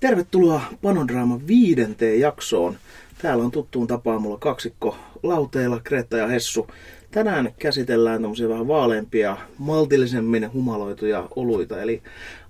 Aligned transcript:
Tervetuloa 0.00 0.60
Panodraaman 0.82 1.46
viidenteen 1.46 2.20
jaksoon. 2.20 2.76
Täällä 3.22 3.44
on 3.44 3.50
tuttuun 3.50 3.86
tapaan 3.86 4.22
mulla 4.22 4.38
kaksikko 4.38 4.96
lauteilla, 5.22 5.80
Kreta 5.84 6.16
ja 6.16 6.26
Hessu. 6.26 6.66
Tänään 7.10 7.54
käsitellään 7.58 8.22
tämmöisiä 8.22 8.48
vähän 8.48 8.68
vaaleampia, 8.68 9.36
maltillisemmin 9.58 10.52
humaloituja 10.52 11.28
oluita, 11.36 11.82
eli 11.82 12.02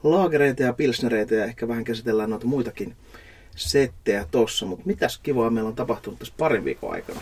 laagereita 0.03 0.62
ja 0.62 0.72
pilsnereitä 0.72 1.35
ja 1.35 1.45
ehkä 1.45 1.69
vähän 1.69 1.85
käsitellään 1.85 2.30
noita 2.30 2.46
muitakin 2.46 2.96
settejä 3.56 4.26
tossa. 4.31 4.67
Mutta 4.67 4.87
mitäs 4.87 5.19
kivaa 5.19 5.51
meillä 5.51 5.69
on 5.69 5.76
tapahtunut 5.76 6.19
tässä 6.19 6.35
parin 6.38 6.65
viikon 6.65 6.92
aikana? 6.92 7.21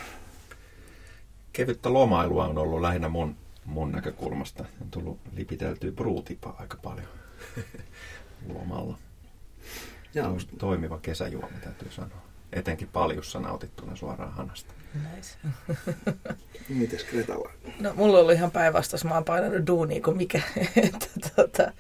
Kevyttä 1.53 1.93
lomailua 1.93 2.45
on 2.45 2.59
ollut 2.59 2.81
lähinnä 2.81 3.09
mun, 3.09 3.37
mun 3.65 3.93
näkökulmasta. 3.93 4.65
On 4.81 4.91
tullut 4.91 5.19
lipiteltyä 5.37 5.93
bruutipaa 5.93 6.57
aika 6.59 6.79
paljon 6.83 7.09
lomalla. 8.55 8.99
Joo. 10.15 10.33
To- 10.33 10.57
toimiva 10.59 10.99
kesäjuoma 10.99 11.59
täytyy 11.65 11.91
sanoa. 11.91 12.25
Etenkin 12.53 12.89
paljussa 12.93 13.41
nautittuna 13.41 13.97
suoraan 13.97 14.33
hanasta. 14.33 14.75
Nice. 14.95 15.37
Mites 16.69 17.05
Kretalla? 17.05 17.51
No, 17.81 17.93
mulla 17.95 18.19
oli 18.19 18.35
ihan 18.35 18.51
päinvastaus. 18.51 19.05
Mä 19.05 19.15
oon 19.15 19.25
painanut 19.25 19.67
duunia 19.67 20.01
kuin 20.03 20.17
mikä. 20.17 20.43
Että, 20.87 21.31
tota, 21.37 21.73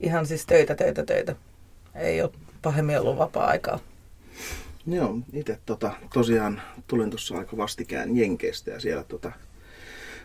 ihan 0.00 0.26
siis 0.26 0.46
töitä, 0.46 0.74
töitä, 0.74 1.04
töitä. 1.04 1.36
Ei 1.94 2.22
ole 2.22 2.30
pahemmin 2.62 3.00
ollut 3.00 3.18
vapaa-aikaa. 3.18 3.78
Joo, 4.86 5.18
itse 5.32 5.58
tota, 5.66 5.92
tosiaan 6.12 6.62
tulin 6.86 7.10
tuossa 7.10 7.38
aika 7.38 7.56
vastikään 7.56 8.16
Jenkeistä 8.16 8.70
ja 8.70 8.80
siellä 8.80 9.04
tota, 9.04 9.32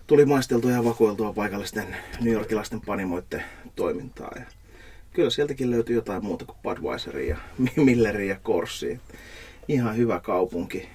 tuli 0.08 0.25
maisteltua 0.25 0.71
ja 0.71 0.83
vakoiltua 0.83 1.33
paikallisten 1.33 1.95
New 2.19 2.33
Yorkilaisten 2.33 2.81
panimoiden 2.81 3.44
toimintaa. 3.75 4.31
Ja 4.35 4.45
kyllä 5.13 5.29
sieltäkin 5.29 5.71
löytyi 5.71 5.95
jotain 5.95 6.25
muuta 6.25 6.45
kuin 6.45 6.57
Budweiseria 6.63 7.35
ja 7.35 7.38
Milleria 7.85 8.33
ja 8.33 8.39
Korsia. 8.43 8.99
Ihan 9.67 9.97
hyvä 9.97 10.19
kaupunki. 10.19 10.89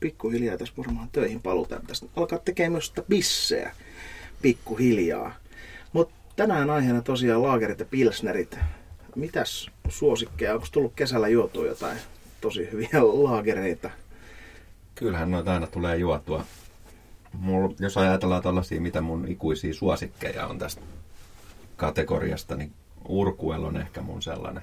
Pikkuhiljaa 0.00 0.58
tässä 0.58 0.74
varmaan 0.78 1.08
töihin 1.12 1.42
palutaan. 1.42 1.86
Tästä 1.86 2.06
alkaa 2.16 2.38
tekemään 2.38 2.72
myös 2.72 2.86
sitä 2.86 3.02
bissejä 3.02 3.74
pikkuhiljaa. 4.42 5.34
Mutta 5.92 6.14
tänään 6.36 6.70
aiheena 6.70 7.02
tosiaan 7.02 7.42
laagerit 7.42 7.78
ja 7.78 7.84
pilsnerit. 7.84 8.58
Mitäs 9.16 9.70
suosikkeja? 9.88 10.54
Onko 10.54 10.66
tullut 10.72 10.92
kesällä 10.96 11.28
juotua 11.28 11.66
jotain 11.66 11.98
tosi 12.40 12.68
hyviä 12.72 12.88
laagereita? 13.24 13.90
Kyllähän 14.94 15.30
noita 15.30 15.54
aina 15.54 15.66
tulee 15.66 15.96
juotua. 15.96 16.44
Mulla, 17.32 17.74
jos 17.78 17.96
ajatellaan 17.96 18.42
tällaisia, 18.42 18.80
mitä 18.80 19.00
mun 19.00 19.28
ikuisia 19.28 19.74
suosikkeja 19.74 20.46
on 20.46 20.58
tästä 20.58 20.82
kategoriasta, 21.76 22.56
niin 22.56 22.72
Urkuel 23.08 23.64
on 23.64 23.76
ehkä 23.76 24.02
mun 24.02 24.22
sellainen 24.22 24.62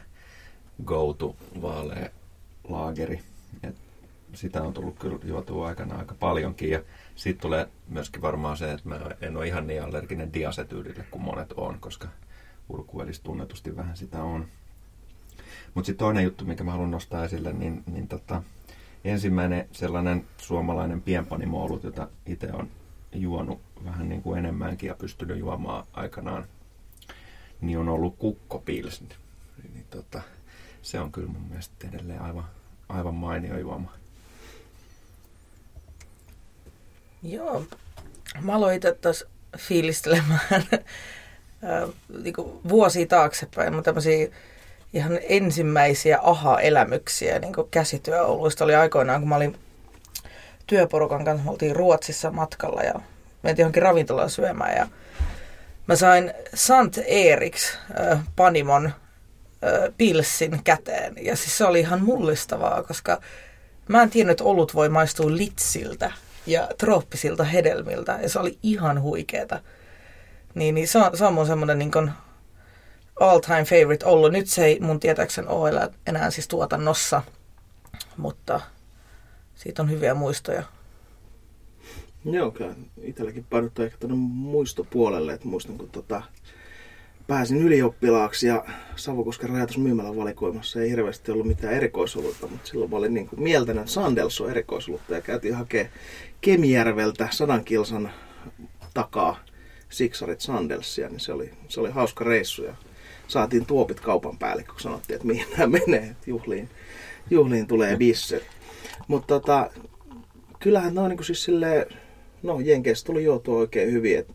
go-to 0.85 1.35
vaalea 1.61 2.09
laageri. 2.69 3.21
Et 3.63 3.75
sitä 4.33 4.61
on 4.61 4.73
tullut 4.73 4.99
kyllä 4.99 5.19
juotua 5.23 5.67
aikana 5.67 5.95
aika 5.95 6.15
paljonkin. 6.19 6.69
Ja 6.69 6.81
sitten 7.15 7.41
tulee 7.41 7.67
myöskin 7.87 8.21
varmaan 8.21 8.57
se, 8.57 8.71
että 8.71 8.89
mä 8.89 8.99
en 9.21 9.37
ole 9.37 9.47
ihan 9.47 9.67
niin 9.67 9.83
allerginen 9.83 10.33
diasetyylille 10.33 11.05
kuin 11.11 11.21
monet 11.21 11.51
on, 11.51 11.79
koska 11.79 12.07
Urkuelissa 12.69 13.23
tunnetusti 13.23 13.75
vähän 13.75 13.97
sitä 13.97 14.23
on. 14.23 14.45
Mutta 15.73 15.85
sitten 15.85 16.05
toinen 16.05 16.23
juttu, 16.23 16.45
mikä 16.45 16.63
mä 16.63 16.71
haluan 16.71 16.91
nostaa 16.91 17.25
esille, 17.25 17.53
niin, 17.53 17.83
niin 17.91 18.07
tota, 18.07 18.43
ensimmäinen 19.03 19.69
sellainen 19.71 20.25
suomalainen 20.37 21.01
pienpanimoulut, 21.01 21.83
jota 21.83 22.07
itse 22.25 22.51
on 22.53 22.67
juonut 23.13 23.61
vähän 23.85 24.09
niin 24.09 24.21
kuin 24.21 24.39
enemmänkin 24.39 24.87
ja 24.87 24.95
pystynyt 24.95 25.39
juomaan 25.39 25.87
aikanaan, 25.93 26.45
niin 27.61 27.77
on 27.77 27.89
ollut 27.89 28.15
kukkopilsni. 28.17 29.09
Niin 29.73 29.85
tota, 29.89 30.21
se 30.81 30.99
on 30.99 31.11
kyllä 31.11 31.27
mun 31.27 31.41
mielestä 31.49 31.87
edelleen 31.87 32.21
aivan, 32.21 32.45
aivan 32.89 33.15
mainio 33.15 33.57
juoma. 33.57 33.93
Joo. 37.23 37.63
Mä 38.41 38.55
aloin 38.55 38.75
itse 38.75 38.97
fiilistelemään 39.57 40.41
äh, 40.63 41.89
niin 42.23 42.33
vuosia 42.69 43.07
taaksepäin. 43.07 43.73
Mun 43.73 43.83
tämmöisiä 43.83 44.27
ihan 44.93 45.19
ensimmäisiä 45.21 46.19
aha-elämyksiä 46.21 47.39
niin 47.39 47.53
käsityöoluista 47.71 48.63
oli 48.63 48.75
aikoinaan, 48.75 49.21
kun 49.21 49.29
mä 49.29 49.35
olin 49.35 49.59
työporukan 50.67 51.25
kanssa, 51.25 51.45
me 51.45 51.51
oltiin 51.51 51.75
Ruotsissa 51.75 52.31
matkalla 52.31 52.81
ja 52.81 52.93
mentiin 53.43 53.63
johonkin 53.63 53.83
ravintolaan 53.83 54.29
syömään 54.29 54.77
ja 54.77 54.87
mä 55.89 55.95
sain 55.95 56.33
Sant 56.53 56.97
Eriks 57.05 57.77
äh, 57.99 58.19
Panimon 58.35 58.85
äh, 58.85 58.93
pilssin 59.97 60.63
käteen 60.63 61.13
ja 61.21 61.35
siis 61.35 61.57
se 61.57 61.65
oli 61.65 61.79
ihan 61.79 62.03
mullistavaa, 62.03 62.83
koska 62.83 63.21
mä 63.87 64.03
en 64.03 64.09
tiennyt, 64.09 64.31
että 64.31 64.43
olut 64.43 64.75
voi 64.75 64.89
maistua 64.89 65.31
litsiltä 65.35 66.11
ja 66.45 66.69
trooppisilta 66.77 67.43
hedelmiltä 67.43 68.19
ja 68.21 68.29
se 68.29 68.39
oli 68.39 68.57
ihan 68.63 69.01
huikeeta. 69.01 69.59
Niin, 70.55 70.75
niin 70.75 70.87
se 70.87 70.97
on, 70.97 71.17
se 71.17 71.25
on 71.25 71.33
mun 71.33 71.47
semmoinen 71.47 71.79
niin 71.79 71.91
kuin 71.91 72.11
all 73.19 73.39
time 73.39 73.63
favorite 73.63 74.05
ollut. 74.05 74.31
Nyt 74.31 74.47
se 74.47 74.65
ei 74.65 74.79
mun 74.79 74.99
tietääkseni 74.99 75.47
ole 75.47 75.89
enää 76.07 76.31
siis 76.31 76.47
tuotannossa, 76.47 77.21
mutta 78.17 78.61
siitä 79.55 79.81
on 79.81 79.91
hyviä 79.91 80.13
muistoja. 80.13 80.63
Joo, 82.25 82.51
kyllä 82.51 82.75
itselläkin 83.01 83.45
painottuu 83.49 83.85
ehkä 83.85 83.97
tuonne 83.97 84.17
muistopuolelle, 84.17 85.33
että 85.33 85.47
muistan 85.47 85.77
kun 85.77 85.89
tota, 85.89 86.21
pääsin 87.27 87.61
ylioppilaaksi 87.61 88.47
ja 88.47 88.65
Savukosken 88.95 89.49
rajatus 89.49 89.77
myymälän 89.77 90.15
valikoimassa 90.15 90.81
ei 90.81 90.89
hirveästi 90.89 91.31
ollut 91.31 91.47
mitään 91.47 91.73
erikoisolutta, 91.73 92.47
mutta 92.47 92.67
silloin 92.67 92.91
mä 92.91 92.97
olin 92.97 93.13
niin 93.13 93.27
kuin 93.27 93.41
mieltänyt 93.43 93.89
Sandelso 93.89 94.49
erikoisolutta 94.49 95.13
ja 95.13 95.21
käytiin 95.21 95.55
hakemaan 95.55 95.91
Kemijärveltä 96.41 97.27
sadan 97.31 97.63
kilsan 97.63 98.11
takaa 98.93 99.39
Siksarit 99.89 100.41
Sandelsia, 100.41 101.09
niin 101.09 101.19
se 101.19 101.33
oli, 101.33 101.51
se 101.67 101.79
oli 101.79 101.91
hauska 101.91 102.23
reissu 102.23 102.63
ja 102.63 102.73
saatiin 103.27 103.65
tuopit 103.65 103.99
kaupan 103.99 104.37
päälle, 104.37 104.63
kun 104.63 104.79
sanottiin, 104.79 105.15
että 105.15 105.27
mihin 105.27 105.47
nämä 105.57 105.79
menee, 105.85 106.03
että 106.03 106.29
juhliin, 106.29 106.69
juhliin 107.29 107.67
tulee 107.67 107.97
bisse. 107.97 108.41
Mutta 109.07 109.27
tota, 109.27 109.69
kyllähän 110.59 110.95
ne 110.95 111.01
on 111.01 111.09
niin 111.09 111.23
siis 111.23 111.43
silleen, 111.43 111.85
no 112.43 112.59
Jenkeissä 112.59 113.05
tuli 113.05 113.23
juotua 113.23 113.59
oikein 113.59 113.91
hyvin, 113.91 114.19
että 114.19 114.33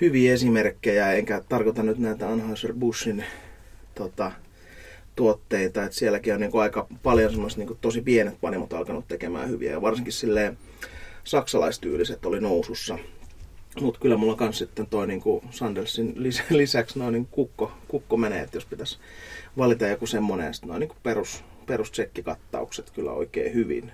hyviä 0.00 0.32
esimerkkejä, 0.32 1.12
enkä 1.12 1.42
tarkoita 1.48 1.82
nyt 1.82 1.98
näitä 1.98 2.26
Anheuser-Buschin 2.28 3.22
tota, 3.94 4.32
tuotteita, 5.16 5.84
että 5.84 5.96
sielläkin 5.96 6.34
on 6.34 6.40
niin 6.40 6.50
kuin 6.50 6.62
aika 6.62 6.86
paljon 7.02 7.30
semmoiset 7.30 7.58
niin 7.58 7.66
kuin 7.66 7.78
tosi 7.80 8.00
pienet 8.00 8.40
panimot 8.40 8.72
alkanut 8.72 9.08
tekemään 9.08 9.48
hyviä, 9.48 9.72
ja 9.72 9.82
varsinkin 9.82 10.12
silleen 10.12 10.58
saksalaistyyliset 11.24 12.26
oli 12.26 12.40
nousussa. 12.40 12.98
Mutta 13.80 14.00
kyllä 14.00 14.16
mulla 14.16 14.36
kans 14.36 14.58
sitten 14.58 14.86
toi 14.86 15.06
niinku 15.06 15.42
Sandelsin 15.50 16.14
lisäksi 16.50 16.98
noin 16.98 17.12
niin 17.12 17.28
kukko, 17.30 17.72
kukko 17.88 18.16
menee, 18.16 18.42
että 18.42 18.56
jos 18.56 18.66
pitäisi 18.66 18.98
valita 19.58 19.86
joku 19.86 20.06
semmoinen, 20.06 20.54
sitten 20.54 20.68
noin 20.68 20.80
niin 20.80 20.92
perus, 21.02 21.44
perustsekkikattaukset 21.66 22.90
kyllä 22.90 23.12
oikein 23.12 23.54
hyvin. 23.54 23.92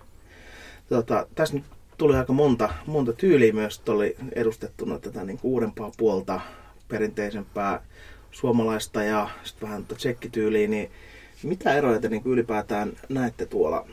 Tota, 0.89 1.27
tässä 1.35 1.55
nyt 1.55 1.65
tuli 1.97 2.17
aika 2.17 2.33
monta, 2.33 2.69
monta 2.87 3.13
tyyliä 3.13 3.53
myös, 3.53 3.83
oli 3.89 4.17
edustettuna 4.33 4.99
tätä 4.99 5.25
niin 5.25 5.39
uudempaa 5.43 5.91
puolta, 5.97 6.41
perinteisempää 6.89 7.83
suomalaista 8.31 9.03
ja 9.03 9.29
sitten 9.45 9.69
vähän 9.69 9.87
tsekkityyliä, 9.97 10.69
niin 10.69 10.91
mitä 11.43 11.75
eroja 11.75 12.01
te 12.01 12.09
niin 12.09 12.23
ylipäätään 12.25 12.93
näette 13.09 13.47
tuolla, 13.47 13.87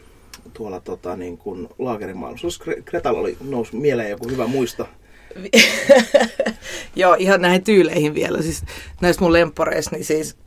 tuolla 0.53 0.79
tota, 0.79 1.15
niin 1.15 1.37
kuin 1.37 1.69
laagerimaailmassa? 1.79 2.47
Jos 2.47 2.59
Kretalla 2.85 3.19
oli 3.19 3.37
noussut 3.41 3.81
mieleen 3.81 4.09
joku 4.09 4.29
hyvä 4.29 4.47
muista? 4.47 4.85
Joo, 6.95 7.15
ihan 7.19 7.41
näihin 7.41 7.63
tyyleihin 7.63 8.13
vielä. 8.13 8.41
Siis 8.41 8.63
näissä 9.01 9.21
mun 9.21 9.33
lemppareissa, 9.33 9.91
niin 9.91 10.05
siis 10.05 10.37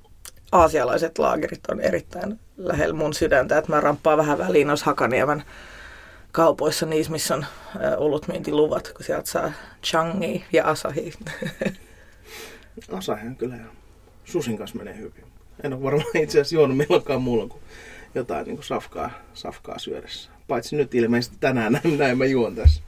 aasialaiset 0.53 1.19
laagerit 1.19 1.67
on 1.69 1.81
erittäin 1.81 2.39
lähellä 2.57 2.95
mun 2.95 3.15
sydäntä, 3.15 3.59
että 3.59 3.73
mä 3.73 3.81
ramppaan 3.81 4.19
vähän 4.19 4.39
väliin 4.39 4.67
noissa 4.67 4.87
Hakaniemen 4.87 5.45
kaupoissa 6.37 6.87
niissä, 6.87 7.13
missä 7.13 7.35
on 7.35 7.47
olutmyyntiluvat, 7.97 8.93
kun 8.93 9.05
sieltä 9.05 9.31
saa 9.31 9.53
Changi 9.85 10.45
ja 10.53 10.65
Asahi. 10.65 11.13
Asahi 12.99 13.27
on 13.27 13.37
kyllä 13.37 13.57
Susin 14.25 14.59
kanssa 14.59 14.79
menee 14.79 14.97
hyvin. 14.97 15.25
En 15.65 15.73
ole 15.73 15.83
varmaan 15.83 16.17
itse 16.23 16.41
asiassa 16.41 16.55
juonut 16.55 16.77
milloinkaan 16.77 17.23
muulla 17.23 17.49
kuin 17.49 17.63
jotain 18.15 18.47
niin 18.47 18.57
kuin 18.57 18.65
safkaa, 18.65 19.11
safkaa 19.35 19.79
syödessä. 19.79 20.31
Paitsi 20.49 20.77
nyt 20.77 20.95
ilmeisesti 20.95 21.37
tänään 21.41 21.81
näin 21.99 22.19
mä 22.19 22.25
juon 22.25 22.55
tässä. 22.55 22.83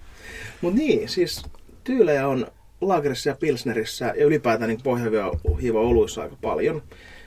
Mutta 0.61 0.79
niin, 0.79 1.09
siis 1.09 1.43
tyylejä 1.85 2.29
on 2.29 2.47
laagerissa 2.81 3.29
ja 3.29 3.37
pilsnerissä 3.37 4.05
ja 4.17 4.25
ylipäätään 4.25 4.69
niin 4.69 4.83
pohjahiiva 4.83 5.81
oluissa 5.81 6.23
aika 6.23 6.37
paljon. 6.43 6.83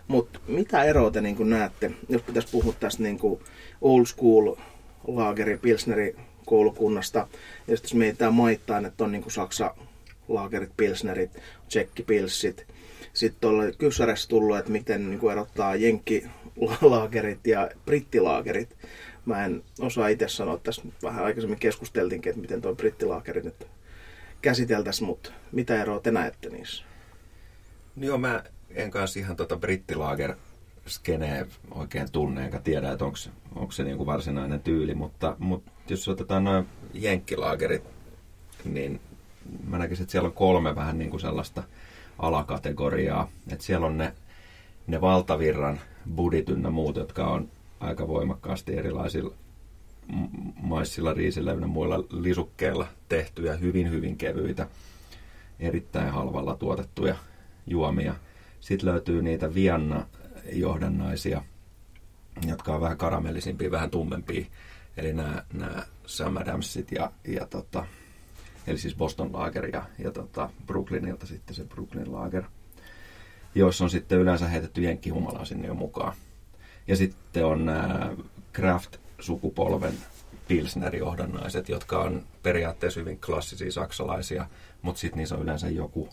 Mutta 0.07 0.39
mitä 0.47 0.83
eroa 0.83 1.11
te 1.11 1.21
niin 1.21 1.49
näette, 1.49 1.91
jos 2.09 2.21
pitäisi 2.21 2.47
puhua 2.51 2.73
tästä 2.79 3.03
niin 3.03 3.19
old 3.81 4.05
school 4.05 4.55
laageri, 5.07 5.57
pilsneri 5.57 6.15
koulukunnasta. 6.45 7.27
Ja 7.67 7.77
sitten 7.77 7.89
jos 7.89 7.93
mietitään 7.93 8.33
maittain, 8.33 8.85
että 8.85 9.03
on 9.03 9.11
niin 9.11 9.21
kuin 9.21 9.33
Saksa 9.33 9.75
laagerit, 10.27 10.71
pilsnerit, 10.77 11.31
tsekkipilssit. 11.67 12.67
Sitten 13.13 13.41
tuolla 13.41 13.63
kysärässä 13.77 14.29
tullut, 14.29 14.57
että 14.57 14.71
miten 14.71 15.09
niin 15.09 15.19
kuin 15.19 15.31
erottaa 15.31 15.75
jenkki 15.75 16.27
laagerit 16.81 17.47
ja 17.47 17.69
brittilaagerit. 17.85 18.77
Mä 19.25 19.45
en 19.45 19.63
osaa 19.79 20.07
itse 20.07 20.27
sanoa, 20.27 20.57
tässä 20.57 20.81
vähän 21.03 21.25
aikaisemmin 21.25 21.59
keskusteltiinkin, 21.59 22.29
että 22.29 22.41
miten 22.41 22.61
tuo 22.61 22.75
brittilaakeri 22.75 23.41
nyt 23.41 23.67
käsiteltäisiin, 24.41 25.07
mutta 25.07 25.31
mitä 25.51 25.81
eroa 25.81 25.99
te 25.99 26.11
näette 26.11 26.49
niissä? 26.49 26.83
Joo, 27.97 28.17
mä 28.17 28.43
en 28.69 28.91
kanssa 28.91 29.19
ihan 29.19 29.35
tota 29.35 29.57
brittilaager 29.57 30.35
skenee 30.87 31.47
oikein 31.71 32.11
tunne, 32.11 32.45
enkä 32.45 32.59
tiedä, 32.59 32.91
että 32.91 33.05
onko 33.55 33.71
se 33.71 33.83
niinku 33.83 34.05
varsinainen 34.05 34.61
tyyli, 34.61 34.95
mutta, 34.95 35.35
mutta 35.39 35.71
jos 35.89 36.07
otetaan 36.07 36.43
noin 36.43 36.65
jenkkilaagerit, 36.93 37.83
niin 38.65 38.99
mä 39.67 39.77
näkisin, 39.77 40.03
että 40.03 40.11
siellä 40.11 40.27
on 40.27 40.33
kolme 40.33 40.75
vähän 40.75 40.99
niin 40.99 41.09
kuin 41.09 41.21
sellaista 41.21 41.63
alakategoriaa. 42.19 43.29
Että 43.51 43.65
siellä 43.65 43.87
on 43.87 43.97
ne, 43.97 44.13
ne 44.87 45.01
valtavirran 45.01 45.79
budit 46.15 46.49
ynnä 46.49 46.69
muut, 46.69 46.95
jotka 46.95 47.27
on 47.27 47.49
aika 47.79 48.07
voimakkaasti 48.07 48.77
erilaisilla 48.77 49.33
maissilla, 50.61 51.13
riisillä 51.13 51.51
ja 51.51 51.67
muilla 51.67 52.03
lisukkeilla 52.11 52.87
tehtyjä, 53.09 53.55
hyvin 53.55 53.89
hyvin 53.89 54.17
kevyitä, 54.17 54.67
erittäin 55.59 56.11
halvalla 56.11 56.55
tuotettuja 56.55 57.15
juomia. 57.67 58.15
Sitten 58.59 58.89
löytyy 58.89 59.21
niitä 59.21 59.53
Vianna 59.53 60.05
johdannaisia, 60.51 61.41
jotka 62.47 62.75
on 62.75 62.81
vähän 62.81 62.97
karamellisimpia, 62.97 63.71
vähän 63.71 63.89
tummempia. 63.89 64.45
Eli 64.97 65.13
nämä, 65.13 65.43
nämä 65.53 65.83
Sam 66.05 66.37
Adamsit 66.37 66.91
ja, 66.91 67.11
ja 67.27 67.45
tota, 67.45 67.85
eli 68.67 68.77
siis 68.77 68.95
Boston 68.95 69.33
Lager 69.33 69.65
ja, 69.65 69.83
ja 69.99 70.11
tota 70.11 70.49
Brooklynilta 70.65 71.25
sitten 71.25 71.55
se 71.55 71.63
Brooklyn 71.63 72.13
Lager, 72.13 72.43
joissa 73.55 73.83
on 73.83 73.89
sitten 73.89 74.19
yleensä 74.19 74.47
heitetty 74.47 74.81
jenkkihumalaa 74.81 75.45
sinne 75.45 75.67
jo 75.67 75.73
mukaan. 75.73 76.13
Ja 76.87 76.95
sitten 76.95 77.45
on 77.45 77.65
nämä 77.65 78.11
Craft-sukupolven 78.53 79.93
Pilsner-johdannaiset, 80.47 81.69
jotka 81.69 82.01
on 82.01 82.23
periaatteessa 82.43 82.99
hyvin 82.99 83.19
klassisia 83.19 83.71
saksalaisia, 83.71 84.47
mutta 84.81 84.99
sitten 84.99 85.17
niissä 85.17 85.35
on 85.35 85.41
yleensä 85.41 85.69
joku, 85.69 86.09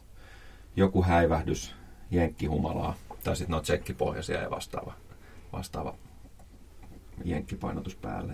joku 0.77 1.03
häivähdys 1.03 1.75
jenkkihumalaa, 2.11 2.95
tai 3.29 3.37
sitten 3.37 3.51
ne 3.53 3.57
on 3.57 3.63
tsekkipohjaisia 3.63 4.43
ja 4.43 4.51
vastaava, 4.51 4.93
vastaava 5.53 5.95
jenkkipainotus 7.25 7.97
päälle. 7.97 8.33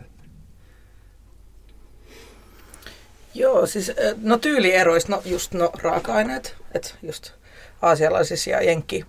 Joo, 3.34 3.66
siis 3.66 3.92
no 4.20 4.38
tyylieroista, 4.38 5.12
no 5.12 5.22
just 5.24 5.54
no 5.54 5.70
raaka-aineet, 5.82 6.56
että 6.74 6.90
just 7.02 7.32
aasialaisissa 7.82 8.50
ja 8.50 8.62
jenkki 8.62 9.06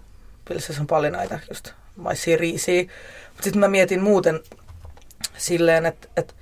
on 0.79 0.87
paljon 0.87 1.13
näitä 1.13 1.39
just 1.49 1.71
maissia, 1.95 2.37
riisiä. 2.37 2.81
Mutta 3.29 3.43
sitten 3.43 3.59
mä 3.59 3.67
mietin 3.67 4.03
muuten 4.03 4.39
silleen, 5.37 5.85
että, 5.85 6.07
että 6.17 6.33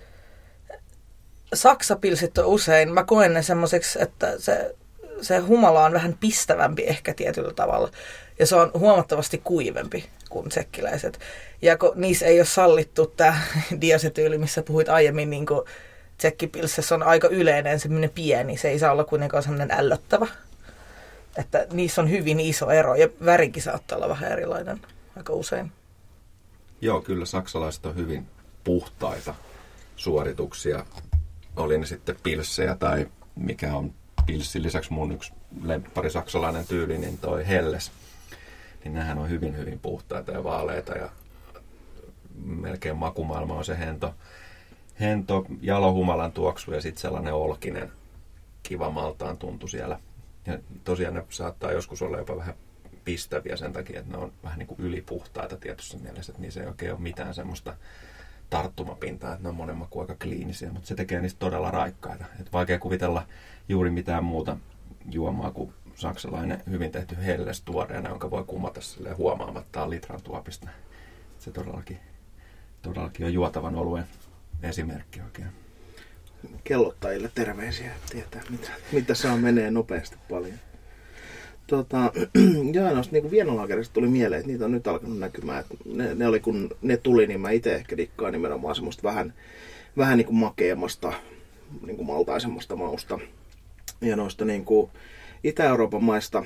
saksapilsit 1.54 2.38
on 2.38 2.46
usein, 2.46 2.94
mä 2.94 3.04
koen 3.04 3.34
ne 3.34 3.44
semmoiseksi, 3.44 4.01
että 4.01 4.39
se, 4.39 4.75
se 5.22 5.38
humala 5.38 5.86
on 5.86 5.94
vähän 5.94 6.18
pistävämpi 6.19 6.84
ehkä 6.88 7.13
tietyllä 7.13 7.54
tavalla. 7.54 7.92
Ja 8.40 8.46
se 8.46 8.56
on 8.56 8.72
huomattavasti 8.74 9.42
kuivempi 9.44 10.06
kuin 10.30 10.50
tsekkiläiset. 10.50 11.20
Ja 11.62 11.78
kun 11.78 11.92
niissä 11.96 12.26
ei 12.26 12.40
ole 12.40 12.46
sallittu 12.46 13.06
tämä 13.06 13.38
diasetyyli, 13.82 14.38
missä 14.38 14.64
puhuit 14.64 14.90
aiemmin, 14.90 15.30
niin 15.30 15.46
kuin 15.46 15.62
tsekkipilsessä 16.18 16.96
on 16.96 17.04
aika 17.04 17.28
yleinen, 17.28 17.80
semmoinen 17.80 18.10
pieni. 18.10 18.58
Se 18.58 18.70
ei 18.70 18.80
saa 18.80 18.92
olla 18.92 19.04
kuitenkaan 19.04 19.44
semmoinen 19.44 19.72
ällöttävä. 19.72 20.28
Että 21.38 21.68
niissä 21.72 22.02
on 22.02 22.10
hyvin 22.10 22.40
iso 22.40 22.70
ero 22.70 22.96
ja 22.96 23.10
värikin 23.26 23.64
saattaa 23.64 23.96
olla 23.96 24.10
vähän 24.10 24.32
erilainen 24.32 24.82
aika 25.18 25.34
usein. 25.34 25.72
Joo, 26.82 27.02
kyllä 27.02 27.26
saksalaiset 27.26 27.86
on 27.86 27.96
hyvin 27.96 28.28
puhtaita 28.64 29.36
suorituksia. 29.96 30.86
Oli 31.56 31.78
ne 31.78 31.86
sitten 31.86 32.16
pilssejä 32.24 32.76
tai 32.76 33.08
mikä 33.36 33.76
on 33.76 33.94
pilssin 34.26 34.64
lisäksi 34.64 34.94
mun 34.94 35.12
yksi 35.12 35.34
lemppari 35.64 36.10
saksalainen 36.10 36.68
tyyli, 36.68 36.98
niin 36.98 37.18
toi 37.18 37.48
Helles. 37.48 37.92
Niin 38.84 38.94
nehän 38.94 39.18
on 39.18 39.30
hyvin, 39.30 39.58
hyvin 39.58 39.80
puhtaita 39.80 40.32
ja 40.32 40.44
vaaleita 40.44 40.94
ja 40.94 41.10
melkein 42.36 42.98
makumaailma 42.98 43.54
on 43.54 43.66
se 43.66 43.80
hento 43.80 44.14
hento, 45.00 45.46
jalohumalan 45.62 46.32
tuoksu 46.32 46.74
ja 46.74 46.82
sitten 46.82 47.02
sellainen 47.02 47.34
olkinen 47.34 47.92
kiva 48.64 48.90
maltaan 48.90 49.38
tuntu 49.38 49.68
siellä. 49.68 50.00
Ja 50.46 50.60
tosiaan 50.84 51.14
ne 51.14 51.26
saattaa 51.30 51.72
joskus 51.72 52.02
olla 52.02 52.18
jopa 52.18 52.38
vähän 52.38 52.54
pistäviä 53.06 53.58
sen 53.58 53.74
takia, 53.74 54.00
että 54.00 54.12
ne 54.12 54.18
on 54.18 54.32
vähän 54.44 54.60
niin 54.60 54.68
kuin 54.68 54.80
ylipuhtaita 54.80 55.58
tietyssä 55.58 55.98
mielessä, 55.98 56.32
että 56.32 56.42
niissä 56.42 56.62
ei 56.62 56.68
oikein 56.68 56.92
ole 56.92 57.00
mitään 57.00 57.34
semmoista 57.34 57.78
tarttumapintaa, 58.50 59.32
että 59.32 59.44
ne 59.44 59.50
on 59.50 59.56
monen 59.56 59.78
maku 59.78 60.00
aika 60.00 60.16
kliinisiä, 60.22 60.72
mutta 60.72 60.88
se 60.88 60.96
tekee 60.96 61.22
niistä 61.22 61.40
todella 61.40 61.72
raikkaita. 61.72 62.26
Et 62.42 62.54
vaikea 62.54 62.80
kuvitella 62.80 63.28
juuri 63.70 63.90
mitään 63.90 64.24
muuta 64.24 64.58
juomaa 65.12 65.52
kuin 65.52 65.74
saksalainen 65.95 66.63
hyvin 66.69 66.92
tehty 66.92 67.16
helles 67.25 67.62
tuoreena, 67.62 68.10
jonka 68.10 68.31
voi 68.31 68.44
kumata 68.48 68.81
sille 68.81 69.13
huomaamattaan 69.13 69.90
litran 69.90 70.22
tuopista. 70.22 70.69
Se 71.40 71.51
todellakin, 71.51 72.00
todellakin 72.81 73.25
on 73.25 73.34
juotavan 73.34 73.75
oluen 73.75 74.06
esimerkki 74.63 75.22
oikein. 75.22 75.48
Kellottajille 76.63 77.31
terveisiä, 77.36 77.92
tietää 78.12 78.42
mitä, 78.50 78.72
mitä 78.92 79.16
saa 79.16 79.38
menee 79.38 79.72
nopeasti 79.72 80.18
paljon. 80.30 80.57
Tota, 81.68 82.12
joo, 82.74 82.94
noista 82.94 83.13
niin 83.13 83.31
vienolaakerista 83.31 83.94
tuli 83.94 84.07
mieleen, 84.07 84.39
että 84.39 84.51
niitä 84.51 84.66
on 84.66 84.72
nyt 84.72 84.88
alkanut 84.88 85.19
näkymään. 85.19 85.60
Että 85.60 85.75
ne, 85.86 86.16
ne, 86.16 86.28
oli, 86.28 86.39
kun 86.39 86.69
ne 86.81 86.98
tuli, 86.98 87.28
niin 87.28 87.42
mä 87.42 87.51
itse 87.51 87.75
ehkä 87.75 87.98
dikkaan 87.98 88.31
nimenomaan 88.31 88.75
semmoista 88.75 89.04
vähän, 89.04 89.34
vähän 89.98 90.18
niin 90.18 90.25
kuin 90.25 90.38
makeammasta, 90.38 91.13
niin 91.86 91.98
kuin 91.98 92.07
maltaisemmasta 92.07 92.75
mausta. 92.75 93.19
Ja 94.01 94.16
noista 94.16 94.46
niin 94.46 94.66
kuin 94.66 94.92
Itä-Euroopan 95.44 96.04
maista 96.04 96.44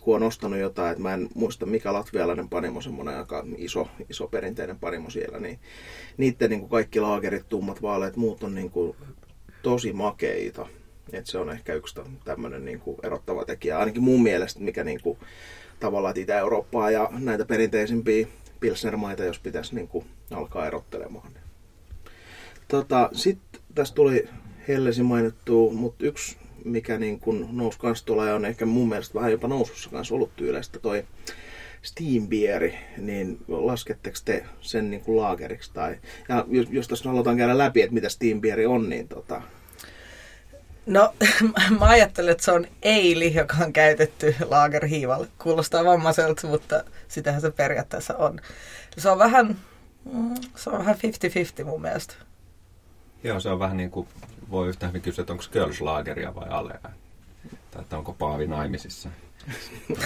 kun 0.00 0.16
on 0.16 0.22
ostanut 0.22 0.58
jotain, 0.58 0.90
että 0.90 1.02
mä 1.02 1.14
en 1.14 1.28
muista 1.34 1.66
mikä 1.66 1.92
latvialainen 1.92 2.48
panimo, 2.48 2.80
semmoinen 2.80 3.18
aika 3.18 3.44
iso, 3.56 3.88
iso 4.10 4.28
perinteinen 4.28 4.78
panimo 4.78 5.10
siellä, 5.10 5.38
niin 5.38 5.58
niiden 6.16 6.50
niin 6.50 6.60
kuin 6.60 6.70
kaikki 6.70 7.00
laakerit, 7.00 7.48
tummat 7.48 7.82
vaaleet, 7.82 8.16
muut 8.16 8.42
on 8.42 8.54
niin 8.54 8.70
kuin 8.70 8.96
tosi 9.62 9.92
makeita. 9.92 10.66
Et 11.12 11.26
se 11.26 11.38
on 11.38 11.50
ehkä 11.50 11.74
yksi 11.74 12.00
tämmöinen 12.24 12.64
niin 12.64 12.80
kuin 12.80 12.96
erottava 13.02 13.44
tekijä, 13.44 13.78
ainakin 13.78 14.02
mun 14.02 14.22
mielestä, 14.22 14.60
mikä 14.60 14.84
niin 14.84 15.00
kuin, 15.02 15.18
tavallaan 15.80 16.18
Itä-Eurooppaa 16.18 16.90
ja 16.90 17.08
näitä 17.18 17.44
perinteisimpiä 17.44 18.26
pilsnermaita, 18.60 19.24
jos 19.24 19.38
pitäisi 19.38 19.74
niin 19.74 19.88
kuin, 19.88 20.06
alkaa 20.30 20.66
erottelemaan. 20.66 21.32
Tota, 22.68 23.10
Sitten 23.12 23.60
tässä 23.74 23.94
tuli 23.94 24.28
Hellesi 24.68 25.02
mainittu, 25.02 25.70
mutta 25.70 26.06
yksi 26.06 26.36
mikä 26.64 26.98
niin 26.98 27.20
kuin 27.20 27.48
nousi 27.52 27.78
kans 27.78 28.02
tuolla 28.02 28.26
ja 28.26 28.34
on 28.34 28.44
ehkä 28.44 28.66
mun 28.66 28.88
mielestä 28.88 29.14
vähän 29.14 29.32
jopa 29.32 29.48
nousussa 29.48 29.90
kanssa 29.90 30.14
ollut 30.14 30.36
tyyleistä 30.36 30.78
toi 30.78 31.04
Steam 31.82 32.28
Beeri, 32.28 32.78
niin 32.96 33.38
lasketteko 33.48 34.18
te 34.24 34.44
sen 34.60 34.90
niin 34.90 35.00
kuin 35.00 35.16
laageriksi? 35.16 35.70
Tai, 35.74 35.98
ja 36.28 36.44
jos, 36.48 36.66
jos 36.70 36.88
tässä 36.88 37.08
halutaan 37.08 37.36
käydä 37.36 37.58
läpi, 37.58 37.82
että 37.82 37.94
mitä 37.94 38.08
Steam 38.08 38.40
Beeri 38.40 38.66
on, 38.66 38.88
niin 38.88 39.08
tota... 39.08 39.42
No, 40.86 41.14
mä 41.80 41.86
ajattelen, 41.86 42.32
että 42.32 42.44
se 42.44 42.52
on 42.52 42.66
eili, 42.82 43.34
joka 43.34 43.56
on 43.64 43.72
käytetty 43.72 44.34
laagerhiivalle. 44.44 45.28
Kuulostaa 45.38 45.84
vammaiselta, 45.84 46.46
mutta 46.46 46.84
sitähän 47.08 47.40
se 47.40 47.50
periaatteessa 47.50 48.16
on. 48.16 48.40
Se 48.98 49.10
on 49.10 49.18
vähän, 49.18 49.56
mm, 50.12 50.34
se 50.56 50.70
on 50.70 50.78
vähän 50.78 50.96
50-50 51.62 51.64
mun 51.64 51.82
mielestä. 51.82 52.14
Joo, 53.24 53.40
se 53.40 53.48
on 53.48 53.58
vähän 53.58 53.76
niin 53.76 53.90
kuin 53.90 54.08
voi 54.50 54.68
yhtä 54.68 54.86
hyvin 54.86 55.02
kysyä, 55.02 55.22
että 55.22 55.32
onko 55.32 55.44
Kölslaageria 55.50 56.34
vai 56.34 56.48
Alea. 56.48 56.80
Tai 57.70 57.82
että 57.82 57.98
onko 57.98 58.12
Paavi 58.12 58.46
naimisissa. 58.46 59.08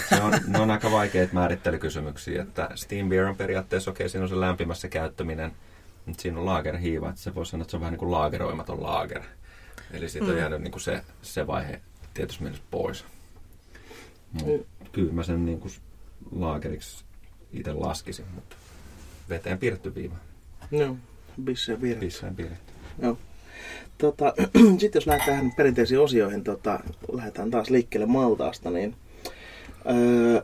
Se 0.09 0.21
on, 0.21 0.33
ne 0.47 0.59
on 0.59 0.71
aika 0.71 0.91
vaikeita 0.91 1.33
määrittelykysymyksiä, 1.33 2.41
että 2.41 2.69
Steam 2.75 3.09
Beer 3.09 3.25
on 3.25 3.35
periaatteessa 3.35 3.91
okei, 3.91 4.03
okay, 4.03 4.09
siinä 4.09 4.23
on 4.23 4.29
se 4.29 4.39
lämpimässä 4.39 4.87
käyttäminen, 4.87 5.51
mutta 6.05 6.21
siinä 6.21 6.39
on 6.39 6.45
laagerhiiva, 6.45 7.09
että 7.09 7.21
se 7.21 7.35
voi 7.35 7.45
sanoa, 7.45 7.61
että 7.61 7.71
se 7.71 7.77
on 7.77 7.81
vähän 7.81 7.91
niin 7.91 7.99
kuin 7.99 8.11
laageroimaton 8.11 8.83
laager. 8.83 9.21
Eli 9.91 10.09
siitä 10.09 10.27
mm. 10.27 10.31
on 10.31 10.37
jäänyt 10.37 10.61
niin 10.61 10.71
kuin 10.71 10.81
se, 10.81 11.03
se 11.21 11.47
vaihe 11.47 11.81
tietysti 12.13 12.43
mielessä 12.43 12.63
pois. 12.71 13.05
Mut 14.31 14.47
mm. 14.47 14.89
Kyllä 14.91 15.13
mä 15.13 15.23
sen 15.23 15.45
niin 15.45 15.59
kuin 15.59 15.73
laageriksi 16.31 17.05
itse 17.53 17.73
laskisin, 17.73 18.25
mutta 18.35 18.55
veteen 19.29 19.57
piirretty 19.57 19.95
viiva. 19.95 20.15
No, 20.71 20.97
bisseen 21.43 21.79
piirretty. 21.79 22.05
Bisseen 22.05 22.35
piirretty. 22.35 22.64
Joo. 23.01 23.17
Tota, 23.97 24.33
Sitten 24.79 24.99
jos 24.99 25.07
lähdetään 25.07 25.51
perinteisiin 25.57 25.99
osioihin, 25.99 26.43
tota, 26.43 26.79
lähdetään 27.11 27.51
taas 27.51 27.69
liikkeelle 27.69 28.07
Maltaasta, 28.07 28.71
niin 28.71 28.95
öö, 29.89 30.41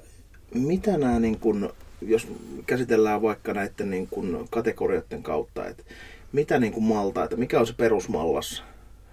mitä 0.53 0.97
nämä, 0.97 1.19
niin 1.19 1.39
kun, 1.39 1.73
jos 2.01 2.27
käsitellään 2.65 3.21
vaikka 3.21 3.53
näiden 3.53 3.89
niin 3.89 4.07
kun, 4.07 4.47
kategorioiden 4.49 5.23
kautta, 5.23 5.67
että 5.67 5.83
mitä 6.31 6.59
niin 6.59 6.73
kun 6.73 6.83
Malta, 6.83 7.23
että 7.23 7.35
mikä 7.35 7.59
on 7.59 7.67
se 7.67 7.73
perusmallas 7.73 8.63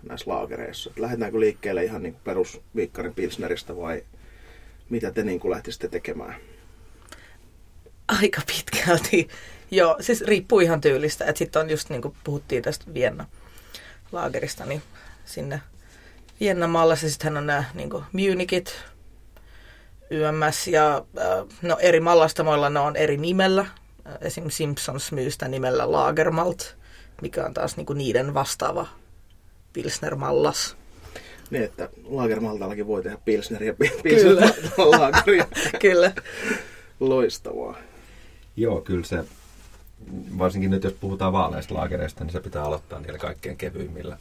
näissä 0.09 0.31
laagereissa? 0.31 0.91
Että 0.91 1.03
lähdetäänkö 1.03 1.41
liikkeelle 1.41 1.85
ihan 1.85 2.03
niin 2.03 2.17
perusviikkarin 2.25 3.15
pilsneristä 3.15 3.77
vai 3.77 4.03
mitä 4.91 5.11
te 5.11 5.23
niin 5.23 5.41
lähtisitte 5.51 5.89
tekemään? 5.89 6.35
Aika 8.09 8.41
pitkälti. 8.47 9.29
Joo, 9.71 9.97
siis 10.01 10.21
riippuu 10.21 10.61
ihan 10.61 10.81
tyylistä. 10.81 11.25
Että 11.25 11.39
sitten 11.39 11.63
on 11.63 11.71
just 11.71 11.91
niin 11.91 12.03
kuin 12.03 12.15
puhuttiin 12.25 12.63
tästä 12.63 12.95
Vienna 12.95 13.27
laagerista, 14.13 14.67
niin 14.67 14.83
sinne 15.25 15.61
Viennan 16.41 16.71
mallassa 16.71 17.11
sitten 17.11 17.37
on 17.37 17.47
nämä 17.47 17.65
niin 17.75 17.91
Munichit, 18.13 18.75
YMS 20.11 20.69
ja 20.69 21.05
äh, 21.19 21.47
no 21.63 21.77
eri 21.81 22.01
mallastamoilla 22.01 22.71
ne 22.71 22.81
on 22.81 22.97
eri 22.97 23.17
nimellä. 23.17 23.67
Esim. 24.21 24.51
Simpsons 24.51 25.13
myy 25.13 25.31
sitä 25.31 25.49
nimellä 25.49 25.93
Lagermalt, 25.93 26.77
mikä 27.23 27.45
on 27.45 27.55
taas 27.55 27.77
niin 27.77 27.87
kuin 27.87 27.99
niiden 27.99 28.35
vastaava 28.35 28.87
Pilsner-mallas. 29.73 30.77
Niin, 31.51 31.65
että 31.65 31.89
Lagermaltallakin 32.05 32.87
voi 32.87 33.03
tehdä 33.03 33.19
Pilsneria 33.25 33.75
Pilsner 34.03 34.53
Lageria. 34.77 35.47
Kyllä. 35.83 36.13
Loistavaa. 37.01 37.79
Joo, 38.59 38.81
kyllä 38.81 39.05
se, 39.05 39.25
varsinkin 40.39 40.71
nyt 40.71 40.85
jos 40.85 40.93
puhutaan 40.93 41.33
vaaleista 41.33 41.75
laagereista, 41.75 42.25
niin 42.25 42.33
se 42.33 42.41
pitää 42.41 42.65
aloittaa 42.65 43.01
niillä 43.01 43.19
kaikkein 43.19 43.57
kevyimmillä 43.57 44.19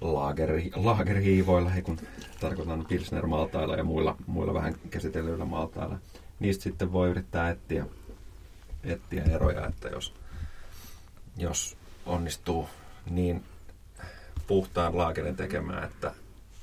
laageri, 0.00 0.70
laagerhiivoilla, 0.74 1.74
ei 1.74 1.82
kun 1.82 1.98
tarkoitan 2.40 2.86
Pilsner-maltailla 2.88 3.76
ja 3.76 3.84
muilla, 3.84 4.16
muilla 4.26 4.54
vähän 4.54 4.74
käsitellyillä 4.90 5.44
maltailla. 5.44 5.98
Niistä 6.40 6.62
sitten 6.62 6.92
voi 6.92 7.10
yrittää 7.10 7.50
etsiä, 7.50 7.86
etsiä 8.84 9.24
eroja, 9.24 9.66
että 9.66 9.88
jos, 9.88 10.14
jos 11.36 11.76
onnistuu 12.06 12.68
niin 13.10 13.44
puhtaan 14.46 14.98
laakerin 14.98 15.36
tekemään, 15.36 15.84
että, 15.84 16.12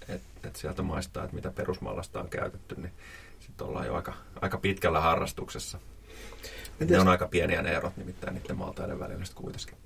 että, 0.10 0.48
että 0.48 0.60
sieltä 0.60 0.82
maistaa, 0.82 1.24
että 1.24 1.36
mitä 1.36 1.52
perusmallasta 1.52 2.22
on 2.22 2.30
käytetty, 2.30 2.76
niin 2.76 2.94
sitten 3.40 3.68
ollaan 3.68 3.88
jo 3.88 3.96
aika, 3.96 4.14
aika 4.42 4.58
pitkällä 4.58 5.00
harrastuksessa. 5.00 5.80
Ne 6.80 7.00
on 7.00 7.08
aika 7.08 7.28
pieniä 7.28 7.62
ne 7.62 7.72
erot 7.72 7.98
nimittäin 7.98 8.34
niiden 8.34 8.58
maltaiden 8.58 9.00
välillä 9.00 9.24
kuitenkin. 9.36 9.78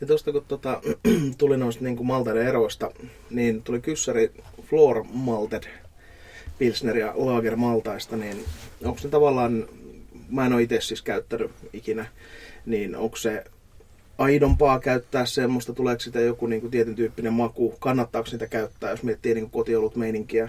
Ja 0.00 0.06
tuosta 0.06 0.32
kun 0.32 0.44
tota, 0.48 0.80
tuli 1.38 1.56
noista 1.56 1.84
niin 1.84 2.06
maltaiden 2.06 2.46
eroista, 2.46 2.90
niin 3.30 3.62
tuli 3.62 3.80
kyssäri 3.80 4.32
Floor 4.62 5.04
Malted 5.12 5.62
Pilsner 6.58 6.96
ja 6.96 7.12
Lager 7.16 7.56
maltaista, 7.56 8.16
niin 8.16 8.44
onko 8.84 8.98
se 8.98 9.08
tavallaan, 9.08 9.68
mä 10.30 10.46
en 10.46 10.52
ole 10.52 10.62
itse 10.62 10.80
siis 10.80 11.02
käyttänyt 11.02 11.50
ikinä, 11.72 12.06
niin 12.66 12.96
onko 12.96 13.16
se 13.16 13.44
aidompaa 14.18 14.80
käyttää 14.80 15.26
semmoista, 15.26 15.72
tuleeko 15.72 16.00
sitä 16.00 16.20
joku 16.20 16.46
niin 16.46 16.60
kuin 16.60 16.70
tietyn 16.70 16.94
tyyppinen 16.94 17.32
maku, 17.32 17.76
kannattaako 17.78 18.26
sitä 18.26 18.46
käyttää, 18.46 18.90
jos 18.90 19.02
miettii 19.02 19.34
niin 19.34 19.50
kotiolut 19.50 19.96
meininkiä? 19.96 20.48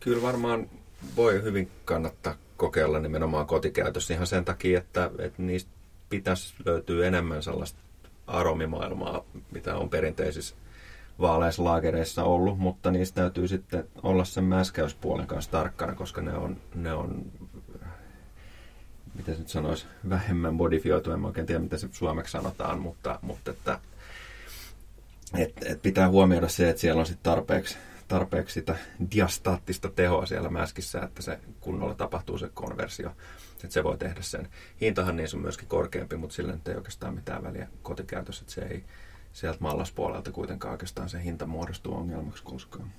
Kyllä 0.00 0.22
varmaan 0.22 0.70
voi 1.16 1.42
hyvin 1.42 1.70
kannattaa 1.84 2.34
kokeilla 2.58 2.98
nimenomaan 3.00 3.46
kotikäytössä 3.46 4.14
ihan 4.14 4.26
sen 4.26 4.44
takia, 4.44 4.78
että, 4.78 5.10
että 5.18 5.42
niistä 5.42 5.70
pitäisi 6.10 6.54
löytyä 6.64 7.06
enemmän 7.06 7.42
sellaista 7.42 7.78
aromimaailmaa, 8.26 9.24
mitä 9.50 9.76
on 9.76 9.90
perinteisissä 9.90 10.54
vaaleissa 11.20 12.24
ollut, 12.24 12.58
mutta 12.58 12.90
niistä 12.90 13.20
täytyy 13.20 13.48
sitten 13.48 13.88
olla 14.02 14.24
sen 14.24 14.44
mäskäyspuolen 14.44 15.26
kanssa 15.26 15.50
tarkkana, 15.50 15.94
koska 15.94 16.20
ne 16.20 16.32
on, 16.32 16.56
ne 16.74 16.92
on 16.92 17.24
se 19.26 19.38
nyt 19.38 19.48
sanoisi, 19.48 19.86
vähemmän 20.08 20.54
modifioitu, 20.54 21.12
en 21.12 21.24
oikein 21.24 21.46
tiedä, 21.46 21.60
mitä 21.60 21.78
se 21.78 21.88
suomeksi 21.92 22.32
sanotaan, 22.32 22.80
mutta, 22.80 23.18
mutta 23.22 23.50
että, 23.50 23.78
et, 25.38 25.52
et 25.66 25.82
pitää 25.82 26.08
huomioida 26.08 26.48
se, 26.48 26.68
että 26.68 26.80
siellä 26.80 27.00
on 27.00 27.06
sitten 27.06 27.32
tarpeeksi, 27.32 27.76
tarpeeksi 28.08 28.54
sitä 28.54 28.76
diastaattista 29.14 29.90
tehoa 29.90 30.26
siellä 30.26 30.50
mäskissä, 30.50 31.00
että 31.02 31.22
se 31.22 31.38
kunnolla 31.60 31.94
tapahtuu 31.94 32.38
se 32.38 32.50
konversio 32.54 33.12
että 33.64 33.74
se 33.74 33.84
voi 33.84 33.98
tehdä 33.98 34.22
sen. 34.22 34.48
Hintahan 34.80 35.16
niin 35.16 35.28
on 35.34 35.40
myöskin 35.40 35.68
korkeampi, 35.68 36.16
mutta 36.16 36.34
sillä 36.36 36.52
nyt 36.52 36.68
ei 36.68 36.74
oikeastaan 36.74 37.14
mitään 37.14 37.42
väliä 37.42 37.68
kotikäytössä, 37.82 38.42
että 38.42 38.54
se 38.54 38.60
ei 38.60 38.84
sieltä 39.32 39.58
mallaspuolelta 39.60 40.32
kuitenkaan 40.32 40.72
oikeastaan 40.72 41.08
se 41.08 41.24
hinta 41.24 41.46
muodostuu 41.46 41.94
ongelmaksi 41.94 42.42
koskaan. 42.42 42.92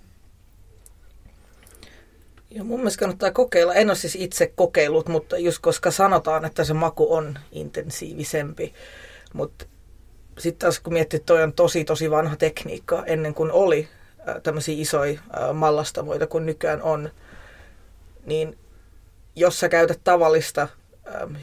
Joo, 2.52 2.66
mun 2.66 2.80
mielestä 2.80 3.00
kannattaa 3.00 3.32
kokeilla. 3.32 3.74
En 3.74 3.90
ole 3.90 3.96
siis 3.96 4.16
itse 4.16 4.54
kokeillut, 4.56 5.08
mutta 5.08 5.38
just 5.38 5.60
koska 5.62 5.92
sanotaan, 5.92 6.46
että 6.46 6.64
se 6.64 6.74
maku 6.74 7.14
on 7.14 7.40
intensiivisempi. 7.52 8.74
Mutta 9.34 9.66
sitten 10.38 10.60
taas 10.60 10.80
kun 10.80 10.94
miettii, 10.94 11.18
että 11.18 11.26
toi 11.26 11.44
on 11.44 11.54
tosi 11.54 11.86
tosi 11.86 12.12
vanha 12.12 12.36
tekniikka 12.36 13.06
ennen 13.06 13.34
kuin 13.34 13.52
oli 13.52 13.88
tämmöisiä 14.44 14.76
isoja 14.78 15.20
mallastamoita 15.54 16.28
kuin 16.28 16.46
nykyään 16.46 16.82
on, 16.82 17.10
niin 18.26 18.58
jos 19.36 19.60
sä 19.60 19.70
käytät 19.70 20.00
tavallista 20.04 20.68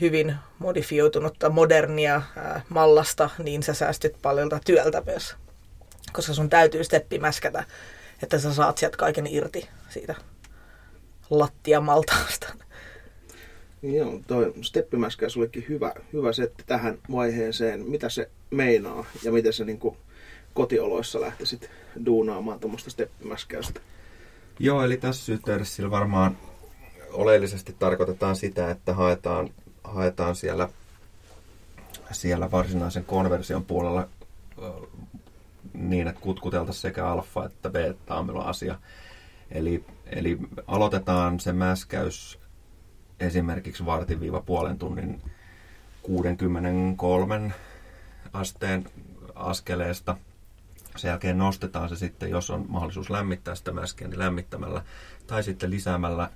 hyvin 0.00 0.36
modifioitunutta 0.58 1.50
modernia 1.50 2.22
mallasta, 2.68 3.30
niin 3.42 3.62
sä 3.62 3.74
säästyt 3.74 4.16
paljon 4.22 4.50
työltä 4.64 5.02
myös. 5.06 5.36
Koska 6.12 6.34
sun 6.34 6.50
täytyy 6.50 6.84
steppimäskätä, 6.84 7.64
että 8.22 8.38
sä 8.38 8.54
saat 8.54 8.78
sieltä 8.78 8.96
kaiken 8.96 9.26
irti 9.26 9.68
siitä 9.88 10.14
lattiamaltaasta. 11.30 12.54
Joo, 13.82 14.20
toi 14.26 14.52
steppimäskä 14.62 15.28
sullekin 15.28 15.66
hyvä, 15.68 15.92
hyvä 16.12 16.32
setti 16.32 16.64
tähän 16.66 16.98
vaiheeseen. 17.12 17.80
Mitä 17.90 18.08
se 18.08 18.30
meinaa 18.50 19.06
ja 19.22 19.32
miten 19.32 19.52
se 19.52 19.64
niin 19.64 19.78
kotioloissa 20.56 21.20
lähtisit 21.20 21.70
duunaamaan 22.06 22.60
tuommoista 22.60 22.90
steppimäskäystä? 22.90 23.80
Joo, 24.58 24.84
eli 24.84 24.96
tässä 24.96 25.32
yhteydessä 25.32 25.90
varmaan 25.90 26.36
oleellisesti 27.12 27.76
tarkoitetaan 27.78 28.36
sitä, 28.36 28.70
että 28.70 28.94
haetaan, 28.94 29.50
haetaan 29.84 30.36
siellä, 30.36 30.68
siellä 32.12 32.50
varsinaisen 32.50 33.04
konversion 33.04 33.64
puolella 33.64 34.08
niin, 35.74 36.08
että 36.08 36.20
kutkuteltaisiin 36.20 36.82
sekä 36.82 37.04
alfa- 37.06 37.46
että 37.46 37.70
beta-amyloasia. 37.70 38.78
Eli, 39.50 39.84
eli 40.06 40.38
aloitetaan 40.66 41.40
se 41.40 41.52
mäskäys 41.52 42.38
esimerkiksi 43.20 43.86
vartin-puolen 43.86 44.78
tunnin 44.78 45.22
63 46.02 47.52
asteen 48.32 48.88
askeleesta. 49.34 50.16
Sen 50.96 51.08
jälkeen 51.08 51.38
nostetaan 51.38 51.88
se 51.88 51.96
sitten, 51.96 52.30
jos 52.30 52.50
on 52.50 52.64
mahdollisuus 52.68 53.10
lämmittää 53.10 53.54
sitä 53.54 53.72
mäskeä, 53.72 54.08
niin 54.08 54.18
lämmittämällä 54.18 54.82
tai 55.26 55.42
sitten 55.42 55.70
lisäämällä 55.70 56.30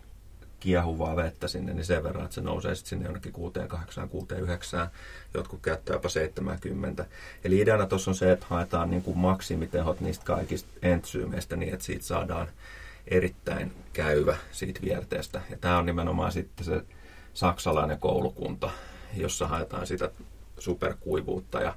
kiehuvaa 0.60 1.16
vettä 1.16 1.48
sinne, 1.48 1.74
niin 1.74 1.84
sen 1.84 2.02
verran, 2.02 2.24
että 2.24 2.34
se 2.34 2.40
nousee 2.40 2.74
sitten 2.74 2.88
sinne 2.88 3.04
jonnekin 3.04 3.32
6, 3.32 3.54
8, 3.68 4.08
6, 4.08 4.34
9, 4.34 4.88
jotkut 5.34 5.60
käyttää 5.62 5.94
jopa 5.94 6.08
70. 6.08 7.06
Eli 7.44 7.60
ideana 7.60 7.86
tuossa 7.86 8.10
on 8.10 8.14
se, 8.14 8.32
että 8.32 8.46
haetaan 8.48 8.90
niin 8.90 9.02
kuin 9.02 9.18
maksimitehot 9.18 10.00
niistä 10.00 10.24
kaikista 10.24 10.68
entsyymeistä 10.82 11.56
niin, 11.56 11.74
että 11.74 11.84
siitä 11.84 12.04
saadaan 12.04 12.48
erittäin 13.08 13.72
käyvä 13.92 14.36
siitä 14.52 14.80
vierteestä. 14.82 15.40
Ja 15.50 15.56
tämä 15.60 15.78
on 15.78 15.86
nimenomaan 15.86 16.32
sitten 16.32 16.64
se 16.64 16.82
saksalainen 17.34 18.00
koulukunta, 18.00 18.70
jossa 19.14 19.48
haetaan 19.48 19.86
sitä 19.86 20.10
superkuivuutta 20.58 21.60
ja 21.60 21.74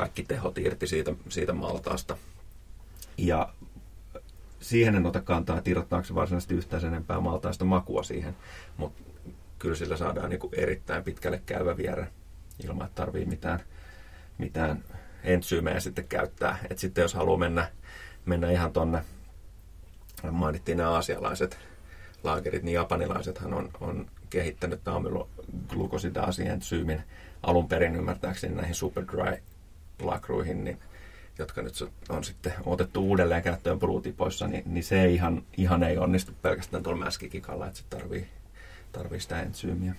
kaikki 0.00 0.22
tehot 0.22 0.58
irti 0.58 0.86
siitä, 0.86 1.12
siitä 1.28 1.52
maltaasta. 1.52 2.16
Ja 3.18 3.52
siihen 4.60 4.94
en 4.94 5.06
ota 5.06 5.20
kantaa, 5.20 5.58
että 5.58 5.70
irrottaako 5.70 6.04
se 6.04 6.14
varsinaisesti 6.14 6.54
yhtään 6.54 6.80
sen 6.80 6.92
enempää 6.92 7.20
maltaista 7.20 7.64
makua 7.64 8.02
siihen, 8.02 8.36
mutta 8.76 9.02
kyllä 9.58 9.76
sillä 9.76 9.96
saadaan 9.96 10.30
niin 10.30 10.40
erittäin 10.52 11.04
pitkälle 11.04 11.42
käyvä 11.46 11.76
vierä 11.76 12.06
ilman, 12.64 12.86
että 12.86 13.02
tarvii 13.02 13.24
mitään, 13.24 13.60
mitään 14.38 14.84
entsyymejä 15.24 15.80
sitten 15.80 16.08
käyttää. 16.08 16.58
Et 16.70 16.78
sitten 16.78 17.02
jos 17.02 17.14
haluaa 17.14 17.38
mennä, 17.38 17.70
mennä 18.26 18.50
ihan 18.50 18.72
tonne, 18.72 19.04
mainittiin 20.30 20.78
nämä 20.78 20.90
aasialaiset 20.90 21.58
laakerit, 22.24 22.62
niin 22.62 22.74
japanilaisethan 22.74 23.54
on, 23.54 23.70
on 23.80 24.06
kehittänyt 24.30 24.88
amyloglukosidaazientsyymin 24.88 27.02
alun 27.42 27.68
perin 27.68 27.96
ymmärtääkseni 27.96 28.54
näihin 28.54 28.74
superdry 28.74 29.40
lakruihin, 30.06 30.64
niin 30.64 30.78
jotka 31.38 31.62
nyt 31.62 31.74
on 32.08 32.24
sitten 32.24 32.52
otettu 32.66 33.08
uudelleen 33.08 33.42
käyttöön 33.42 33.78
brutipoissa, 33.78 34.46
niin, 34.46 34.62
niin 34.66 34.84
se 34.84 35.08
ihan, 35.08 35.42
ihan 35.56 35.82
ei 35.82 35.98
onnistu 35.98 36.32
pelkästään 36.42 36.82
tuolla 36.82 37.04
mäskikikalla, 37.04 37.66
että 37.66 37.78
se 37.78 37.84
tarvii, 37.90 38.26
tarvii 38.92 39.20
sitä 39.20 39.42
entsyymiä. 39.42 39.94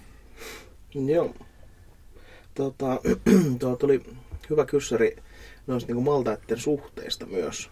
Joo. 0.94 1.36
Tota, 2.54 3.00
tuo 3.60 3.76
tuli 3.76 4.04
hyvä 4.50 4.66
kyssäri 4.66 5.16
noista 5.68 5.94
niin 5.94 6.04
maltaiden 6.04 6.60
suhteista 6.60 7.26
myös. 7.26 7.70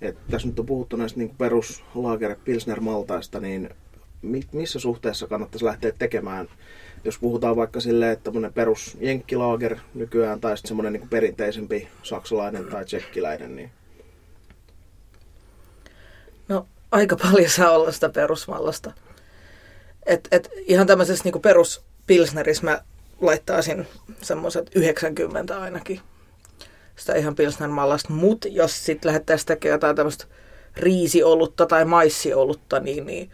Et 0.00 0.26
tässä 0.30 0.48
nyt 0.48 0.58
on 0.58 0.66
puhuttu 0.66 0.96
näistä 0.96 1.18
niin 1.18 1.34
peruslager 1.38 2.36
Pilsner 2.44 2.80
maltaista, 2.80 3.40
niin 3.40 3.70
missä 4.52 4.78
suhteessa 4.78 5.26
kannattaisi 5.26 5.64
lähteä 5.64 5.92
tekemään 5.98 6.48
jos 7.04 7.18
puhutaan 7.18 7.56
vaikka 7.56 7.80
silleen, 7.80 8.12
että 8.12 8.24
tämmöinen 8.24 8.52
perus 8.52 8.96
jenkkilaager 9.00 9.76
nykyään 9.94 10.40
tai 10.40 10.56
sitten 10.56 10.68
semmoinen 10.68 10.92
niin 10.92 11.08
perinteisempi 11.08 11.88
saksalainen 12.02 12.64
tai 12.64 12.84
tsekkiläinen, 12.84 13.56
niin 13.56 13.70
No 16.48 16.66
aika 16.90 17.16
paljon 17.16 17.50
saa 17.50 17.70
olla 17.70 17.92
sitä 17.92 18.08
perusmallasta. 18.08 18.92
Et, 20.06 20.28
et 20.30 20.50
ihan 20.56 20.86
tämmöisessä 20.86 21.24
niin 21.24 21.42
perus 21.42 21.82
Pilsnerissä 22.06 22.64
mä 22.64 22.82
laittaisin 23.20 23.86
semmoiset 24.22 24.70
90 24.74 25.60
ainakin 25.60 26.00
sitä 26.96 27.14
ihan 27.14 27.34
Pilsner 27.34 27.70
mallasta. 27.70 28.12
Mutta 28.12 28.48
jos 28.48 28.84
sitten 28.86 29.08
lähdettäisiin 29.08 29.46
tekemään 29.46 29.74
jotain 29.74 29.96
tämmöistä 29.96 30.24
riisiolutta 30.76 31.66
tai 31.66 31.84
maissiolutta, 31.84 32.80
niin, 32.80 33.06
niin 33.06 33.30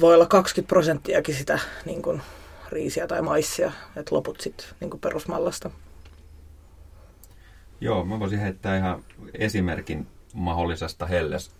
voi 0.00 0.14
olla 0.14 0.26
20 0.26 0.68
prosenttiakin 0.68 1.34
sitä 1.34 1.58
niin 1.84 2.02
kuin, 2.02 2.22
riisiä 2.68 3.06
tai 3.06 3.22
maissia, 3.22 3.72
että 3.96 4.14
loput 4.14 4.40
sitten 4.40 4.66
niin 4.80 5.00
perusmallasta. 5.00 5.70
Joo, 7.80 8.04
mä 8.04 8.20
voisin 8.20 8.38
heittää 8.38 8.76
ihan 8.76 9.04
esimerkin 9.34 10.06
mahdollisesta 10.34 11.06
helles, 11.06 11.50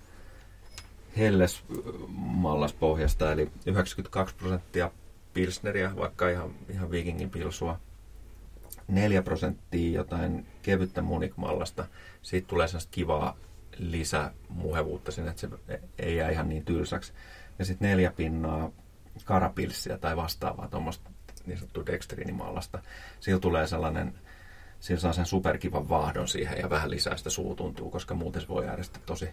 helles 1.16 1.62
mallaspohjasta, 2.08 3.32
eli 3.32 3.50
92 3.66 4.34
prosenttia 4.34 4.90
pilsneriä, 5.34 5.96
vaikka 5.96 6.28
ihan, 6.28 6.54
ihan 6.68 6.90
vikingin 6.90 7.30
pilsua, 7.30 7.80
4 8.88 9.22
prosenttia 9.22 9.92
jotain 9.92 10.46
kevyttä 10.62 11.02
munikmallasta. 11.02 11.86
Siitä 12.22 12.48
tulee 12.48 12.68
sellaista 12.68 12.90
kivaa 12.90 13.36
lisämuhevuutta 13.78 15.12
sinne, 15.12 15.30
että 15.30 15.40
se 15.40 15.48
ei 15.98 16.16
jää 16.16 16.30
ihan 16.30 16.48
niin 16.48 16.64
tylsäksi. 16.64 17.12
Ja 17.58 17.64
sitten 17.64 17.88
neljä 17.88 18.12
pinnaa 18.16 18.70
karapilssiä 19.24 19.98
tai 19.98 20.16
vastaavaa 20.16 20.68
tuommoista 20.68 21.10
niin 21.46 21.58
sanottua 21.58 21.86
dextrinimallasta. 21.86 22.78
Sillä 23.20 23.40
tulee 23.40 23.66
sellainen, 23.66 24.14
sillä 24.80 25.00
saa 25.00 25.12
sen 25.12 25.26
superkivan 25.26 25.88
vaahdon 25.88 26.28
siihen 26.28 26.58
ja 26.58 26.70
vähän 26.70 26.90
lisää 26.90 27.16
sitä 27.16 27.30
suutuntuu, 27.30 27.90
koska 27.90 28.14
muuten 28.14 28.42
se 28.42 28.48
voi 28.48 28.66
jäädä 28.66 28.82
tosi, 29.06 29.28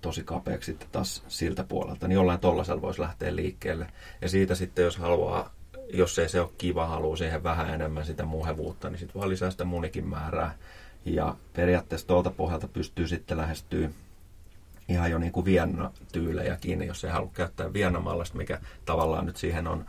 tosi 0.00 0.24
kapeaksi 0.24 0.72
sitten 0.72 0.88
taas 0.92 1.24
siltä 1.28 1.64
puolelta. 1.64 2.08
Niin 2.08 2.14
jollain 2.14 2.40
tollasella 2.40 2.82
voisi 2.82 3.00
lähteä 3.00 3.36
liikkeelle. 3.36 3.86
Ja 4.22 4.28
siitä 4.28 4.54
sitten, 4.54 4.84
jos 4.84 4.96
haluaa, 4.96 5.54
jos 5.92 6.18
ei 6.18 6.28
se 6.28 6.40
ole 6.40 6.50
kiva, 6.58 6.86
haluaa 6.86 7.16
siihen 7.16 7.42
vähän 7.42 7.70
enemmän 7.70 8.06
sitä 8.06 8.24
muhevuutta, 8.24 8.90
niin 8.90 8.98
sitten 8.98 9.20
vaan 9.20 9.28
lisää 9.28 9.50
sitä 9.50 9.64
munikin 9.64 10.06
määrää. 10.06 10.54
Ja 11.04 11.36
periaatteessa 11.52 12.06
tuolta 12.06 12.30
pohjalta 12.30 12.68
pystyy 12.68 13.08
sitten 13.08 13.36
lähestyä 13.36 13.90
ihan 14.88 15.10
jo 15.10 15.18
niin 15.18 15.32
kuin 15.32 15.44
Vienna-tyylejäkin, 15.44 16.82
jos 16.86 17.04
ei 17.04 17.10
halua 17.10 17.30
käyttää 17.34 17.72
Vienna-mallasta, 17.72 18.36
mikä 18.36 18.60
tavallaan 18.84 19.26
nyt 19.26 19.36
siihen 19.36 19.66
on, 19.66 19.86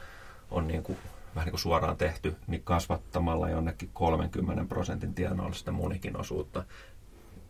on 0.52 0.68
niin 0.68 0.84
kuin, 0.84 0.98
vähän 1.36 1.46
niin 1.46 1.52
kuin 1.52 1.60
suoraan 1.60 1.98
tehty, 1.98 2.36
niin 2.48 2.62
kasvattamalla 2.64 3.50
jonnekin 3.50 3.90
30 3.94 4.66
prosentin 4.70 5.14
tienoilla 5.14 5.56
sitä 5.56 5.72
munikin 5.72 6.18
osuutta, 6.18 6.64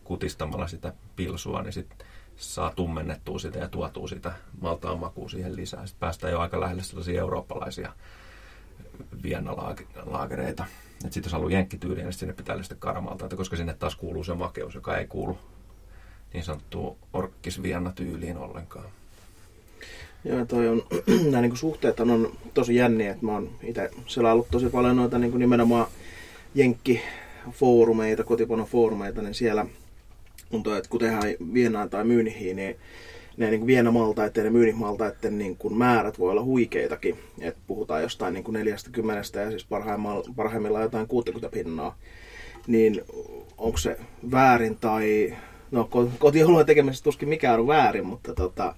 kutistamalla 0.04 0.68
sitä 0.68 0.94
pilsua, 1.16 1.62
niin 1.62 1.74
sitten 1.74 2.08
saa 2.36 2.72
tummennettua 2.76 3.40
sitä 3.40 3.60
ja 3.60 3.68
tuotua 3.68 4.08
sitä 4.08 4.34
maltaan 4.62 5.00
makua 5.00 5.30
siihen 5.30 5.56
lisää. 5.56 5.86
Sitten 5.86 6.00
päästään 6.00 6.34
jo 6.34 6.40
aika 6.40 6.60
lähelle 6.60 6.84
sellaisia 6.84 7.22
eurooppalaisia 7.22 7.94
Vienna-laagereita. 9.24 10.66
Sitten 11.00 11.24
jos 11.24 11.34
haluaa 11.34 11.52
jenkkityyliä, 11.52 12.04
niin 12.04 12.14
sinne 12.14 12.34
pitää 12.34 12.64
sitä 12.64 12.76
karamalta, 12.76 13.36
koska 13.36 13.56
sinne 13.56 13.74
taas 13.74 13.96
kuuluu 13.96 14.24
se 14.24 14.34
makeus, 14.34 14.76
joka 14.76 14.98
ei 14.98 15.08
kuulu 15.08 15.38
niin 16.36 16.44
sanottuun 16.44 16.96
orkkisvianna-tyyliin 17.14 18.38
ollenkaan. 18.38 18.86
Joo, 20.26 20.46
toi 20.46 20.68
on, 20.68 20.84
nämä 21.32 21.42
niin 21.42 21.58
suhteet 21.58 22.00
on 22.00 22.32
tosi 22.54 22.76
jänniä, 22.76 23.12
että 23.12 23.26
mä 23.26 23.32
oon 23.32 23.50
itse 23.64 23.90
siellä 24.08 24.32
ollut 24.32 24.48
tosi 24.52 24.70
paljon 24.70 24.96
noita 24.96 25.20
niin 25.20 25.40
nimenomaan 25.40 25.88
jenkkifoorumeita, 26.56 28.24
kotipanofoorumeita, 28.24 29.22
niin 29.22 29.34
siellä 29.34 29.66
on 30.52 30.64
toi, 30.64 30.78
että 30.78 30.90
kun 30.90 31.00
tehdään 31.00 31.24
Vienaan 31.54 31.90
tai 31.90 32.04
Myynihiin, 32.04 32.56
niin 32.56 32.76
ne 33.38 33.50
niin 33.50 33.68
Vienamaltaiden 33.68 34.46
ja 34.46 34.52
Myynihmaltaiden 34.52 35.38
niin 35.38 35.58
kuin 35.58 35.78
määrät 35.78 36.20
voi 36.20 36.32
olla 36.32 36.44
huikeitakin. 36.44 37.20
Et 37.42 37.58
puhutaan 37.68 38.02
jostain 38.02 38.34
niin 38.34 38.44
kuin 38.44 38.54
40 38.54 39.40
ja 39.40 39.50
siis 39.50 39.68
parhaimmillaan 40.36 40.84
jotain 40.84 41.08
60 41.08 41.50
pinnaa. 41.50 41.98
Niin 42.68 43.02
onko 43.58 43.78
se 43.78 43.98
väärin 44.32 44.78
tai 44.78 45.36
no 45.76 45.90
kotiolojen 46.20 46.66
tekemisessä 46.66 47.04
tuskin 47.04 47.30
mikään 47.30 47.60
on 47.60 47.68
väärin, 47.68 48.06
mutta 48.06 48.34
tota, 48.34 48.76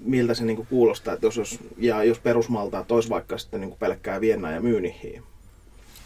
miltä 0.00 0.34
se 0.34 0.44
niinku 0.44 0.66
kuulostaa, 0.70 1.14
että 1.14 1.26
jos, 1.26 1.36
jos, 1.36 1.58
ja 1.78 2.04
jos 2.04 2.18
perusmaltaa 2.18 2.84
tois 2.84 3.10
vaikka 3.10 3.38
sitten 3.38 3.60
niinku 3.60 3.76
pelkkää 3.76 4.20
Viennaa 4.20 4.52
ja 4.52 4.60
Myynihiin? 4.60 5.22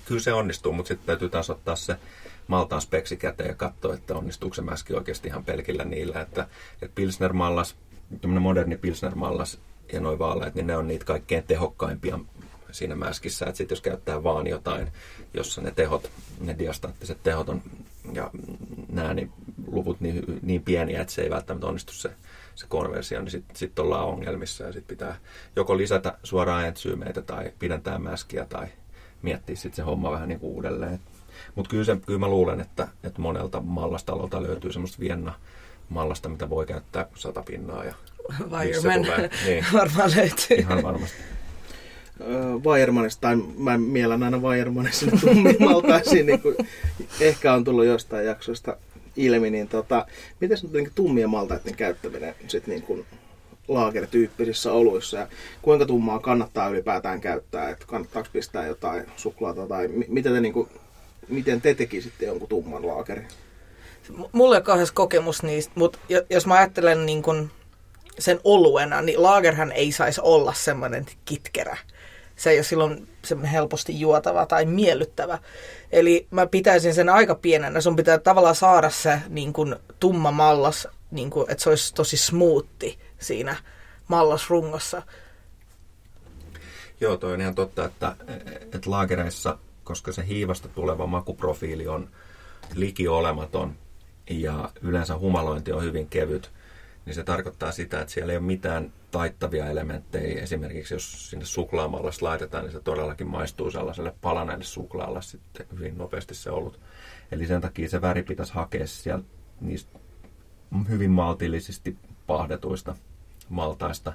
Kyllä 0.05 0.21
se 0.21 0.33
onnistuu, 0.33 0.73
mutta 0.73 0.89
sitten 0.89 1.07
täytyy 1.07 1.29
taas 1.29 1.51
ottaa 1.51 1.77
se 1.77 1.97
maltaan 2.47 2.83
speksi 2.83 3.17
käteen 3.17 3.49
ja 3.49 3.55
katsoa, 3.55 3.95
että 3.95 4.15
onnistuuko 4.15 4.55
se 4.55 4.63
mäski 4.63 4.95
oikeasti 4.95 5.29
ihan 5.29 5.45
pelkillä 5.45 5.85
niillä, 5.85 6.21
että, 6.21 6.47
että 6.83 6.95
Pilsner-mallas, 6.95 7.77
moderni 8.41 8.77
Pilsner-mallas 8.77 9.59
ja 9.93 10.01
noin 10.01 10.19
vaaleet, 10.19 10.55
niin 10.55 10.67
ne 10.67 10.77
on 10.77 10.89
niitä 10.89 11.05
kaikkein 11.05 11.45
tehokkaimpia 11.45 12.19
siinä 12.71 12.95
mäskissä, 12.95 13.47
että 13.47 13.57
sitten 13.57 13.77
jos 13.77 13.83
käyttää 13.83 14.23
vaan 14.23 14.47
jotain, 14.47 14.89
jossa 15.35 15.61
ne 15.61 15.71
tehot, 15.71 16.11
ne 16.41 16.59
diastaattiset 16.59 17.23
tehot 17.23 17.49
on 17.49 17.63
ja 18.13 18.31
nämä 18.93 19.15
niin 19.15 19.33
luvut 19.67 20.01
niin, 20.01 20.39
niin 20.43 20.63
pieniä, 20.63 21.01
että 21.01 21.13
se 21.13 21.23
ei 21.23 21.31
välttämättä 21.31 21.67
onnistu 21.67 21.93
se, 21.93 22.11
se 22.55 22.67
konversio, 22.69 23.21
niin 23.21 23.31
sitten 23.31 23.57
sit 23.57 23.79
ollaan 23.79 24.07
ongelmissa 24.07 24.65
ja 24.65 24.73
sitten 24.73 24.97
pitää 24.97 25.17
joko 25.57 25.77
lisätä 25.77 26.19
suoraan 26.23 26.67
entsyymeitä 26.67 27.23
tai 27.23 27.53
pidentää 27.59 27.99
mäskiä 27.99 28.45
tai 28.45 28.67
miettiä 29.23 29.57
sitten 29.57 29.77
se 29.77 29.83
homma 29.83 30.11
vähän 30.11 30.29
niin 30.29 30.41
kuin 30.41 30.53
uudelleen. 30.53 31.01
Mutta 31.55 31.71
kyllä, 31.71 31.97
kyllä 32.07 32.19
mä 32.19 32.29
luulen, 32.29 32.61
että, 32.61 32.89
että 33.05 33.21
monelta 33.21 33.61
mallastalolta 33.61 34.43
löytyy 34.43 34.73
semmoista 34.73 35.01
Vienna 35.01 35.35
mallasta, 35.89 36.29
mitä 36.29 36.51
voi 36.51 36.67
käyttää 36.67 37.07
sata 37.15 37.43
pinnaa. 37.43 37.85
Ja 37.85 37.95
Wireman 38.51 39.31
niin. 39.45 39.65
varmaan 39.73 40.11
löytyy. 40.17 40.57
Ihan 40.57 40.83
varmasti. 40.83 41.19
Wiremanista, 42.65 43.21
tai 43.21 43.37
mä 43.59 43.79
mielen 43.79 44.23
aina 44.23 44.39
Wiremanissa 44.39 45.07
tummimaltaisiin, 45.21 46.27
niin 46.27 46.41
kuin 46.41 46.57
ehkä 47.21 47.53
on 47.55 47.65
tullut 47.65 47.85
jostain 47.85 48.27
jaksoista 48.27 48.77
ilmi, 49.17 49.51
niin 49.51 49.69
tota, 49.69 50.07
miten 50.41 50.59
niin 50.73 50.91
tummien 50.95 51.31
maltaiden 51.31 51.75
käyttäminen 51.75 52.35
sit 52.49 52.67
niin 52.67 52.83
kuin 52.83 53.07
laagerityyppisissä 53.69 54.73
oluissa 54.73 55.17
ja 55.17 55.29
kuinka 55.63 55.87
tummaa 55.87 56.19
kannattaa 56.19 56.69
ylipäätään 56.69 57.21
käyttää, 57.21 57.71
että 57.71 57.87
kannattaako 57.87 58.29
pistää 58.33 58.67
jotain 58.67 59.07
suklaata 59.17 59.67
tai 59.67 59.89
miten 60.09 60.33
te, 60.33 60.41
niin 60.41 60.53
kuin, 60.53 60.69
miten 61.29 61.61
te 61.61 61.75
tekisitte 61.75 62.27
jonkun 62.27 62.49
tumman 62.49 62.87
laakerin? 62.87 63.29
Mulla 64.33 64.57
ei 64.57 64.63
ole 64.69 64.85
kokemus 64.95 65.43
niistä, 65.43 65.73
mutta 65.75 65.99
jos 66.31 66.47
mä 66.47 66.55
ajattelen 66.55 67.07
niin 67.07 67.23
kuin 67.23 67.51
sen 68.19 68.41
oluena, 68.45 69.03
niin 69.03 69.23
laagerhan 69.23 69.73
ei 69.73 69.93
saisi 69.93 70.21
olla 70.25 70.53
semmoinen 70.53 71.07
kitkerä 71.25 71.77
se 72.39 72.51
ei 72.51 72.57
ole 72.59 72.65
silloin 72.65 73.09
semmoinen 73.25 73.53
helposti 73.53 74.01
juotava 74.01 74.47
tai 74.47 74.65
miellyttävä. 74.65 75.39
Eli 75.93 76.27
mä 76.31 76.47
pitäisin 76.47 76.95
sen 76.95 77.09
aika 77.09 77.35
pienenä. 77.35 77.81
Sun 77.81 77.97
pitää 77.97 78.19
tavallaan 78.19 78.55
saada 78.55 78.91
se 78.91 79.21
niin 79.29 79.53
kuin, 79.53 79.77
tumma 80.01 80.31
mallas, 80.31 80.89
niin 81.11 81.31
kuin, 81.31 81.51
että 81.51 81.65
se 81.65 81.71
olisi 81.71 81.95
tosi 81.95 82.17
smoothi 82.17 82.99
siinä 83.19 83.57
mallasrungossa. 84.09 85.03
Joo, 87.01 87.17
toi 87.17 87.33
on 87.33 87.41
ihan 87.41 87.55
totta, 87.55 87.85
että, 87.85 88.17
että 88.63 88.91
laagereissa, 88.91 89.59
koska 89.85 90.13
se 90.13 90.27
hiivasta 90.27 90.69
tuleva 90.69 91.07
makuprofiili 91.07 91.89
on 91.89 92.09
liki 92.75 93.09
olematon 93.09 93.75
ja 94.31 94.71
yleensä 94.83 95.19
humalointi 95.19 95.73
on 95.73 95.83
hyvin 95.83 96.09
kevyt, 96.09 96.51
niin 97.09 97.15
se 97.15 97.25
tarkoittaa 97.25 97.73
sitä, 97.73 98.01
että 98.01 98.13
siellä 98.13 98.33
ei 98.33 98.39
ole 98.39 98.47
mitään 98.47 98.93
taittavia 99.11 99.67
elementtejä. 99.67 100.43
Esimerkiksi 100.43 100.95
jos 100.95 101.31
sinne 101.31 101.45
suklaamalla 101.45 102.11
laitetaan, 102.21 102.65
niin 102.65 102.73
se 102.73 102.81
todellakin 102.81 103.27
maistuu 103.27 103.71
sellaiselle 103.71 104.15
palaneelle 104.21 104.65
suklaalle 104.65 105.23
sitten 105.23 105.67
hyvin 105.79 105.99
nopeasti 105.99 106.35
se 106.35 106.51
ollut. 106.51 106.81
Eli 107.33 107.47
sen 107.47 107.61
takia 107.61 107.89
se 107.89 108.01
väri 108.01 108.23
pitäisi 108.23 108.53
hakea 108.53 108.87
sieltä 108.87 109.25
niistä 109.61 109.99
hyvin 110.89 111.11
maltillisesti 111.11 111.97
pahdetuista 112.27 112.95
maltaista. 113.49 114.13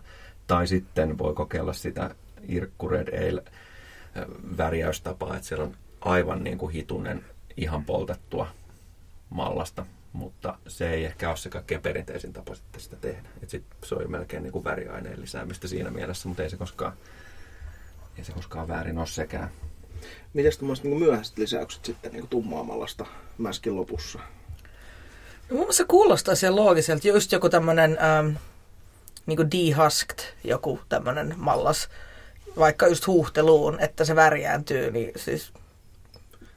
Tai 0.48 0.68
sitten 0.68 1.18
voi 1.18 1.34
kokeilla 1.34 1.74
sitä 1.74 2.16
Irkku 2.48 2.88
Red 2.88 3.30
Ale 3.30 3.44
värjäystapaa, 4.58 5.36
että 5.36 5.48
siellä 5.48 5.66
on 5.66 5.76
aivan 6.02 6.44
niin 6.44 6.58
kuin 6.58 6.74
hitunen 6.74 7.26
ihan 7.58 7.86
poltettua 7.86 8.48
mallasta 9.30 9.86
mutta 10.14 10.58
se 10.68 10.90
ei 10.90 11.06
ehkä 11.06 11.30
ole 11.30 11.38
se 11.38 11.50
kaikkein 11.50 11.82
perinteisin 11.82 12.34
tapa 12.34 12.56
sitten 12.56 12.82
sitä 12.82 12.96
tehdä. 12.96 13.30
Et 13.44 13.50
sit 13.50 13.64
se 13.84 13.96
on 13.96 14.12
melkein 14.12 14.44
niin 14.44 14.54
kuin 14.54 14.64
väriaineen 14.64 15.22
lisäämistä 15.22 15.68
siinä 15.68 15.90
mielessä, 15.90 16.28
mutta 16.28 16.44
ei 16.44 16.50
se 16.50 16.58
koskaan, 16.58 16.94
ei 18.18 18.24
se 18.24 18.32
koskaan 18.32 18.68
väärin 18.68 18.98
ole 18.98 19.08
sekään. 19.08 19.52
Miten 20.34 20.52
tuommoiset 20.60 20.86
niin 20.86 21.00
myöhäiset 21.00 21.38
lisäykset 21.38 21.86
sitten 21.86 22.12
niin 22.12 22.28
tummaamallasta 22.28 23.06
mäskin 23.38 23.76
lopussa? 23.76 24.20
No, 24.20 24.26
mun 25.50 25.60
mielestä 25.60 25.86
kuulostaa 25.86 26.36
siellä 26.36 26.56
loogiselta. 26.56 27.08
Just 27.08 27.32
joku 27.32 27.50
tämmöinen 27.50 27.98
ähm, 28.04 28.36
niin 29.26 29.38
kuin 29.38 29.52
dehusked, 29.52 30.20
joku 30.44 30.80
tämmöinen 30.90 31.34
mallas, 31.38 31.90
vaikka 32.58 32.88
just 32.88 33.08
huuhteluun, 33.08 33.80
että 33.80 34.06
se 34.06 34.16
värjääntyy, 34.16 34.92
niin 34.92 35.12
siis 35.16 35.54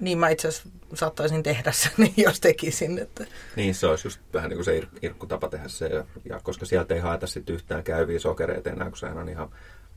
niin 0.00 0.18
mä 0.18 0.28
itse 0.28 0.48
asiassa 0.48 0.68
saattaisin 0.94 1.42
tehdä 1.42 1.72
sen, 1.72 1.92
jos 2.26 2.40
tekisin. 2.40 2.98
Että. 2.98 3.24
Niin, 3.56 3.74
se 3.74 3.86
olisi 3.86 4.06
just 4.06 4.20
vähän 4.34 4.50
niin 4.50 4.56
kuin 4.56 4.64
se 4.64 4.82
irkkutapa 5.02 5.48
tehdä 5.48 5.68
se. 5.68 5.86
Ja, 5.86 6.04
ja 6.24 6.40
koska 6.42 6.66
sieltä 6.66 6.94
ei 6.94 7.00
haeta 7.00 7.26
sitten 7.26 7.54
yhtään 7.54 7.84
käyviä 7.84 8.18
sokereita 8.18 8.70
enää, 8.70 8.88
kun 8.88 8.98
sehän 8.98 9.18
on 9.18 9.28
ihan 9.28 9.50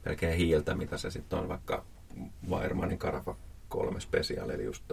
melkein 0.06 0.38
hiiltä, 0.38 0.76
mitä 0.76 0.98
se 0.98 1.12
sitten 1.12 1.40
on 1.40 1.50
vaikka 1.50 1.86
Weirmanin 2.50 2.98
Karafa 2.98 3.36
3 3.70 4.00
Special, 4.00 4.50
eli 4.50 4.66
just 4.66 4.84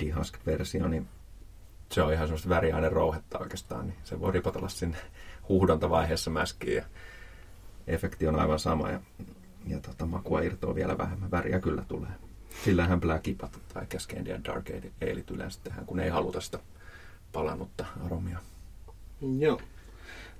Dihask-versio, 0.00 0.88
niin 0.88 1.08
se 1.92 2.02
on 2.02 2.12
ihan 2.12 2.26
semmoista 2.26 2.48
väriainen 2.48 2.92
rouhetta 2.92 3.38
oikeastaan, 3.38 3.86
niin 3.86 3.98
se 4.04 4.20
voi 4.20 4.32
ripotella 4.32 4.68
sinne 4.68 4.96
huuhdontavaiheessa 5.48 6.30
mäskiin 6.30 6.76
ja 6.76 6.84
efekti 7.86 8.28
on 8.28 8.40
aivan 8.40 8.58
sama 8.58 8.90
ja, 8.90 9.00
ja 9.66 9.80
tota, 9.80 10.06
makua 10.06 10.40
irtoaa 10.40 10.74
vielä 10.74 10.98
vähemmän, 10.98 11.30
väriä 11.30 11.60
kyllä 11.60 11.84
tulee. 11.88 12.10
Sillähän 12.64 13.00
Black 13.00 13.28
Ipat 13.28 13.60
tai 13.74 13.86
Cascadian 13.86 14.44
Dark 14.44 14.70
Ailit 15.02 15.30
yleensä 15.30 15.60
tehdään, 15.64 15.86
kun 15.86 16.00
ei 16.00 16.10
haluta 16.10 16.40
sitä 16.40 16.58
palannutta 17.32 17.84
aromia. 18.06 18.38
Joo. 19.38 19.60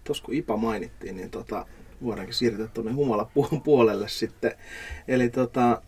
Tuossa 0.05 0.25
kun 0.25 0.35
IPA 0.35 0.57
mainittiin, 0.57 1.17
niin 1.17 1.31
tota, 1.31 1.67
voidaankin 2.03 2.35
siirtyä 2.35 2.67
tuonne 2.67 2.93
humalapuolelle 2.93 4.09
sitten. 4.09 4.53
Eli 5.09 5.29
tota, 5.29 5.83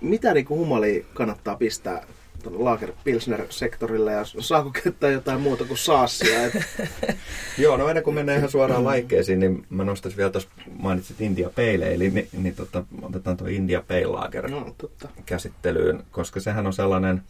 mitä 0.00 0.34
niin 0.34 0.48
humalia 0.48 1.04
kannattaa 1.14 1.56
pistää 1.56 2.06
Lager 2.52 2.92
Pilsner-sektorille 3.04 4.12
ja 4.12 4.24
saako 4.24 4.70
käyttää 4.82 5.10
jotain 5.10 5.40
muuta 5.40 5.64
kuin 5.64 5.78
saassia? 5.78 6.42
Et... 6.44 6.54
Joo, 7.58 7.76
no 7.76 7.88
ennen 7.88 8.04
kuin 8.04 8.14
mennään 8.14 8.38
ihan 8.38 8.50
suoraan 8.50 8.84
laikkeisiin, 8.84 9.40
niin 9.40 9.66
mä 9.70 9.84
nostaisin 9.84 10.16
vielä 10.16 10.30
tuossa, 10.30 10.50
mainitsit 10.78 11.20
India 11.20 11.50
Pale, 11.50 11.94
eli 11.94 12.10
niin, 12.10 12.28
niin 12.32 12.54
tota, 12.54 12.84
otetaan 13.02 13.36
tuo 13.36 13.46
India 13.46 13.82
Pale 13.88 14.06
Lager 14.06 14.50
no, 14.50 14.74
totta. 14.78 15.08
käsittelyyn, 15.26 16.02
koska 16.10 16.40
sehän 16.40 16.66
on 16.66 16.72
sellainen, 16.72 17.22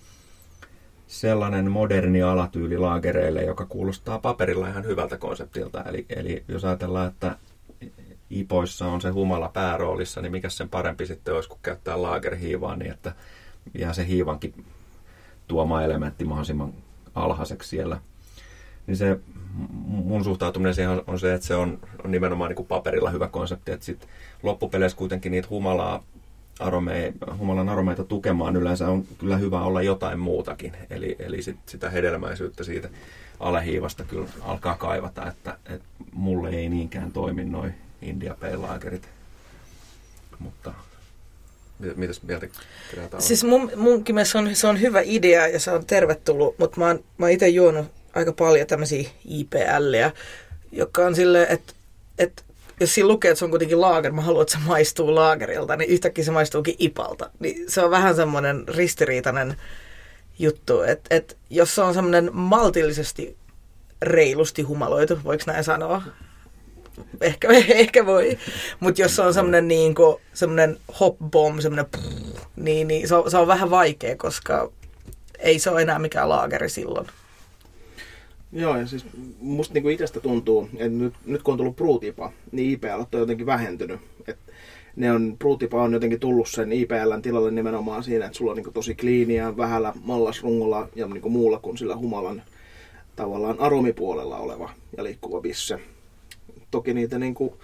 sellainen 1.06 1.70
moderni 1.70 2.22
alatyyli 2.22 2.78
laagereille, 2.78 3.42
joka 3.42 3.66
kuulostaa 3.66 4.18
paperilla 4.18 4.68
ihan 4.68 4.84
hyvältä 4.84 5.16
konseptilta. 5.16 5.82
Eli, 5.82 6.06
eli 6.08 6.44
jos 6.48 6.64
ajatellaan, 6.64 7.08
että 7.08 7.36
ipoissa 8.30 8.86
on 8.86 9.00
se 9.00 9.08
humala 9.08 9.48
pääroolissa, 9.48 10.20
niin 10.20 10.32
mikä 10.32 10.48
sen 10.48 10.68
parempi 10.68 11.06
sitten 11.06 11.34
olisi, 11.34 11.48
kun 11.48 11.58
käyttää 11.62 12.02
laagerhiivaa, 12.02 12.76
niin 12.76 12.90
että 12.90 13.12
jää 13.78 13.92
se 13.92 14.06
hiivankin 14.06 14.64
tuoma 15.48 15.82
elementti 15.82 16.24
mahdollisimman 16.24 16.72
alhaiseksi 17.14 17.68
siellä. 17.68 18.00
Niin 18.86 18.96
se 18.96 19.20
mun 19.88 20.24
suhtautuminen 20.24 20.74
siihen 20.74 21.02
on 21.06 21.20
se, 21.20 21.34
että 21.34 21.46
se 21.46 21.54
on, 21.54 21.78
nimenomaan 22.06 22.48
niin 22.48 22.56
kuin 22.56 22.66
paperilla 22.66 23.10
hyvä 23.10 23.28
konsepti, 23.28 23.72
että 23.72 23.86
sit 23.86 24.08
loppupeleissä 24.42 24.98
kuitenkin 24.98 25.32
niitä 25.32 25.48
humalaa 25.50 26.02
aromei, 26.60 27.12
humalan 27.38 27.68
aromeita 27.68 28.04
tukemaan 28.04 28.56
yleensä 28.56 28.88
on 28.88 29.04
kyllä 29.18 29.36
hyvä 29.36 29.60
olla 29.60 29.82
jotain 29.82 30.18
muutakin. 30.18 30.72
Eli, 30.90 31.16
eli 31.18 31.42
sit, 31.42 31.56
sitä 31.66 31.90
hedelmäisyyttä 31.90 32.64
siitä 32.64 32.88
alehiivasta 33.40 34.04
kyllä 34.04 34.28
alkaa 34.42 34.76
kaivata, 34.76 35.28
että, 35.28 35.58
että 35.66 35.86
mulle 36.12 36.50
ei 36.50 36.68
niinkään 36.68 37.12
toimi 37.12 37.44
noin 37.44 37.74
India 38.02 38.36
Pale 38.40 38.90
Mutta 40.38 40.74
Mitäs 41.96 42.22
mieltä? 42.22 42.46
Siis 43.18 43.44
mun, 43.44 43.72
munkin 43.76 44.14
mielestä 44.14 44.32
se 44.32 44.38
on, 44.38 44.56
se 44.56 44.66
on 44.66 44.80
hyvä 44.80 45.00
idea 45.04 45.46
ja 45.46 45.60
se 45.60 45.70
on 45.70 45.86
tervetullut, 45.86 46.58
mutta 46.58 46.80
mä 46.80 46.86
oon, 46.86 47.04
oon 47.20 47.30
itse 47.30 47.48
juonut 47.48 47.86
aika 48.14 48.32
paljon 48.32 48.66
tämmöisiä 48.66 49.10
IPLiä, 49.24 50.12
joka 50.72 51.06
on 51.06 51.14
silleen, 51.14 51.46
että, 51.50 51.72
että 52.18 52.42
jos 52.80 52.94
siinä 52.94 53.08
lukee, 53.08 53.30
että 53.30 53.38
se 53.38 53.44
on 53.44 53.50
kuitenkin 53.50 53.80
laager, 53.80 54.12
mä 54.12 54.20
haluan, 54.20 54.42
että 54.42 54.52
se 54.52 54.64
maistuu 54.66 55.14
laagerilta, 55.14 55.76
niin 55.76 55.90
yhtäkkiä 55.90 56.24
se 56.24 56.30
maistuukin 56.30 56.76
ipalta. 56.78 57.30
Niin 57.38 57.70
se 57.70 57.82
on 57.84 57.90
vähän 57.90 58.16
semmoinen 58.16 58.68
ristiriitainen 58.68 59.56
juttu, 60.38 60.82
että, 60.82 61.16
että 61.16 61.34
jos 61.50 61.74
se 61.74 61.82
on 61.82 61.94
semmoinen 61.94 62.30
maltillisesti 62.32 63.36
reilusti 64.02 64.62
humaloitu, 64.62 65.18
voiko 65.24 65.44
näin 65.46 65.64
sanoa, 65.64 66.02
ehkä, 67.20 67.48
ehkä 67.68 68.06
voi. 68.06 68.38
Mutta 68.80 69.02
jos 69.02 69.18
on 69.18 69.34
semmoinen 69.34 69.68
niin 69.68 69.94
semmoinen 70.34 70.78
hop 71.00 71.16
bomb, 71.30 71.60
semmoinen 71.60 71.86
niin, 72.56 72.88
niin 72.88 73.08
se, 73.08 73.14
on, 73.14 73.30
se 73.30 73.36
on 73.36 73.46
vähän 73.46 73.70
vaikea, 73.70 74.16
koska 74.16 74.72
ei 75.38 75.58
se 75.58 75.70
ole 75.70 75.82
enää 75.82 75.98
mikään 75.98 76.28
laageri 76.28 76.68
silloin. 76.68 77.06
Joo, 78.52 78.76
ja 78.76 78.86
siis 78.86 79.06
musta 79.40 79.74
niinku 79.74 79.88
itsestä 79.88 80.20
tuntuu, 80.20 80.68
että 80.72 80.88
nyt, 80.88 81.14
nyt 81.26 81.42
kun 81.42 81.52
on 81.52 81.58
tullut 81.58 81.76
Brutipa, 81.76 82.32
niin 82.52 82.70
IPL 82.70 83.00
on 83.00 83.20
jotenkin 83.20 83.46
vähentynyt. 83.46 84.00
Et 84.26 84.38
ne 84.96 85.12
on, 85.12 85.36
Brutipa 85.38 85.82
on 85.82 85.92
jotenkin 85.92 86.20
tullut 86.20 86.48
sen 86.48 86.72
IPLn 86.72 87.22
tilalle 87.22 87.50
nimenomaan 87.50 88.04
siinä, 88.04 88.26
että 88.26 88.38
sulla 88.38 88.50
on 88.50 88.56
niinku 88.56 88.70
tosi 88.70 88.94
kliiniä, 88.94 89.56
vähällä 89.56 89.92
mallasrungolla 90.04 90.88
ja 90.94 91.06
niinku 91.06 91.30
muulla 91.30 91.58
kuin 91.58 91.78
sillä 91.78 91.96
humalan 91.96 92.42
tavallaan 93.16 93.60
aromipuolella 93.60 94.38
oleva 94.38 94.70
ja 94.96 95.04
liikkuva 95.04 95.40
bisse 95.40 95.78
toki 96.70 96.94
niitä 96.94 97.18
niin 97.18 97.34
kuin 97.34 97.54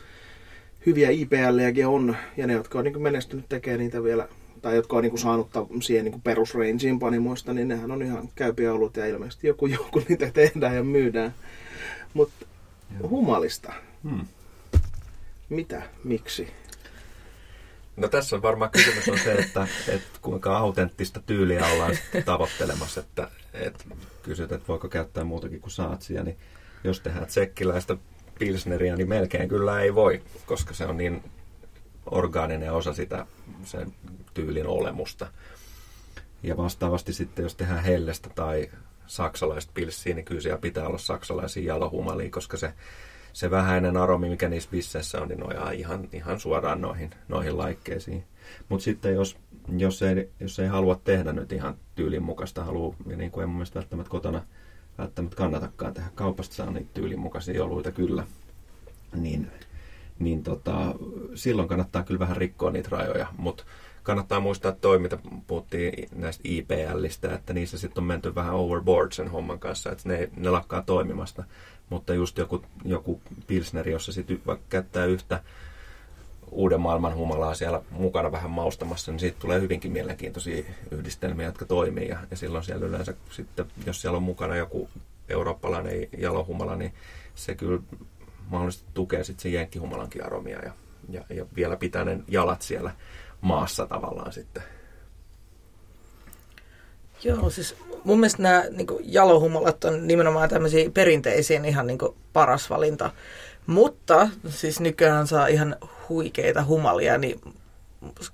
hyviä 0.87 1.11
IPLjäkin 1.11 1.87
on, 1.87 2.17
ja 2.37 2.47
ne, 2.47 2.53
jotka 2.53 2.79
on 2.79 2.85
niin 2.85 2.93
kuin 2.93 3.03
menestynyt 3.03 3.49
tekee 3.49 3.77
niitä 3.77 4.03
vielä, 4.03 4.29
tai 4.63 4.77
jotka 4.77 4.97
on 4.97 5.03
niin 5.03 5.11
kuin 5.11 5.21
saanut 5.21 5.51
siihen 5.83 6.05
niin 6.05 6.23
perusrangeen 6.23 6.99
panimoista, 6.99 7.53
niin 7.53 7.69
nehän 7.69 7.91
on 7.91 8.03
ihan 8.03 8.29
käypiä 8.35 8.73
ollut, 8.73 8.97
ja 8.97 9.07
ilmeisesti 9.07 9.47
joku 9.47 9.67
joku 9.77 10.03
niitä 10.09 10.31
tehdään 10.31 10.77
ja 10.77 10.85
myydään. 10.85 11.35
Mutta 12.15 12.47
humalista. 13.09 13.73
Hmm. 14.03 14.27
Mitä? 15.49 15.83
Miksi? 16.05 16.49
No 17.97 18.09
tässä 18.09 18.37
on 18.37 18.43
varmaan 18.43 18.71
kysymys 18.71 19.09
on 19.09 19.19
se, 19.19 19.33
että, 19.33 19.69
että 19.89 20.19
kuinka 20.23 20.59
autenttista 20.59 21.21
tyyliä 21.27 21.67
ollaan 21.67 21.97
tavoittelemassa, 22.25 23.01
että, 23.01 23.29
että 23.53 23.85
kysyt, 24.23 24.53
että 24.53 24.69
voiko 24.69 24.89
käyttää 24.89 25.25
muutakin 25.25 25.61
kuin 25.61 25.71
saatsia, 25.71 26.23
niin 26.23 26.37
jos 26.85 27.01
tehdään 27.01 27.27
tsekkiläistä 27.27 27.97
pilsneriä, 28.43 28.97
niin 28.97 29.09
melkein 29.09 29.49
kyllä 29.49 29.81
ei 29.81 29.95
voi, 29.95 30.23
koska 30.47 30.75
se 30.75 30.87
on 30.87 30.97
niin 30.97 31.23
orgaaninen 32.07 32.73
osa 32.73 32.93
sitä 32.93 33.27
sen 33.65 33.93
tyylin 34.35 34.67
olemusta. 34.67 35.27
Ja 36.43 36.57
vastaavasti 36.57 37.13
sitten, 37.13 37.43
jos 37.43 37.55
tehdään 37.55 37.85
hellestä 37.85 38.31
tai 38.35 38.71
saksalaista 39.07 39.73
pilssiä, 39.75 40.15
niin 40.15 40.25
kyllä 40.25 40.41
siellä 40.41 40.59
pitää 40.59 40.87
olla 40.87 40.99
saksalaisia 40.99 41.75
jalohumalia, 41.75 42.31
koska 42.31 42.57
se, 42.57 42.73
se 43.33 43.51
vähäinen 43.51 43.97
aromi, 43.97 44.29
mikä 44.29 44.49
niissä 44.49 44.71
bisseissä 44.71 45.21
on, 45.21 45.29
niin 45.29 45.41
nojaa 45.41 45.71
ihan, 45.71 46.09
ihan 46.13 46.41
suoraan 46.41 46.81
noihin, 46.81 47.11
noihin 47.29 47.59
laikkeisiin. 47.59 48.25
Mutta 48.69 48.85
sitten 48.85 49.15
jos, 49.15 49.37
jos, 49.77 50.03
ei, 50.03 50.31
jos 50.41 50.59
ei 50.59 50.69
halua 50.69 51.01
tehdä 51.05 51.33
nyt 51.33 51.53
ihan 51.53 51.77
tyylin 51.95 52.23
mukaista, 52.23 52.65
haluaa, 52.65 52.97
ja 53.07 53.17
niin 53.17 53.31
kuin 53.31 53.43
en 53.43 53.49
mun 53.49 53.57
mielestä 53.57 53.79
välttämättä 53.79 54.11
kotona 54.11 54.43
välttämättä 54.99 55.37
kannatakaan 55.37 55.95
tehdä. 55.95 56.11
Kaupasta 56.15 56.55
saa 56.55 56.71
niitä 56.71 56.91
tyylin 56.95 57.21
oluita 57.63 57.93
kyllä. 57.93 58.27
Niin, 59.15 59.51
niin 60.19 60.43
tota, 60.43 60.95
silloin 61.35 61.69
kannattaa 61.69 62.03
kyllä 62.03 62.19
vähän 62.19 62.37
rikkoa 62.37 62.71
niitä 62.71 62.89
rajoja, 62.93 63.27
mutta 63.37 63.65
kannattaa 64.03 64.41
muistaa, 64.41 64.73
toi, 64.73 64.99
mitä 64.99 65.19
puhuttiin 65.47 66.09
näistä 66.15 66.43
IPListä, 66.45 67.35
että 67.35 67.53
niissä 67.53 67.79
sitten 67.79 68.03
on 68.03 68.07
menty 68.07 68.35
vähän 68.35 68.55
overboard 68.55 69.13
sen 69.13 69.29
homman 69.29 69.59
kanssa, 69.59 69.93
että 69.93 70.09
ne, 70.09 70.31
ne 70.37 70.51
lakkaa 70.51 70.83
toimimasta. 70.83 71.45
Mutta 71.91 72.15
just 72.15 72.39
joku, 72.39 72.65
joku 72.85 73.21
pilsneri, 73.47 73.93
jossa 73.93 74.13
sitten 74.13 74.43
käyttää 74.69 75.05
yhtä 75.05 75.43
uuden 76.53 76.81
maailman 76.81 77.17
humalaa 77.17 77.55
siellä 77.55 77.83
mukana 77.91 78.33
vähän 78.33 78.51
maustamassa, 78.51 79.13
niin 79.13 79.21
siitä 79.21 79.39
tulee 79.41 79.61
hyvinkin 79.61 79.93
mielenkiintoisia 79.93 80.65
yhdistelmiä, 80.91 81.47
jotka 81.47 81.65
toimii. 81.65 82.09
Ja, 82.09 82.19
ja 82.31 82.37
silloin 82.37 82.65
siellä 82.65 82.87
yleensä 82.87 83.15
sitten, 83.31 83.67
jos 83.87 84.01
siellä 84.01 84.17
on 84.17 84.23
mukana 84.23 84.57
joku 84.57 84.89
eurooppalainen 85.29 86.09
jalohumala, 86.19 86.77
niin 86.77 86.93
se 87.35 87.55
kyllä 87.55 87.83
mahdollisesti 88.49 88.87
tukee 88.95 89.25
sitten 89.25 89.43
sen 89.43 89.53
jenkkihumalankin 89.53 90.27
aromia 90.27 90.59
ja, 90.65 90.73
ja, 91.09 91.25
ja 91.31 91.47
vielä 91.57 91.77
pitää 91.77 92.05
ne 92.05 92.19
jalat 92.29 92.63
siellä 92.63 92.93
maassa 93.41 93.87
tavallaan 93.87 94.33
sitten. 94.33 94.63
Joo, 97.25 97.51
siis 97.51 97.77
mun 98.05 98.21
mielestä 98.21 98.43
nämä 98.43 98.65
niin 98.71 98.87
jalohumalat 99.01 99.85
on 99.85 100.07
nimenomaan 100.07 100.49
tämmöisiä 100.49 100.91
perinteisiä 100.91 101.61
ihan 101.65 101.87
niin 101.87 101.99
paras 102.33 102.71
valinta. 102.71 103.11
Mutta 103.67 104.29
siis 104.49 104.81
nykyään 104.81 105.27
saa 105.27 105.47
ihan 105.47 105.77
huikeita 106.13 106.65
humalia, 106.65 107.19
niin 107.19 107.41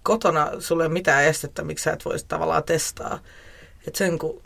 kotona 0.03 0.51
sulle 0.59 0.83
ei 0.83 0.87
ole 0.87 0.93
mitään 0.93 1.25
estettä, 1.25 1.63
miksi 1.63 1.83
sä 1.83 1.93
et 1.93 2.05
voisi 2.05 2.27
tavallaan 2.29 2.65
testaa. 2.65 3.19
että 3.87 3.99
sen 3.99 4.19
kun 4.19 4.43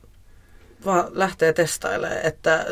vaan 0.84 1.04
lähtee 1.10 1.52
testailemaan, 1.52 2.20
että 2.22 2.66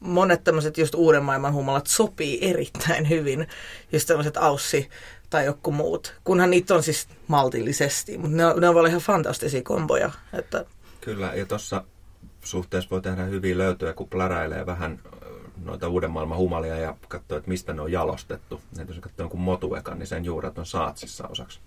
monet 0.00 0.44
tämmöiset 0.44 0.78
just 0.78 0.94
uuden 0.94 1.22
maailman 1.22 1.52
humalat 1.52 1.86
sopii 1.86 2.38
erittäin 2.50 3.08
hyvin, 3.08 3.48
just 3.92 4.08
tämmöiset 4.08 4.36
aussi 4.36 4.88
tai 5.30 5.44
joku 5.44 5.72
muut, 5.72 6.14
kunhan 6.24 6.50
niitä 6.50 6.74
on 6.74 6.82
siis 6.82 7.08
maltillisesti, 7.28 8.18
mutta 8.18 8.36
ne, 8.36 8.46
on, 8.46 8.60
ne 8.60 8.68
on 8.68 8.74
vaan 8.74 8.86
ihan 8.86 9.00
fantastisia 9.00 9.62
komboja. 9.62 10.10
Että... 10.32 10.64
Kyllä, 11.00 11.32
ja 11.34 11.46
tuossa 11.46 11.84
suhteessa 12.44 12.90
voi 12.90 13.02
tehdä 13.02 13.24
hyviä 13.24 13.58
löytöjä, 13.58 13.92
kun 13.92 14.08
pläräilee 14.08 14.66
vähän 14.66 15.00
noita 15.64 15.88
uuden 15.88 16.10
maailman 16.10 16.38
humalia 16.38 16.76
ja 16.76 16.96
katsoo, 17.08 17.38
että 17.38 17.48
mistä 17.48 17.72
ne 17.72 17.80
on 17.80 17.92
jalostettu. 17.92 18.60
Et 18.78 18.88
jos 18.88 18.98
katsoo 18.98 19.24
jonkun 19.24 19.40
motuekan, 19.40 19.98
niin 19.98 20.06
sen 20.06 20.24
juuret 20.24 20.58
on 20.58 20.66
saatsissa 20.66 21.28
osaksi. 21.28 21.60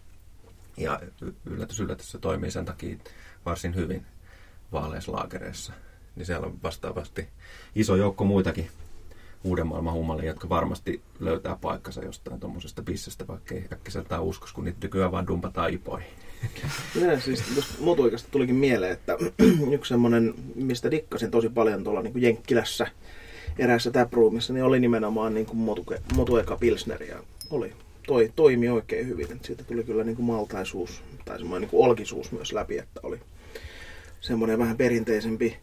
Ja 0.78 1.00
yllätys, 1.46 1.80
yllätys, 1.80 2.12
se 2.12 2.18
toimii 2.18 2.52
sen 2.52 2.66
takia 2.66 2.98
varsin 3.46 3.76
hyvin 3.76 4.06
vaaleissa. 4.72 5.74
Niin 6.16 6.26
siellä 6.26 6.48
on 6.48 6.64
vastaavasti 6.64 7.28
iso 7.76 7.96
joukko 7.96 8.24
muitakin 8.24 8.70
uuden 9.44 9.68
maailman 9.68 9.94
humalia, 9.94 10.26
jotka 10.26 10.50
varmasti 10.50 11.02
löytää 11.20 11.58
paikkansa 11.62 12.04
jostain 12.04 12.40
tuommoisesta 12.40 12.82
bissestä, 12.82 13.28
vaikka 13.28 13.56
ei 13.56 13.68
äkkiseltään 13.74 14.24
uskos, 14.24 14.54
kun 14.54 14.66
niitä 14.66 14.78
nykyään 14.82 15.12
vaan 15.12 15.28
dumpataan 15.28 15.74
ipoihin. 15.74 16.10
Minä 16.96 17.20
siis 17.20 17.44
motuikasta 17.80 18.30
tulikin 18.32 18.56
mieleen, 18.56 18.92
että 18.92 19.18
yksi 19.76 19.90
semmoinen, 19.90 20.34
mistä 20.56 20.92
dikkasin 20.92 21.32
tosi 21.32 21.50
paljon 21.50 21.84
tuolla 21.84 22.02
niin 22.02 22.14
kuin 22.14 22.24
Jenkkilässä 22.24 22.88
eräässä 23.60 23.92
taproomissa, 23.92 24.54
niin 24.54 24.64
oli 24.64 24.80
nimenomaan 24.80 25.34
niin 25.34 25.46
kuin 25.46 25.58
motuke, 25.58 26.02
motueka 26.16 26.58
Pilsner 26.58 27.04
ja 27.04 27.24
oli, 27.50 27.74
toi, 28.08 28.32
toimi 28.36 28.70
oikein 28.70 29.08
hyvin. 29.08 29.32
Että 29.32 29.48
siitä 29.48 29.64
tuli 29.64 29.84
kyllä 29.84 30.04
niin 30.04 30.16
kuin 30.16 30.26
maltaisuus 30.26 31.04
tai 31.26 31.38
semmoinen 31.38 31.62
niin 31.62 31.70
kuin 31.70 31.86
olkisuus 31.86 32.32
myös 32.32 32.54
läpi, 32.54 32.78
että 32.78 33.00
oli 33.04 33.20
semmoinen 34.22 34.60
vähän 34.60 34.78
perinteisempi. 34.78 35.58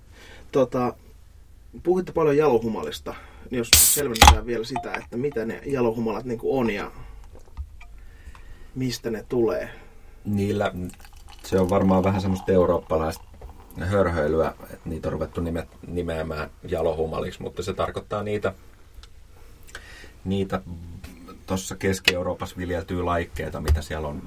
Tota, 0.53 0.95
puhuitte 1.83 2.13
paljon 2.13 2.37
jalohumalista, 2.37 3.15
niin 3.51 3.59
jos 3.59 3.71
selvennetään 3.77 4.47
vielä 4.47 4.65
sitä, 4.65 4.95
että 4.95 5.17
mitä 5.17 5.45
ne 5.45 5.61
jalohumalat 5.67 6.25
niin 6.25 6.39
kuin 6.39 6.59
on 6.59 6.71
ja 6.71 6.91
mistä 8.75 9.11
ne 9.11 9.25
tulee. 9.29 9.71
Niillä, 10.25 10.73
se 11.45 11.61
on 11.61 11.71
varmaan 11.71 12.05
vähän 12.05 12.21
semmoista 12.21 12.53
eurooppalaista 12.53 13.25
hörhöilyä, 13.85 14.55
että 14.63 14.89
niitä 14.89 15.09
on 15.09 15.13
ruvettu 15.13 15.41
nime, 15.41 15.69
nimeämään 15.87 16.51
jalohumaliksi, 16.69 17.43
mutta 17.43 17.63
se 17.63 17.75
tarkoittaa 17.75 18.23
niitä, 18.23 18.53
niitä 20.25 20.61
tuossa 21.47 21.77
Keski-Euroopassa 21.77 22.57
viljeltyy 22.57 23.03
laikkeita, 23.03 23.61
mitä 23.61 23.83
siellä 23.83 24.09
on 24.09 24.23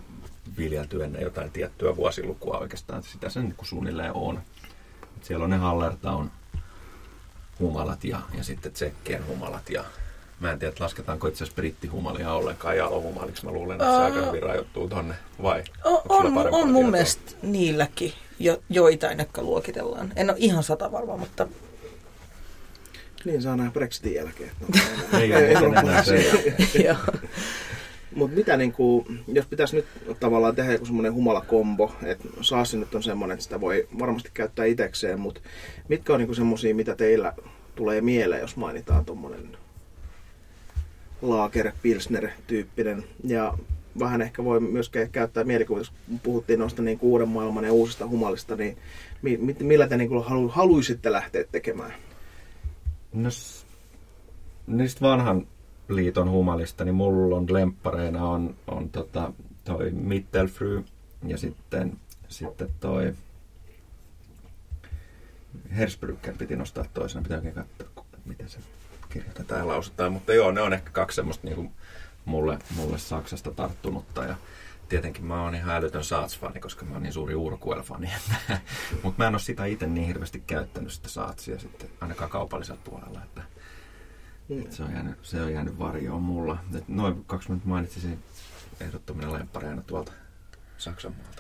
viljelty 0.58 1.04
ennen 1.04 1.22
jotain 1.22 1.52
tiettyä 1.52 1.96
vuosilukua 1.96 2.58
oikeastaan. 2.58 3.04
Sitä 3.04 3.30
se 3.30 3.42
niin 3.42 3.56
suunnilleen 3.62 4.14
on. 4.14 4.42
Siellä 5.22 5.44
on 5.44 5.50
ne 5.50 5.58
Hallertown 5.58 6.32
humalat 7.60 8.04
ja, 8.04 8.20
ja 8.38 8.44
sitten 8.44 8.72
tsekkien 8.72 9.28
humalat 9.28 9.70
ja 9.70 9.84
Mä 10.40 10.52
en 10.52 10.60
tiedä, 10.60 10.74
lasketaanko 10.80 11.28
itse 11.28 11.44
asiassa 11.44 11.56
brittihumalia 11.56 12.34
ollenkaan 12.34 12.78
jalohumaliksi. 12.78 13.46
Mä 13.46 13.52
luulen, 13.52 13.76
että 13.76 13.96
se 13.96 14.04
aika 14.04 14.26
hyvin 14.26 14.44
rajoittuu 14.44 14.90
tonne, 14.90 15.16
vai? 15.42 15.64
On, 15.84 16.02
on, 16.10 16.26
on 16.38 16.72
mun 16.72 16.74
tietoa? 16.74 16.92
mielestä 16.92 17.32
niilläkin 17.42 18.14
jo, 18.40 18.64
joitain, 18.70 19.20
jotka 19.20 19.42
luokitellaan. 19.42 20.14
En 20.16 20.30
ole 20.30 20.38
ihan 20.40 20.64
sata 20.64 20.92
varma, 20.92 21.18
mutta... 21.18 21.48
Niin 23.26 23.42
saa 23.42 23.56
nähdä 23.56 23.72
Brexitin 23.72 24.14
jälkeen. 24.14 24.52
ei 25.20 25.34
ole 25.56 26.04
se. 26.04 26.96
Mutta 28.16 28.38
mitä 28.38 28.58
niin 28.58 28.72
kuin, 28.72 29.24
jos 29.28 29.46
pitäisi 29.46 29.76
nyt 29.76 29.86
tavallaan 30.20 30.56
tehdä 30.56 30.72
joku 30.72 30.86
semmoinen 30.86 31.14
humalakombo, 31.14 31.92
että 32.04 32.28
saasi 32.42 32.78
nyt 32.78 32.96
on 32.96 33.04
semmoinen, 33.04 33.34
että 33.34 33.44
sitä 33.44 33.62
voi 33.62 33.88
varmasti 34.00 34.32
käyttää 34.34 34.66
itsekseen, 34.66 35.20
mutta 35.20 35.42
mitkä 35.88 36.14
on 36.14 36.20
niin 36.20 36.36
semmoisia, 36.36 36.76
mitä 36.76 36.96
teillä 36.96 37.34
tulee 37.76 38.02
mieleen, 38.02 38.42
jos 38.42 38.56
mainitaan 38.56 39.06
tuommoinen 39.06 39.58
lager, 41.22 41.72
pilsner 41.82 42.30
tyyppinen. 42.48 43.04
Ja 43.24 43.58
vähän 44.00 44.22
ehkä 44.22 44.44
voi 44.44 44.60
myös 44.60 44.92
käyttää 45.12 45.44
mielikuvitusta, 45.44 45.96
kun 46.08 46.20
puhuttiin 46.20 46.60
noista 46.60 46.82
niin 46.82 47.00
uuden 47.02 47.30
maailman 47.30 47.64
ja 47.64 47.74
uusista 47.74 48.08
humalista, 48.08 48.56
niin 48.56 48.78
millä 49.60 49.88
te 49.88 49.98
niin 49.98 50.24
halu, 50.24 50.48
haluaisitte 50.48 51.12
lähteä 51.12 51.44
tekemään? 51.52 51.94
No, 53.14 53.30
niistä 54.68 55.02
vanhan 55.02 55.48
liiton 55.90 56.30
humalista, 56.30 56.86
niin 56.86 56.96
mulla 56.96 57.36
on 57.36 57.54
lemppareina 57.54 58.26
on, 58.26 58.56
on 58.68 58.90
tota, 58.90 59.34
toi 59.64 59.92
Mittelfry 59.92 60.84
ja 61.28 61.38
sitten, 61.38 61.98
sitten 62.28 62.70
toi 62.80 63.14
Hersbrücken 65.78 66.38
piti 66.38 66.56
nostaa 66.56 66.86
toisena, 66.94 67.24
pitää 67.24 67.38
oikein 67.38 67.56
katsoa, 67.56 68.06
miten 68.26 68.50
se 68.50 68.60
kirjoitetaan 69.10 69.62
ja 69.62 69.68
lausutaan. 69.68 70.14
Mutta 70.14 70.34
joo, 70.34 70.52
ne 70.52 70.62
on 70.62 70.74
ehkä 70.74 70.92
kaksi 70.92 71.16
semmoista 71.16 71.48
niin 71.48 71.56
kuin 71.56 71.72
mulle, 72.26 72.60
mulle 72.76 72.98
Saksasta 72.98 73.52
tarttunutta. 73.52 74.24
Ja 74.24 74.36
tietenkin 74.90 75.26
mä 75.26 75.44
oon 75.44 75.56
ihan 75.56 75.76
älytön 75.76 76.04
Saats-fani, 76.04 76.60
koska 76.60 76.86
mä 76.86 76.94
oon 76.94 77.04
niin 77.04 77.14
suuri 77.14 77.36
Urkuel-fani. 77.36 78.10
Mutta 79.04 79.24
mä 79.24 79.28
en 79.28 79.34
ole 79.34 79.40
sitä 79.40 79.66
itse 79.66 79.88
niin 79.88 80.08
hirveästi 80.08 80.44
käyttänyt 80.48 80.94
sitä 80.94 81.10
Saatsia 81.10 81.60
sitten 81.60 81.90
ainakaan 82.02 82.30
kaupallisella 82.30 82.82
puolella. 82.84 83.24
Että, 83.24 83.42
mm. 84.50 84.62
että 84.62 84.76
se, 84.76 84.84
on 84.84 84.92
jäänyt, 84.92 85.18
se 85.22 85.42
on 85.42 85.54
jäänyt 85.54 85.80
varjoon 85.80 86.22
mulla. 86.22 86.58
Et 86.76 86.88
noin 86.88 87.26
kaksi 87.26 87.50
minuuttia 87.50 87.70
mainitsisin 87.70 88.24
ehdottomina 88.80 89.34
lemppareina 89.34 89.82
tuolta 89.82 90.12
Saksan 90.78 91.16
maalta. 91.24 91.39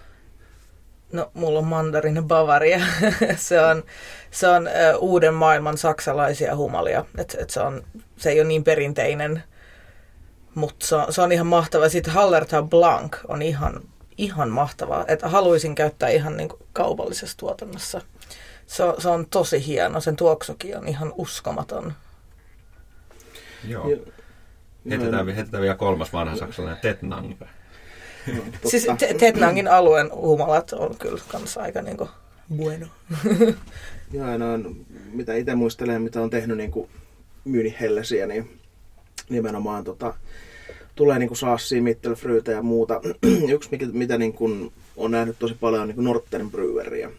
No, 1.11 1.31
mulla 1.33 1.59
on 1.59 1.65
mandarin 1.65 2.23
Bavaria. 2.27 2.79
se 3.35 3.61
on, 3.61 3.83
se 4.31 4.47
on 4.47 4.67
uh, 4.67 5.03
uuden 5.03 5.33
maailman 5.33 5.77
saksalaisia 5.77 6.55
humalia. 6.55 7.05
Et, 7.17 7.37
et 7.39 7.49
se, 7.49 7.59
on, 7.59 7.83
se 8.17 8.29
ei 8.29 8.39
ole 8.39 8.47
niin 8.47 8.63
perinteinen, 8.63 9.43
mutta 10.55 10.85
se 10.85 10.95
on, 10.95 11.13
se 11.13 11.21
on 11.21 11.31
ihan 11.31 11.47
mahtava. 11.47 11.89
Sitten 11.89 12.13
Hallertau 12.13 12.63
Blanc 12.63 13.17
on 13.27 13.41
ihan, 13.41 13.81
ihan 14.17 14.49
mahtava. 14.49 15.05
Että 15.07 15.29
haluaisin 15.29 15.75
käyttää 15.75 16.09
ihan 16.09 16.37
niin 16.37 16.49
kuin 16.49 16.61
kaupallisessa 16.73 17.37
tuotannossa. 17.37 18.01
Se 18.67 18.83
on, 18.83 19.01
se 19.01 19.09
on 19.09 19.25
tosi 19.29 19.65
hieno. 19.65 20.01
Sen 20.01 20.15
tuoksukin 20.15 20.77
on 20.77 20.87
ihan 20.87 21.13
uskomaton. 21.17 21.93
Joo. 23.67 23.91
Heitetään, 24.89 25.27
heitetään 25.27 25.61
vielä 25.61 25.75
kolmas 25.75 26.13
vanha 26.13 26.35
saksalainen 26.35 26.81
Tetnang. 26.81 27.33
No, 28.37 28.69
siis 28.69 28.87
Tetnangin 29.19 29.67
alueen 29.67 30.11
humalat 30.15 30.73
on 30.73 30.95
kyllä 30.99 31.21
kanssa 31.27 31.61
aika 31.61 31.81
niinku 31.81 32.09
bueno. 32.57 32.87
Joo, 34.13 34.37
no, 34.37 34.45
mitä 35.13 35.33
itse 35.35 35.55
muistelen, 35.55 36.01
mitä 36.01 36.21
on 36.21 36.29
tehnyt 36.29 36.57
niinku 36.57 36.89
myynihellesiä, 37.45 38.27
niin 38.27 38.59
nimenomaan 39.29 39.83
tota, 39.83 40.13
tulee 40.95 41.19
niinku 41.19 41.35
saassia, 41.35 41.81
mittelfryytä 41.81 42.51
ja 42.51 42.61
muuta. 42.61 43.01
Yksi, 43.53 43.69
mikä, 43.71 43.85
mitä 43.93 44.17
niinku 44.17 44.71
on 44.97 45.11
nähnyt 45.11 45.39
tosi 45.39 45.55
paljon, 45.59 45.81
on 45.81 45.87
niinku 45.87 46.01
Norten 46.01 46.51
Breweria. 46.51 47.11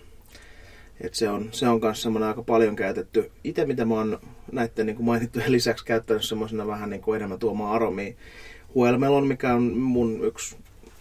Et 1.01 1.15
se 1.15 1.29
on, 1.29 1.49
se 1.53 1.69
on 1.69 1.81
myös 1.83 2.03
semmoinen 2.03 2.29
aika 2.29 2.43
paljon 2.43 2.77
käytetty. 2.77 3.31
Itse 3.45 3.65
mitä 3.67 3.85
mä 3.85 3.95
oon 3.95 4.19
näiden 4.53 4.87
niin 4.87 5.05
mainittujen 5.05 5.53
lisäksi 5.53 5.85
käyttänyt 5.85 6.25
semmoisena 6.25 6.67
vähän 6.67 6.91
niin 6.91 7.03
kuin 7.03 7.17
enemmän 7.17 7.39
tuomaan 7.39 7.73
aromia. 7.73 8.15
Huelmelon, 8.75 9.27
mikä 9.27 9.55
on 9.55 9.63
mun 9.79 10.25
yksi 10.25 10.57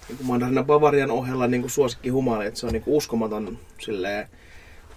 niin 0.10 0.26
Mandarina 0.28 0.64
Bavarian 0.64 1.12
ohella 1.12 1.48
niin 1.48 1.62
kuin 1.62 1.72
suosikki 1.72 2.10
humala, 2.10 2.46
että 2.46 2.60
se 2.60 2.66
on 2.66 2.74
niin 2.74 2.84
kuin 2.84 2.98
uskomaton 2.98 3.60
silleen, 3.80 4.28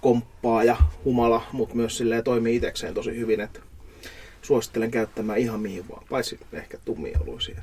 komppaa 0.00 0.64
ja 0.64 0.76
humala, 1.04 1.46
mutta 1.52 1.74
myös 1.74 1.96
silleen 1.96 2.24
toimii 2.24 2.56
itsekseen 2.56 2.94
tosi 2.94 3.16
hyvin, 3.16 3.40
että 3.40 3.60
suosittelen 4.42 4.90
käyttämään 4.90 5.38
ihan 5.38 5.60
mihin 5.60 5.88
vaan, 5.88 6.04
paitsi 6.10 6.40
ehkä 6.52 6.78
tummia 6.84 7.18
oluisia. 7.20 7.62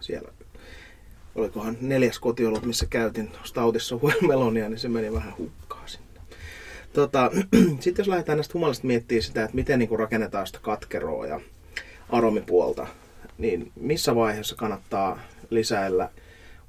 Siellä 0.00 0.32
olikohan 1.34 1.76
neljäs 1.80 2.18
kotiolut, 2.18 2.66
missä 2.66 2.86
käytin 2.86 3.30
stautissa 3.44 3.98
huelmelonia, 4.02 4.68
niin 4.68 4.78
se 4.78 4.88
meni 4.88 5.12
vähän 5.12 5.34
hukkaan 5.38 5.88
sinne. 5.88 6.20
Tota, 6.92 7.30
Sitten 7.80 8.02
jos 8.02 8.08
lähdetään 8.08 8.38
näistä 8.38 8.54
humalista 8.54 8.86
miettimään 8.86 9.22
sitä, 9.22 9.44
että 9.44 9.54
miten 9.54 9.78
niin 9.78 9.88
kuin 9.88 9.98
rakennetaan 9.98 10.46
sitä 10.46 10.58
katkeroa 10.62 11.26
ja 11.26 11.40
aromipuolta, 12.08 12.86
niin 13.38 13.72
missä 13.80 14.14
vaiheessa 14.14 14.56
kannattaa 14.56 15.20
lisäillä 15.50 16.10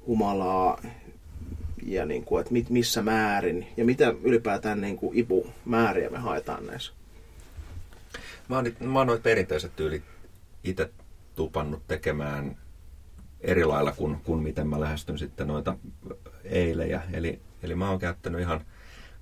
humalaa 0.06 0.82
ja 1.82 2.06
niin 2.06 2.24
kuin, 2.24 2.40
että 2.40 2.54
missä 2.70 3.02
määrin 3.02 3.66
ja 3.76 3.84
mitä 3.84 4.14
ylipäätään 4.22 4.80
niin 4.80 4.96
kuin 4.96 5.18
ipumääriä 5.18 6.10
me 6.10 6.18
haetaan 6.18 6.66
näissä? 6.66 6.92
Mä 8.48 8.56
oon, 8.56 8.72
mä 8.80 8.98
oon 8.98 9.06
noita 9.06 9.22
perinteiset 9.22 9.76
tyylit 9.76 10.02
itse 10.64 10.90
tupannut 11.34 11.82
tekemään 11.88 12.56
eri 13.40 13.64
lailla 13.64 13.92
kuin, 13.92 14.16
kuin 14.24 14.42
miten 14.42 14.66
mä 14.66 14.80
lähestyn 14.80 15.18
sitten 15.18 15.46
noita 15.46 15.76
eilejä. 16.44 17.02
Eli, 17.12 17.40
eli 17.62 17.74
mä 17.74 17.90
oon 17.90 17.98
käyttänyt 17.98 18.40
ihan 18.40 18.60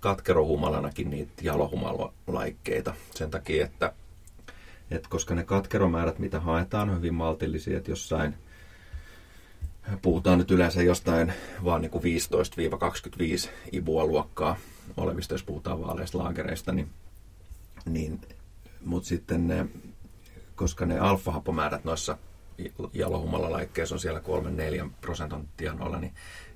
katkerohumalanakin 0.01 1.11
niitä 1.11 1.33
jalohumalalaikkeita 1.43 2.95
sen 3.15 3.31
takia, 3.31 3.65
että, 3.65 3.93
että 4.91 5.09
koska 5.09 5.35
ne 5.35 5.45
katkeromäärät, 5.45 6.19
mitä 6.19 6.41
haetaan, 6.41 6.91
on 6.91 6.97
hyvin 6.97 7.15
maltillisia, 7.15 7.79
että 7.79 7.91
jossain– 7.91 8.35
puhutaan 10.03 10.39
nyt 10.39 10.51
yleensä 10.51 10.83
jostain 10.83 11.33
vaan 11.65 11.83
niin 11.83 11.91
kuin 11.91 12.05
15-25 12.05 13.51
ibua 13.73 14.05
luokkaa 14.05 14.57
olevista, 14.97 15.35
jos 15.35 15.43
puhutaan 15.43 15.83
vaaleista 15.83 16.19
laagereista, 16.19 16.73
niin, 16.73 16.89
niin 17.85 18.21
mutta 18.85 19.09
sitten 19.09 19.49
ne, 19.49 19.67
koska 20.57 20.87
ne 20.87 20.99
alfahappomäärät 20.99 21.85
noissa 21.85 22.19
jalohumalalaikkeissa 22.93 23.95
on 23.95 24.01
siellä 24.01 24.21
3-4 24.87 24.91
prosenttia 25.01 25.75
noilla, 25.75 25.99
niin 26.01 26.15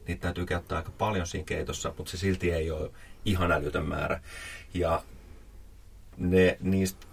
niitä 0.09 0.21
täytyy 0.21 0.47
käyttää 0.47 0.79
aika 0.79 0.93
paljon 0.99 1.27
siinä 1.27 1.45
keitossa, 1.45 1.95
mutta 1.99 2.11
se 2.11 2.17
silti 2.17 2.53
ei 2.53 2.71
ole 2.71 2.91
ihan 3.25 3.53
älytön 3.53 3.87
määrä. 3.87 4.21
Ja 4.75 5.03
ne, 6.17 6.59
niistä 6.61 7.07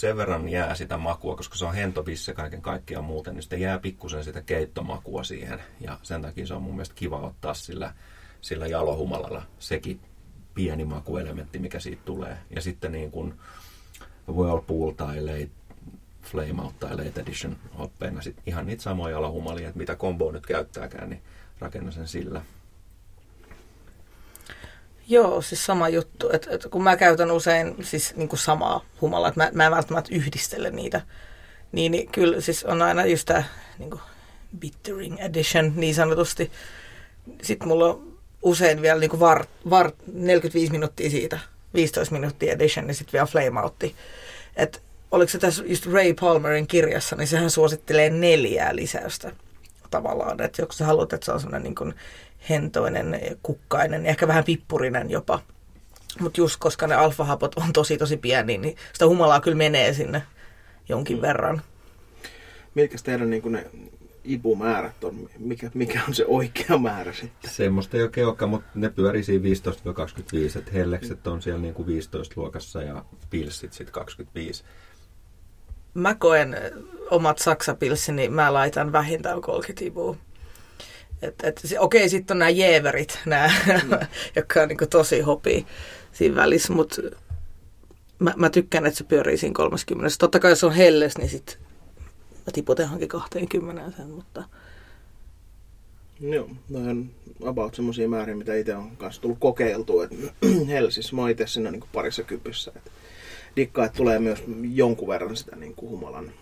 sen 0.00 0.16
verran 0.16 0.48
jää 0.48 0.74
sitä 0.74 0.96
makua, 0.96 1.36
koska 1.36 1.56
se 1.56 1.64
on 1.64 1.74
hentopisse 1.74 2.34
kaiken 2.34 2.62
kaikkiaan 2.62 3.04
muuten, 3.04 3.34
niin 3.34 3.42
sitten 3.42 3.60
jää 3.60 3.78
pikkusen 3.78 4.24
sitä 4.24 4.42
keittomakua 4.42 5.24
siihen. 5.24 5.62
Ja 5.80 5.98
sen 6.02 6.22
takia 6.22 6.46
se 6.46 6.54
on 6.54 6.62
mun 6.62 6.74
mielestä 6.74 6.94
kiva 6.94 7.16
ottaa 7.16 7.54
sillä, 7.54 7.94
sillä 8.40 8.66
jalohumalalla 8.66 9.42
sekin 9.58 10.00
pieni 10.54 10.84
makuelementti, 10.84 11.58
mikä 11.58 11.80
siitä 11.80 12.02
tulee. 12.04 12.38
Ja 12.50 12.62
sitten 12.62 12.92
niin 12.92 13.10
kuin 13.10 13.34
Whirlpool 14.28 14.90
tai 14.90 15.48
Flame 16.22 16.62
Out 16.62 16.80
tai 16.80 16.90
Late 16.90 17.20
Edition 17.20 17.56
hoppeina 17.78 18.22
sit 18.22 18.36
ihan 18.46 18.66
niitä 18.66 18.82
samoja 18.82 19.18
alahumalia, 19.18 19.68
että 19.68 19.78
mitä 19.78 19.96
kombo 19.96 20.32
nyt 20.32 20.46
käyttääkään, 20.46 21.10
niin 21.10 21.22
rakennan 21.58 21.92
sen 21.92 22.08
sillä. 22.08 22.42
Joo, 25.08 25.42
siis 25.42 25.66
sama 25.66 25.88
juttu. 25.88 26.30
Et, 26.32 26.48
et 26.50 26.66
kun 26.70 26.82
mä 26.82 26.96
käytän 26.96 27.30
usein 27.30 27.76
siis 27.82 28.16
niin 28.16 28.28
kuin 28.28 28.38
samaa 28.38 28.84
humalaa, 29.00 29.28
että 29.28 29.40
mä, 29.40 29.50
mä 29.52 29.66
en 29.66 29.72
välttämättä 29.72 30.14
yhdistele 30.14 30.70
niitä, 30.70 31.00
niin, 31.72 31.92
niin 31.92 32.08
kyllä 32.08 32.40
siis 32.40 32.64
on 32.64 32.82
aina 32.82 33.06
just 33.06 33.26
tämä 33.26 33.44
niin 33.78 34.00
bittering 34.58 35.20
edition 35.20 35.72
niin 35.76 35.94
sanotusti. 35.94 36.52
Sitten 37.42 37.68
mulla 37.68 37.86
on 37.86 38.12
usein 38.42 38.82
vielä 38.82 39.00
niin 39.00 39.20
var, 39.20 39.46
var, 39.70 39.92
45 40.12 40.72
minuuttia 40.72 41.10
siitä, 41.10 41.38
15 41.74 42.14
minuuttia 42.14 42.52
edition 42.52 42.88
ja 42.88 42.94
sitten 42.94 43.12
vielä 43.12 43.26
flame 43.26 43.60
outti. 43.60 43.94
Että 44.56 44.78
oliko 45.10 45.30
se 45.30 45.38
tässä 45.38 45.64
just 45.66 45.86
Ray 45.86 46.14
Palmerin 46.20 46.66
kirjassa, 46.66 47.16
niin 47.16 47.28
sehän 47.28 47.50
suosittelee 47.50 48.10
neljää 48.10 48.76
lisäystä 48.76 49.32
tavallaan. 49.90 50.42
Että 50.42 50.62
jos 50.62 50.78
sä 50.78 50.84
haluat, 50.84 51.12
että 51.12 51.24
se 51.24 51.32
on 51.32 51.40
semmoinen 51.40 51.62
niin 51.62 51.74
kuin 51.74 51.94
hentoinen, 52.48 53.20
kukkainen, 53.42 54.06
ehkä 54.06 54.28
vähän 54.28 54.44
pippurinen 54.44 55.10
jopa. 55.10 55.40
Mutta 56.20 56.40
just 56.40 56.56
koska 56.58 56.86
ne 56.86 56.94
alfahapot 56.94 57.54
on 57.54 57.72
tosi 57.72 57.98
tosi 57.98 58.16
pieni, 58.16 58.58
niin 58.58 58.76
sitä 58.92 59.06
humalaa 59.06 59.40
kyllä 59.40 59.56
menee 59.56 59.92
sinne 59.92 60.22
jonkin 60.88 61.16
mm. 61.16 61.22
verran. 61.22 61.62
Mitkä 62.74 62.98
teidän 63.04 63.30
niin 63.30 63.42
kuin 63.42 63.52
ne 63.52 63.66
ipumäärät 64.24 65.04
on? 65.04 65.28
Mikä, 65.38 65.70
mikä 65.74 66.00
on 66.08 66.14
se 66.14 66.24
oikea 66.26 66.78
määrä 66.78 67.12
sitten? 67.12 67.50
Semmoista 67.50 67.96
ei 67.96 68.02
oikein 68.02 68.26
olekaan, 68.26 68.50
mutta 68.50 68.68
ne 68.74 68.90
pyörii 68.90 69.22
siinä 69.22 69.44
15-25. 70.54 70.58
Että 70.58 70.70
hellekset 70.72 71.26
on 71.26 71.42
siellä 71.42 71.60
niin 71.60 71.74
kuin 71.74 71.86
15 71.86 72.34
luokassa 72.36 72.82
ja 72.82 73.04
pilssit 73.30 73.72
sitten 73.72 73.92
25. 73.92 74.64
Mä 75.94 76.14
koen 76.14 76.56
omat 77.10 77.38
saksapilssini, 77.38 78.16
niin 78.16 78.32
mä 78.32 78.52
laitan 78.52 78.92
vähintään 78.92 79.40
30 79.40 79.84
ipua. 79.84 80.16
Et, 81.22 81.34
et, 81.42 81.60
okei, 81.78 82.08
sitten 82.08 82.34
on 82.34 82.38
nämä 82.38 82.50
jeeverit, 82.50 83.18
nämä, 83.26 83.50
mm. 83.82 83.90
jotka 84.36 84.62
on 84.62 84.68
niin 84.68 84.88
tosi 84.90 85.20
hopii 85.20 85.66
siinä 86.12 86.36
välissä, 86.36 86.72
mutta 86.72 87.02
mä, 88.18 88.34
mä 88.36 88.50
tykkään, 88.50 88.86
että 88.86 88.98
se 88.98 89.04
pyörii 89.04 89.36
siinä 89.36 89.54
30. 89.54 90.16
Totta 90.18 90.40
kai 90.40 90.50
jos 90.50 90.64
on 90.64 90.72
helles, 90.72 91.18
niin 91.18 91.28
sitten 91.28 91.56
mä 92.30 92.52
tiputan 92.52 92.84
johonkin 92.84 93.08
20 93.08 93.90
sen, 93.96 94.10
mutta... 94.10 94.44
Joo, 96.20 96.50
noin 96.68 96.88
on 96.88 97.10
about 97.46 97.74
semmoisia 97.74 98.08
määriä, 98.08 98.34
mitä 98.34 98.54
itse 98.54 98.76
on 98.76 98.96
kanssa 98.96 99.22
tullut 99.22 99.38
kokeiltua. 99.40 100.04
Että 100.04 100.16
Helsissä 100.68 101.16
mä 101.16 101.30
itse 101.30 101.46
siinä 101.46 101.70
niin 101.70 101.84
parissa 101.92 102.22
kypyssä. 102.22 102.72
Että 102.76 102.90
dikkaa, 103.56 103.84
että 103.84 103.96
tulee 103.96 104.18
myös 104.18 104.44
jonkun 104.72 105.08
verran 105.08 105.36
sitä 105.36 105.56
niin 105.56 105.74
kuin 105.74 105.90
humalan 105.90 106.32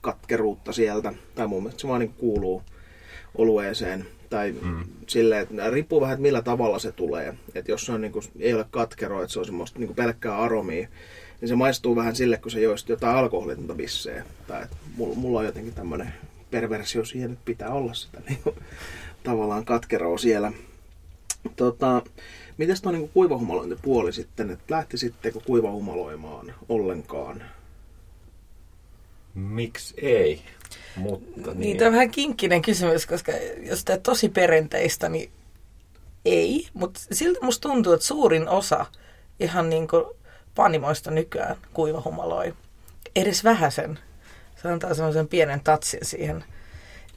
katkeruutta 0.00 0.72
sieltä. 0.72 1.12
Tai 1.34 1.46
mun 1.46 1.62
mielestä 1.62 1.80
se 1.80 1.88
vaan 1.88 2.00
niin 2.00 2.14
kuuluu 2.14 2.62
olueeseen. 3.34 4.06
Tai 4.30 4.54
mm. 4.62 4.84
silleen, 5.06 5.42
että 5.42 5.70
riippuu 5.70 6.00
vähän, 6.00 6.14
että 6.14 6.22
millä 6.22 6.42
tavalla 6.42 6.78
se 6.78 6.92
tulee. 6.92 7.34
Että 7.54 7.70
jos 7.70 7.86
se 7.86 7.92
on, 7.92 8.00
niin 8.00 8.12
kuin, 8.12 8.24
ei 8.38 8.54
ole 8.54 8.66
katkero, 8.70 9.22
että 9.22 9.32
se 9.32 9.38
on 9.38 9.44
semmoista 9.44 9.78
niin 9.78 9.86
kuin 9.86 9.96
pelkkää 9.96 10.38
aromia, 10.38 10.88
niin 11.40 11.48
se 11.48 11.54
maistuu 11.54 11.96
vähän 11.96 12.16
sille, 12.16 12.36
kun 12.36 12.50
se 12.50 12.60
joisi 12.60 12.84
jotain 12.88 13.16
alkoholitonta 13.16 13.74
bissejä. 13.74 14.24
Tai 14.46 14.62
että 14.62 14.76
mulla 14.96 15.38
on 15.38 15.44
jotenkin 15.44 15.74
tämmöinen 15.74 16.12
perversio 16.50 17.04
siihen, 17.04 17.32
että 17.32 17.44
pitää 17.44 17.70
olla 17.70 17.94
sitä 17.94 18.20
niin 18.28 18.40
kuin, 18.42 18.56
tavallaan 19.22 19.64
katkeroa 19.64 20.18
siellä. 20.18 20.52
Tota, 21.56 22.02
Mites 22.58 22.82
tuo 22.82 22.92
niin 22.92 23.08
kuivahumalointipuoli 23.08 24.12
sitten, 24.12 24.50
että 24.50 24.74
lähtisittekö 24.74 25.40
kuivahumaloimaan 25.46 26.54
ollenkaan? 26.68 27.42
Miksi 29.34 29.94
ei? 30.02 30.42
Mutta 30.96 31.50
niin. 31.50 31.60
niin. 31.60 31.86
on 31.86 31.92
vähän 31.92 32.10
kinkkinen 32.10 32.62
kysymys, 32.62 33.06
koska 33.06 33.32
jos 33.62 33.84
teet 33.84 34.02
tosi 34.02 34.28
perinteistä, 34.28 35.08
niin 35.08 35.30
ei. 36.24 36.68
Mutta 36.74 37.00
silti 37.12 37.40
musta 37.42 37.68
tuntuu, 37.68 37.92
että 37.92 38.06
suurin 38.06 38.48
osa 38.48 38.86
ihan 39.40 39.70
niin 39.70 39.88
kuin 39.88 40.04
panimoista 40.54 41.10
nykyään 41.10 41.56
kuivahumaloi. 41.72 42.54
Edes 43.16 43.44
vähäsen. 43.44 43.98
Se 44.62 44.68
antaa 44.68 44.94
semmoisen 44.94 45.28
pienen 45.28 45.60
tatsin 45.60 46.00
siihen. 46.02 46.44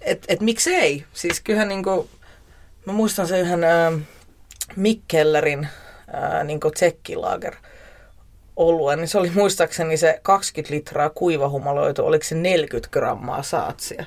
Että 0.01 0.25
et 0.29 0.41
miksei? 0.41 1.05
Siis 1.13 1.39
kyllähän 1.39 1.67
niin 1.67 1.83
kuin, 1.83 2.09
mä 2.85 2.93
muistan 2.93 3.27
sen 3.27 3.39
yhden 3.39 3.63
äh, 3.63 3.93
Mikkellerin 4.75 5.67
äh, 6.15 6.43
niin 6.43 6.59
tsekkilaager 6.73 7.55
oluen, 8.55 8.99
niin 8.99 9.07
se 9.07 9.17
oli 9.17 9.29
muistaakseni 9.29 9.97
se 9.97 10.19
20 10.23 10.75
litraa 10.75 11.09
kuivahumaloitu, 11.09 12.05
oliko 12.05 12.23
se 12.23 12.35
40 12.35 12.89
grammaa 12.91 13.43
saatsia. 13.43 14.05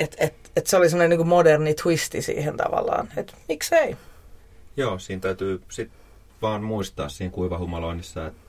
Et, 0.00 0.16
et, 0.18 0.34
et 0.56 0.66
se 0.66 0.76
oli 0.76 0.90
semmoinen 0.90 1.18
niin 1.18 1.28
moderni 1.28 1.74
twisti 1.74 2.22
siihen 2.22 2.56
tavallaan, 2.56 3.08
että 3.16 3.32
miksei. 3.48 3.96
Joo, 4.76 4.98
siinä 4.98 5.20
täytyy 5.20 5.62
sitten 5.68 5.98
vaan 6.42 6.62
muistaa 6.62 7.08
siinä 7.08 7.32
kuivahumaloinnissa, 7.32 8.26
että 8.26 8.40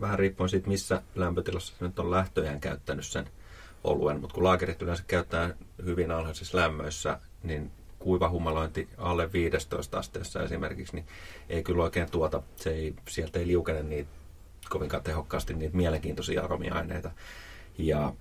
vähän 0.00 0.18
riippuen 0.18 0.48
siitä, 0.48 0.68
missä 0.68 1.02
lämpötilassa 1.14 1.74
se 1.78 1.84
nyt 1.84 1.98
on 1.98 2.10
lähtöjään 2.10 2.60
käyttänyt 2.60 3.06
sen 3.06 3.30
oluen, 3.84 4.20
mutta 4.20 4.34
kun 4.34 4.44
laakerit 4.44 4.82
yleensä 4.82 5.04
käyttää 5.06 5.54
hyvin 5.84 6.10
alhaisissa 6.10 6.58
lämmöissä, 6.58 7.18
niin 7.42 7.70
kuivahumalointi 7.98 8.88
alle 8.98 9.32
15 9.32 9.98
asteessa 9.98 10.42
esimerkiksi, 10.42 10.94
niin 10.94 11.06
ei 11.48 11.62
kyllä 11.62 11.82
oikein 11.82 12.10
tuota, 12.10 12.42
se 12.56 12.70
ei, 12.70 12.94
sieltä 13.08 13.38
ei 13.38 13.46
liukene 13.46 13.82
niitä 13.82 14.10
kovinkaan 14.68 15.02
tehokkaasti 15.02 15.54
niitä 15.54 15.76
mielenkiintoisia 15.76 16.44
aromiaineita. 16.44 17.10
Ja, 17.78 18.12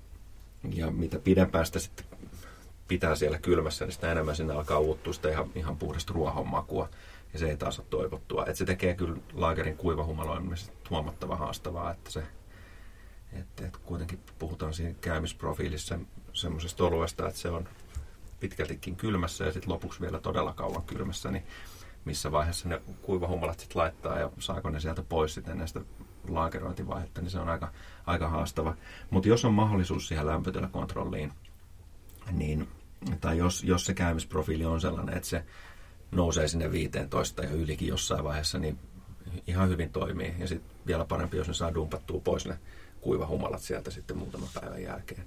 ja 0.74 0.92
mitä 0.92 1.20
pidempään 1.20 1.66
sitä 1.66 1.80
sitten 1.80 2.06
pitää 2.88 3.16
siellä 3.16 3.40
kylmässä, 3.40 3.86
niin 3.86 3.94
sitä 3.94 4.12
enemmän 4.12 4.36
sinne 4.36 4.54
alkaa 4.54 4.80
uuttua 4.80 5.14
sitä 5.14 5.30
ihan, 5.30 5.52
ihan 5.56 5.78
puhdasta 5.78 6.14
ruohon 6.14 6.48
makua. 6.48 6.90
Ja 7.34 7.40
se 7.40 7.50
ei 7.50 7.58
taas 7.58 7.80
ole 7.80 7.88
toivottua. 7.90 8.46
Et 8.46 8.56
se 8.56 8.66
tekee 8.66 8.96
kyllä 8.96 9.18
laakerin 9.34 9.78
kuivahumaloimisesta 9.78 10.74
huomattavan 10.90 11.38
haastavaa, 11.38 11.92
että 11.92 12.12
se 12.12 12.24
että, 13.34 13.66
että 13.66 13.80
kuitenkin 13.84 14.20
puhutaan 14.40 14.74
siinä 14.74 14.96
käymisprofiilissa 15.02 16.00
semmoisesta 16.34 16.84
oluesta, 16.84 17.28
että 17.28 17.40
se 17.40 17.50
on 17.50 17.70
pitkältikin 18.40 18.96
kylmässä 18.96 19.46
ja 19.46 19.52
sitten 19.52 19.74
lopuksi 19.74 20.02
vielä 20.02 20.20
todella 20.20 20.54
kauan 20.54 20.84
kylmässä, 20.84 21.32
niin 21.32 21.44
missä 22.06 22.32
vaiheessa 22.32 22.70
ne 22.70 22.82
kuivahumalat 23.02 23.60
sitten 23.60 23.82
laittaa 23.82 24.20
ja 24.20 24.32
saako 24.40 24.70
ne 24.70 24.80
sieltä 24.80 25.04
pois 25.04 25.34
sitten 25.34 25.58
näistä 25.58 25.82
laakerointivaihetta, 26.28 27.22
niin 27.22 27.32
se 27.32 27.40
on 27.40 27.50
aika, 27.50 27.72
aika 28.06 28.30
haastava. 28.30 28.76
Mutta 29.10 29.30
jos 29.30 29.46
on 29.46 29.54
mahdollisuus 29.54 30.08
siihen 30.08 30.28
lämpötilakontrolliin, 30.28 31.34
niin, 32.32 32.68
tai 33.22 33.38
jos, 33.38 33.64
jos 33.64 33.86
se 33.86 33.94
käymisprofiili 33.94 34.66
on 34.66 34.82
sellainen, 34.82 35.18
että 35.18 35.30
se 35.30 35.46
nousee 36.12 36.48
sinne 36.48 36.72
15 36.72 37.44
ja 37.44 37.50
ylikin 37.50 37.88
jossain 37.88 38.24
vaiheessa, 38.24 38.60
niin 38.60 38.80
ihan 39.48 39.70
hyvin 39.70 39.90
toimii. 39.90 40.36
Ja 40.40 40.48
sitten 40.48 40.72
vielä 40.88 41.06
parempi, 41.06 41.38
jos 41.38 41.48
ne 41.48 41.54
saa 41.54 41.74
dumpattua 41.74 42.22
pois 42.24 42.46
ne 42.46 42.60
kuivahumalat 43.02 43.62
sieltä 43.62 43.92
sitten 43.92 44.18
muutaman 44.18 44.50
päivän 44.54 44.84
jälkeen. 44.84 45.26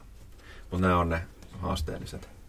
Mutta 0.70 0.86
nämä 0.86 0.98
on 0.98 1.08
ne 1.08 1.22
haasteelliset 1.60 2.39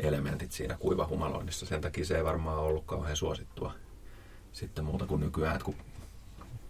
elementit 0.00 0.52
siinä 0.52 0.76
kuivahumaloinnissa. 0.80 1.66
Sen 1.66 1.80
takia 1.80 2.04
se 2.04 2.16
ei 2.16 2.24
varmaan 2.24 2.58
ollut 2.58 2.84
kauhean 2.86 3.16
suosittua 3.16 3.72
sitten 4.52 4.84
muuta 4.84 5.06
kuin 5.06 5.20
nykyään, 5.20 5.54
että 5.54 5.64
kun 5.64 5.74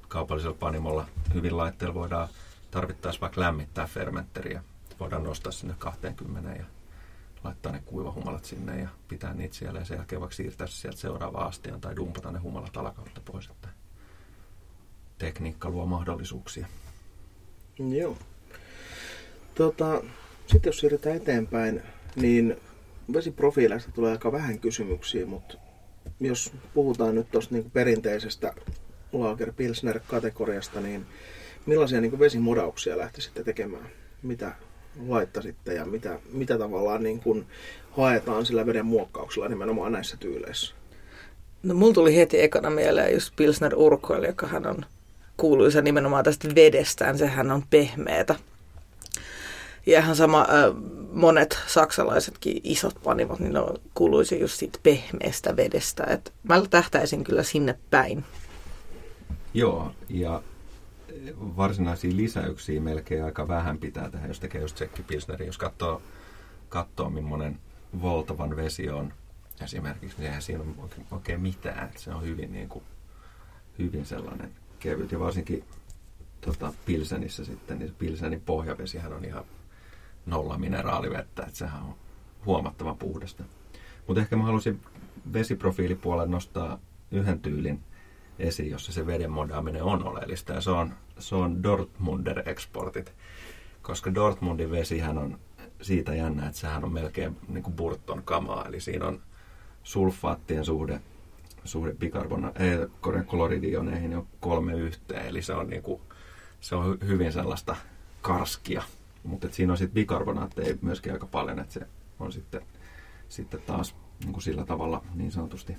kaupallisella 0.08 0.56
panimolla 0.60 1.08
hyvin 1.34 1.56
laitteella 1.56 1.94
voidaan 1.94 2.28
tarvittaessa 2.70 3.20
vaikka 3.20 3.40
lämmittää 3.40 3.86
fermentteriä. 3.86 4.62
Voidaan 5.00 5.24
nostaa 5.24 5.52
sinne 5.52 5.74
20 5.78 6.50
ja 6.50 6.64
laittaa 7.44 7.72
ne 7.72 7.82
kuivahumalat 7.86 8.44
sinne 8.44 8.80
ja 8.80 8.88
pitää 9.08 9.34
niitä 9.34 9.54
siellä 9.54 9.78
ja 9.78 9.84
sen 9.84 9.96
jälkeen 9.96 10.20
vaikka 10.20 10.36
siirtää 10.36 10.66
se 10.66 10.72
sieltä 10.72 10.98
seuraavaan 10.98 11.48
astiaan 11.48 11.80
tai 11.80 11.96
dumpata 11.96 12.30
ne 12.30 12.38
humalat 12.38 12.76
alakautta 12.76 13.20
pois. 13.24 13.46
Että 13.46 13.68
tekniikka 15.18 15.70
luo 15.70 15.86
mahdollisuuksia. 15.86 16.66
Joo. 17.78 18.16
Tota, 19.54 20.02
sitten 20.46 20.68
jos 20.68 20.78
siirrytään 20.78 21.16
eteenpäin, 21.16 21.82
niin 22.16 22.56
vesiprofiileista 23.12 23.92
tulee 23.92 24.12
aika 24.12 24.32
vähän 24.32 24.58
kysymyksiä, 24.58 25.26
mutta 25.26 25.58
jos 26.20 26.52
puhutaan 26.74 27.14
nyt 27.14 27.30
tuosta 27.30 27.54
niin 27.54 27.70
perinteisestä 27.70 28.54
Lager 29.12 29.52
Pilsner-kategoriasta, 29.52 30.80
niin 30.80 31.06
millaisia 31.66 32.00
niin 32.00 32.18
vesimodauksia 32.18 32.98
lähtisitte 32.98 33.44
tekemään? 33.44 33.88
Mitä 34.22 34.54
laittaisitte 35.08 35.74
ja 35.74 35.84
mitä, 35.84 36.18
mitä 36.32 36.58
tavallaan 36.58 37.02
niin 37.02 37.20
kuin 37.20 37.46
haetaan 37.90 38.46
sillä 38.46 38.66
veden 38.66 38.86
muokkauksella 38.86 39.48
nimenomaan 39.48 39.92
näissä 39.92 40.16
tyyleissä? 40.16 40.74
No 41.62 41.74
mulla 41.74 41.94
tuli 41.94 42.16
heti 42.16 42.40
ekana 42.40 42.70
mieleen 42.70 43.14
just 43.14 43.36
Pilsner 43.36 43.74
Urquell, 43.76 44.24
joka 44.24 44.46
hän 44.46 44.66
on 44.66 44.84
kuuluisa 45.36 45.82
nimenomaan 45.82 46.24
tästä 46.24 46.48
vedestään. 46.54 47.18
Sehän 47.18 47.50
on 47.50 47.62
pehmeätä. 47.70 48.34
Ja 49.86 50.00
ihan 50.00 50.16
sama, 50.16 50.40
äh, 50.40 50.74
monet 51.12 51.58
saksalaisetkin 51.66 52.60
isot 52.64 52.94
panimot, 53.04 53.40
niin 53.40 53.52
ne 53.52 53.60
kuuluisi 53.94 54.40
just 54.40 54.58
siitä 54.58 54.78
pehmeästä 54.82 55.56
vedestä. 55.56 56.04
Et 56.04 56.32
mä 56.42 56.62
tähtäisin 56.70 57.24
kyllä 57.24 57.42
sinne 57.42 57.78
päin. 57.90 58.24
Joo, 59.54 59.92
ja 60.08 60.42
varsinaisia 61.56 62.16
lisäyksiä 62.16 62.80
melkein 62.80 63.24
aika 63.24 63.48
vähän 63.48 63.78
pitää 63.78 64.10
tehdä, 64.10 64.26
jos 64.26 64.40
tekee 64.40 64.60
just 64.60 64.82
Pilsneri. 65.06 65.46
Jos 65.46 65.58
katsoo, 65.58 66.02
katsoo 66.68 67.10
millainen 67.10 67.58
voltavan 68.02 68.56
vesi 68.56 68.90
on 68.90 69.12
esimerkiksi, 69.62 70.16
niin 70.18 70.26
eihän 70.26 70.42
siinä 70.42 70.62
ole 70.62 70.68
oikein, 70.78 71.06
oikein 71.10 71.40
mitään. 71.40 71.90
Se 71.96 72.10
on 72.10 72.22
hyvin, 72.22 72.52
niin 72.52 72.68
kuin, 72.68 72.84
hyvin 73.78 74.06
sellainen 74.06 74.50
kevyt. 74.78 75.12
Ja 75.12 75.20
varsinkin 75.20 75.64
tota, 76.40 76.72
Pilsenissä 76.86 77.44
sitten, 77.44 77.78
niin 77.78 77.94
Pilsenin 77.98 78.40
pohjavesihän 78.40 79.12
on 79.12 79.24
ihan 79.24 79.44
nolla 80.26 80.58
mineraalivettä, 80.58 81.42
että 81.42 81.58
sehän 81.58 81.82
on 81.82 81.94
huomattavan 82.46 82.98
puhdasta. 82.98 83.44
Mutta 84.06 84.20
ehkä 84.20 84.36
mä 84.36 84.44
halusin 84.44 84.80
vesiprofiilipuolella 85.32 86.30
nostaa 86.30 86.78
yhden 87.10 87.40
tyylin 87.40 87.80
esiin, 88.38 88.70
jossa 88.70 88.92
se 88.92 89.06
veden 89.06 89.30
modaaminen 89.30 89.82
on 89.82 90.06
oleellista, 90.06 90.52
ja 90.52 90.60
se 90.60 90.70
on, 90.70 90.94
se 91.18 91.34
on 91.34 91.62
Dortmunder 91.62 92.48
exportit. 92.48 93.14
Koska 93.82 94.14
Dortmundin 94.14 94.70
vesihän 94.70 95.18
on 95.18 95.38
siitä 95.82 96.14
jännä, 96.14 96.46
että 96.46 96.58
sehän 96.58 96.84
on 96.84 96.92
melkein 96.92 97.36
niin 97.48 97.62
kuin 97.62 97.76
Burton 97.76 98.22
kamaa, 98.22 98.64
eli 98.64 98.80
siinä 98.80 99.06
on 99.06 99.22
sulfaattien 99.82 100.64
suhde, 100.64 101.00
suhde 101.64 101.94
bikarbona, 101.94 102.52
ei, 102.54 102.76
kloridioneihin 103.26 104.16
on 104.16 104.26
kolme 104.40 104.72
yhteen, 104.72 105.26
eli 105.26 105.42
se 105.42 105.52
on, 105.52 105.70
niin 105.70 105.82
kuin, 105.82 106.00
se 106.60 106.74
on 106.74 106.98
hyvin 107.06 107.32
sellaista 107.32 107.76
karskia. 108.22 108.82
Mutta 109.26 109.48
siinä 109.50 109.72
on 109.72 109.78
sitten 109.78 109.94
bikarbonaatteja 109.94 110.76
myöskin 110.82 111.12
aika 111.12 111.26
paljon, 111.26 111.58
että 111.58 111.74
se 111.74 111.86
on 112.20 112.32
sitten, 112.32 112.62
sitten 113.28 113.60
taas 113.66 113.96
niin 114.20 114.32
kuin 114.32 114.42
sillä 114.42 114.64
tavalla 114.64 115.04
niin 115.14 115.32
sanotusti 115.32 115.76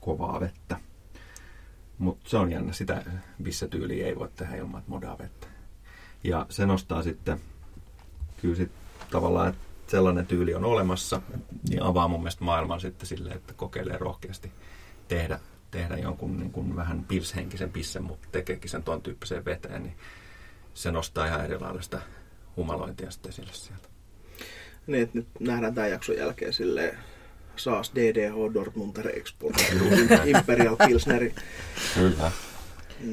kovaa 0.00 0.40
vettä. 0.40 0.76
Mutta 1.98 2.30
se 2.30 2.36
on 2.36 2.52
jännä, 2.52 2.72
sitä 2.72 3.04
tyyliä 3.70 4.06
ei 4.06 4.18
voi 4.18 4.28
tehdä 4.36 4.56
ilman, 4.56 4.78
että 4.78 4.90
modaa 4.90 5.18
vettä. 5.18 5.46
Ja 6.24 6.46
se 6.48 6.66
nostaa 6.66 7.02
sitten, 7.02 7.40
kyllä 8.40 8.54
sit 8.54 8.70
tavallaan, 9.10 9.48
että 9.48 9.62
sellainen 9.86 10.26
tyyli 10.26 10.54
on 10.54 10.64
olemassa, 10.64 11.22
niin 11.68 11.82
avaa 11.82 12.08
mun 12.08 12.20
mielestä 12.20 12.44
maailman 12.44 12.80
sitten 12.80 13.06
silleen, 13.06 13.36
että 13.36 13.54
kokeilee 13.54 13.98
rohkeasti 13.98 14.52
tehdä, 15.08 15.40
tehdä 15.70 15.96
jonkun 15.96 16.38
niin 16.38 16.52
kuin 16.52 16.76
vähän 16.76 17.04
pilshenkisen 17.04 17.72
pissen, 17.72 18.04
mutta 18.04 18.28
tekeekin 18.32 18.70
sen 18.70 18.82
tuon 18.82 19.02
tyyppiseen 19.02 19.44
veteen, 19.44 19.82
niin 19.82 19.96
se 20.74 20.90
nostaa 20.90 21.26
ihan 21.26 21.44
erilaista 21.44 22.00
humalointia 22.56 23.10
sitten 23.10 23.32
sille 23.32 23.52
sieltä. 23.52 23.88
Niin, 24.86 25.02
että 25.02 25.18
nyt 25.18 25.26
nähdään 25.40 25.74
tämän 25.74 25.90
jakson 25.90 26.16
jälkeen 26.16 26.52
silleen 26.52 26.98
Saas 27.56 27.92
DDH 27.94 28.54
Dortmunder 28.54 29.18
Export 29.18 29.56
Imperial 30.24 30.76
Pilsneri. 30.86 31.34
Kyllä. 31.94 32.32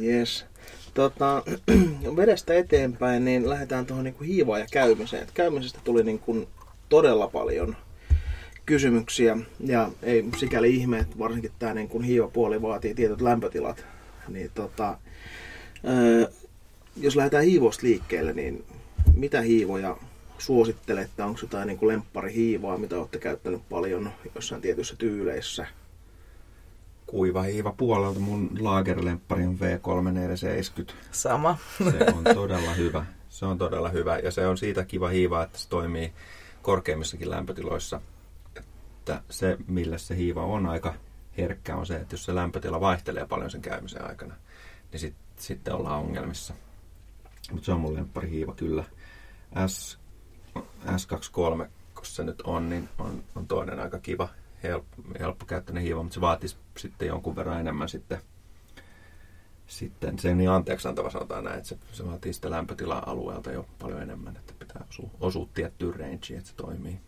Yes. 0.03 0.45
Tota, 0.93 1.43
vedestä 2.15 2.53
eteenpäin, 2.53 3.25
niin 3.25 3.49
lähdetään 3.49 3.85
tuohon 3.85 4.03
niin 4.03 4.23
hiivaan 4.25 4.59
ja 4.59 4.67
käymiseen. 4.71 5.23
Et 5.23 5.31
käymisestä 5.31 5.79
tuli 5.83 6.03
niin 6.03 6.19
kuin 6.19 6.47
todella 6.89 7.27
paljon 7.27 7.75
kysymyksiä 8.65 9.37
ja 9.59 9.91
ei 10.03 10.25
sikäli 10.37 10.75
ihme, 10.75 10.99
että 10.99 11.19
varsinkin 11.19 11.51
tämä 11.59 11.73
niin 11.73 11.89
kuin 11.89 12.03
hiivapuoli 12.03 12.61
vaatii 12.61 12.95
tietyt 12.95 13.21
lämpötilat. 13.21 13.85
Niin 14.27 14.51
tota, 14.53 14.97
jos 16.99 17.15
lähdetään 17.15 17.43
hiivosta 17.43 17.87
liikkeelle, 17.87 18.33
niin 18.33 18.65
mitä 19.15 19.41
hiivoja 19.41 19.97
suosittelette? 20.37 21.23
Onko 21.23 21.39
jotain 21.41 21.67
niin 21.67 21.77
kuin 21.77 21.87
lempparihiivaa, 21.87 22.77
mitä 22.77 22.97
olette 22.97 23.19
käyttänyt 23.19 23.61
paljon 23.69 24.11
jossain 24.35 24.61
tietyissä 24.61 24.95
tyyleissä? 24.95 25.67
Kuiva 27.05 27.41
hiiva 27.41 27.73
puolelta. 27.77 28.19
Mun 28.19 28.49
laagerlemppari 28.59 29.45
on 29.45 29.57
V3470. 29.59 30.93
Sama. 31.11 31.57
Se 31.77 32.05
on 32.15 32.23
todella 32.35 32.73
hyvä. 32.73 33.05
Se 33.29 33.45
on 33.45 33.57
todella 33.57 33.89
hyvä 33.89 34.17
ja 34.17 34.31
se 34.31 34.47
on 34.47 34.57
siitä 34.57 34.85
kiva 34.85 35.09
hiiva, 35.09 35.43
että 35.43 35.57
se 35.57 35.69
toimii 35.69 36.13
korkeimmissakin 36.61 37.29
lämpötiloissa. 37.29 38.01
Että 38.55 39.21
se, 39.29 39.57
millä 39.67 39.97
se 39.97 40.15
hiiva 40.15 40.45
on 40.45 40.65
aika 40.65 40.93
herkkä, 41.37 41.75
on 41.75 41.85
se, 41.85 41.95
että 41.95 42.13
jos 42.13 42.25
se 42.25 42.35
lämpötila 42.35 42.81
vaihtelee 42.81 43.25
paljon 43.25 43.51
sen 43.51 43.61
käymisen 43.61 44.07
aikana, 44.07 44.35
niin 44.91 44.99
sit, 44.99 45.13
sitten 45.37 45.73
ollaan 45.73 45.99
ongelmissa. 45.99 46.53
Mutta 47.51 47.65
se 47.65 47.71
on 47.71 47.79
mun 47.79 47.95
lempparihiiva 47.95 48.53
kyllä. 48.53 48.83
S 49.67 49.99
S23, 50.85 51.67
kun 51.95 52.05
se 52.05 52.23
nyt 52.23 52.41
on, 52.41 52.69
niin 52.69 52.89
on, 52.99 53.23
on 53.35 53.47
toinen 53.47 53.79
aika 53.79 53.99
kiva, 53.99 54.29
helppo, 54.63 55.01
helppokäyttöinen 55.19 55.83
hiiva, 55.83 56.03
mutta 56.03 56.13
se 56.13 56.21
vaatisi 56.21 56.57
sitten 56.77 57.07
jonkun 57.07 57.35
verran 57.35 57.59
enemmän 57.59 57.89
sitten, 57.89 58.21
sitten 59.67 60.19
se 60.19 60.35
niin 60.35 60.49
anteeksi 60.49 60.87
antava 60.87 61.09
sanotaan 61.09 61.43
näin, 61.43 61.57
että 61.57 61.69
se, 61.69 61.77
se 61.91 62.05
vaatii 62.05 62.33
sitä 62.33 62.49
lämpötilaa 62.49 63.09
alueelta 63.09 63.51
jo 63.51 63.65
paljon 63.79 64.01
enemmän, 64.01 64.37
että 64.37 64.53
pitää 64.59 64.85
osua, 64.89 65.09
osua 65.19 65.47
tiettyyn 65.53 65.95
rangeen, 65.95 66.37
että 66.37 66.49
se 66.49 66.55
toimii. 66.55 66.99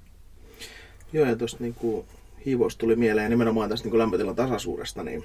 Joo, 1.13 1.25
ja 1.25 1.35
tuosta 1.35 1.57
niin 1.63 1.75
hiivoista 2.45 2.79
tuli 2.79 2.95
mieleen 2.95 3.29
nimenomaan 3.29 3.69
tästä 3.69 3.87
niin 3.89 3.97
lämpötilan 3.97 4.35
tasaisuudesta, 4.35 5.03
niin 5.03 5.23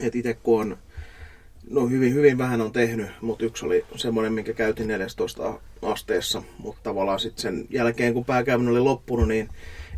että 0.00 0.18
itse 0.18 0.34
kun 0.34 0.60
on 0.60 0.78
No 1.70 1.86
hyvin, 1.86 2.14
hyvin 2.14 2.38
vähän 2.38 2.60
on 2.60 2.72
tehnyt, 2.72 3.06
mutta 3.20 3.44
yksi 3.44 3.66
oli 3.66 3.84
semmoinen, 3.96 4.32
minkä 4.32 4.52
käytin 4.52 4.88
14 4.88 5.60
asteessa, 5.82 6.42
mutta 6.58 6.80
tavallaan 6.82 7.20
sitten 7.20 7.42
sen 7.42 7.66
jälkeen, 7.70 8.14
kun 8.14 8.24
pääkäyminen 8.24 8.72
oli 8.72 8.80
loppunut, 8.80 9.28
niin 9.28 9.48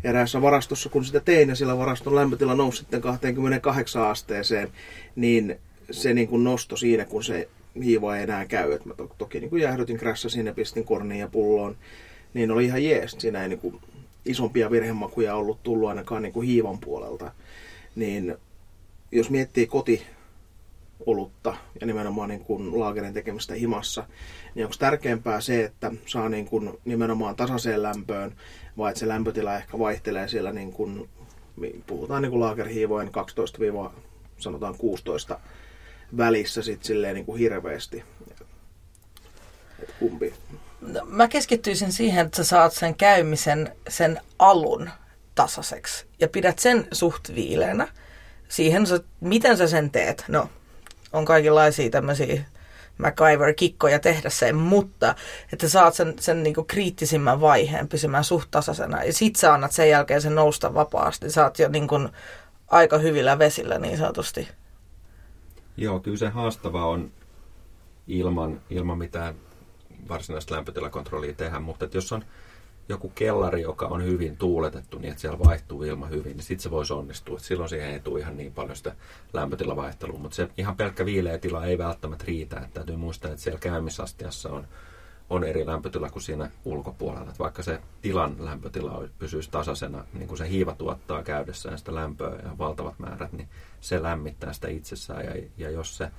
eräässä 0.03 0.41
varastossa, 0.41 0.89
kun 0.89 1.05
sitä 1.05 1.19
tein 1.19 1.49
ja 1.49 1.55
sillä 1.55 1.77
varaston 1.77 2.15
lämpötila 2.15 2.55
nousi 2.55 2.77
sitten 2.77 3.01
28 3.01 4.03
asteeseen, 4.03 4.69
niin 5.15 5.57
se 5.91 6.13
niin 6.13 6.27
kuin 6.27 6.43
nosto 6.43 6.75
siinä, 6.75 7.05
kun 7.05 7.23
se 7.23 7.49
hiiva 7.83 8.17
ei 8.17 8.23
enää 8.23 8.45
käy. 8.45 8.71
Et 8.71 8.85
mä 8.85 8.93
to, 8.93 9.15
toki 9.17 9.39
niin 9.39 9.49
kuin 9.49 9.61
jäähdytin 9.61 9.97
krässä 9.97 10.29
sinne, 10.29 10.53
pistin 10.53 10.85
korniin 10.85 11.19
ja 11.19 11.27
pulloon, 11.27 11.75
niin 12.33 12.51
oli 12.51 12.65
ihan 12.65 12.83
jees. 12.83 13.15
Siinä 13.17 13.43
ei 13.43 13.49
niin 13.49 13.59
kuin 13.59 13.79
isompia 14.25 14.71
virhemakuja 14.71 15.35
ollut 15.35 15.63
tullut 15.63 15.89
ainakaan 15.89 16.21
niin 16.21 16.33
kuin 16.33 16.47
hiivan 16.47 16.79
puolelta. 16.79 17.31
Niin 17.95 18.35
jos 19.11 19.29
miettii 19.29 19.67
koti 19.67 20.05
olutta 21.05 21.55
ja 21.81 21.87
nimenomaan 21.87 22.29
niin 22.29 22.45
kuin 22.45 22.79
laakerin 22.79 23.13
tekemistä 23.13 23.53
himassa, 23.53 24.03
niin 24.55 24.65
onko 24.65 24.75
tärkeämpää 24.79 25.41
se, 25.41 25.63
että 25.63 25.91
saa 26.05 26.29
niin 26.29 26.45
kuin 26.45 26.77
nimenomaan 26.85 27.35
tasaiseen 27.35 27.83
lämpöön, 27.83 28.35
vai 28.77 28.91
että 28.91 28.99
se 28.99 29.07
lämpötila 29.07 29.57
ehkä 29.57 29.79
vaihtelee 29.79 30.27
siellä, 30.27 30.51
niin 30.51 30.71
kuin, 30.73 31.09
puhutaan 31.87 32.21
niin 32.21 32.31
kuin 32.31 32.39
laakerhiivojen 32.39 33.11
12 33.11 33.57
sanotaan 34.37 34.77
16 34.77 35.39
välissä 36.17 36.61
sit 36.61 36.83
silleen 36.83 37.15
niin 37.15 37.25
kuin 37.25 37.39
hirveästi. 37.39 38.03
Et 39.79 39.93
kumpi? 39.99 40.33
No, 40.81 41.05
mä 41.05 41.27
keskittyisin 41.27 41.91
siihen, 41.91 42.25
että 42.25 42.37
sä 42.37 42.43
saat 42.43 42.73
sen 42.73 42.95
käymisen, 42.95 43.75
sen 43.89 44.21
alun 44.39 44.89
tasaiseksi 45.35 46.05
ja 46.19 46.27
pidät 46.27 46.59
sen 46.59 46.87
suht 46.91 47.35
viileänä. 47.35 47.87
Siihen, 48.49 48.83
miten 49.21 49.57
sä 49.57 49.67
sen 49.67 49.91
teet? 49.91 50.23
No, 50.27 50.49
on 51.13 51.25
kaikenlaisia 51.25 51.89
tämmöisiä 51.89 52.43
MacGyver-kikkoja 52.97 53.99
tehdä 53.99 54.29
sen, 54.29 54.55
mutta 54.55 55.15
että 55.53 55.69
saat 55.69 55.93
sen, 55.93 56.13
sen 56.19 56.43
niinku 56.43 56.63
kriittisimmän 56.63 57.41
vaiheen 57.41 57.87
pysymään 57.87 58.23
suht 58.23 58.51
tasaisena. 58.51 59.03
Ja 59.03 59.13
sit 59.13 59.35
sä 59.35 59.53
annat 59.53 59.71
sen 59.71 59.89
jälkeen 59.89 60.21
sen 60.21 60.35
nousta 60.35 60.73
vapaasti. 60.73 61.29
Sä 61.29 61.43
oot 61.43 61.59
jo 61.59 61.69
niinku 61.69 61.95
aika 62.67 62.97
hyvillä 62.97 63.39
vesillä 63.39 63.77
niin 63.77 63.97
sanotusti. 63.97 64.47
Joo, 65.77 65.99
kyllä 65.99 66.17
se 66.17 66.29
haastava 66.29 66.85
on 66.85 67.11
ilman, 68.07 68.61
ilman 68.69 68.97
mitään 68.97 69.35
varsinaista 70.09 70.55
lämpötilakontrollia 70.55 71.33
tehdä, 71.33 71.59
mutta 71.59 71.87
jos 71.93 72.11
on 72.11 72.25
joku 72.89 73.11
kellari, 73.15 73.61
joka 73.61 73.85
on 73.85 74.03
hyvin 74.03 74.37
tuuletettu, 74.37 74.99
niin 74.99 75.09
että 75.09 75.21
siellä 75.21 75.39
vaihtuu 75.39 75.83
ilma 75.83 76.05
hyvin, 76.05 76.37
niin 76.37 76.43
sitten 76.43 76.63
se 76.63 76.71
voisi 76.71 76.93
onnistua. 76.93 77.37
Et 77.37 77.43
silloin 77.43 77.69
siihen 77.69 77.89
ei 77.89 77.99
tule 77.99 78.19
ihan 78.19 78.37
niin 78.37 78.53
paljon 78.53 78.75
sitä 78.75 78.95
lämpötilavaihtelua, 79.33 80.19
mutta 80.19 80.35
se 80.35 80.49
ihan 80.57 80.77
pelkkä 80.77 81.05
viileä 81.05 81.37
tila 81.37 81.65
ei 81.65 81.77
välttämättä 81.77 82.25
riitä. 82.27 82.55
Että 82.59 82.73
täytyy 82.73 82.95
muistaa, 82.95 83.31
että 83.31 83.43
siellä 83.43 83.59
käymisastiassa 83.59 84.49
on, 84.49 84.67
on 85.29 85.43
eri 85.43 85.65
lämpötila 85.65 86.09
kuin 86.09 86.23
siinä 86.23 86.51
ulkopuolella. 86.65 87.31
Et 87.31 87.39
vaikka 87.39 87.63
se 87.63 87.79
tilan 88.01 88.35
lämpötila 88.39 89.03
pysyisi 89.19 89.51
tasaisena, 89.51 90.05
niin 90.13 90.27
kuin 90.27 90.37
se 90.37 90.49
hiiva 90.49 90.75
tuottaa 90.75 91.23
käydessään 91.23 91.77
sitä 91.77 91.95
lämpöä 91.95 92.39
ja 92.43 92.57
valtavat 92.57 92.99
määrät, 92.99 93.33
niin 93.33 93.49
se 93.81 94.03
lämmittää 94.03 94.53
sitä 94.53 94.67
itsessään. 94.67 95.25
Ja, 95.25 95.43
ja 95.57 95.69
jos, 95.69 95.97
se, 95.97 96.11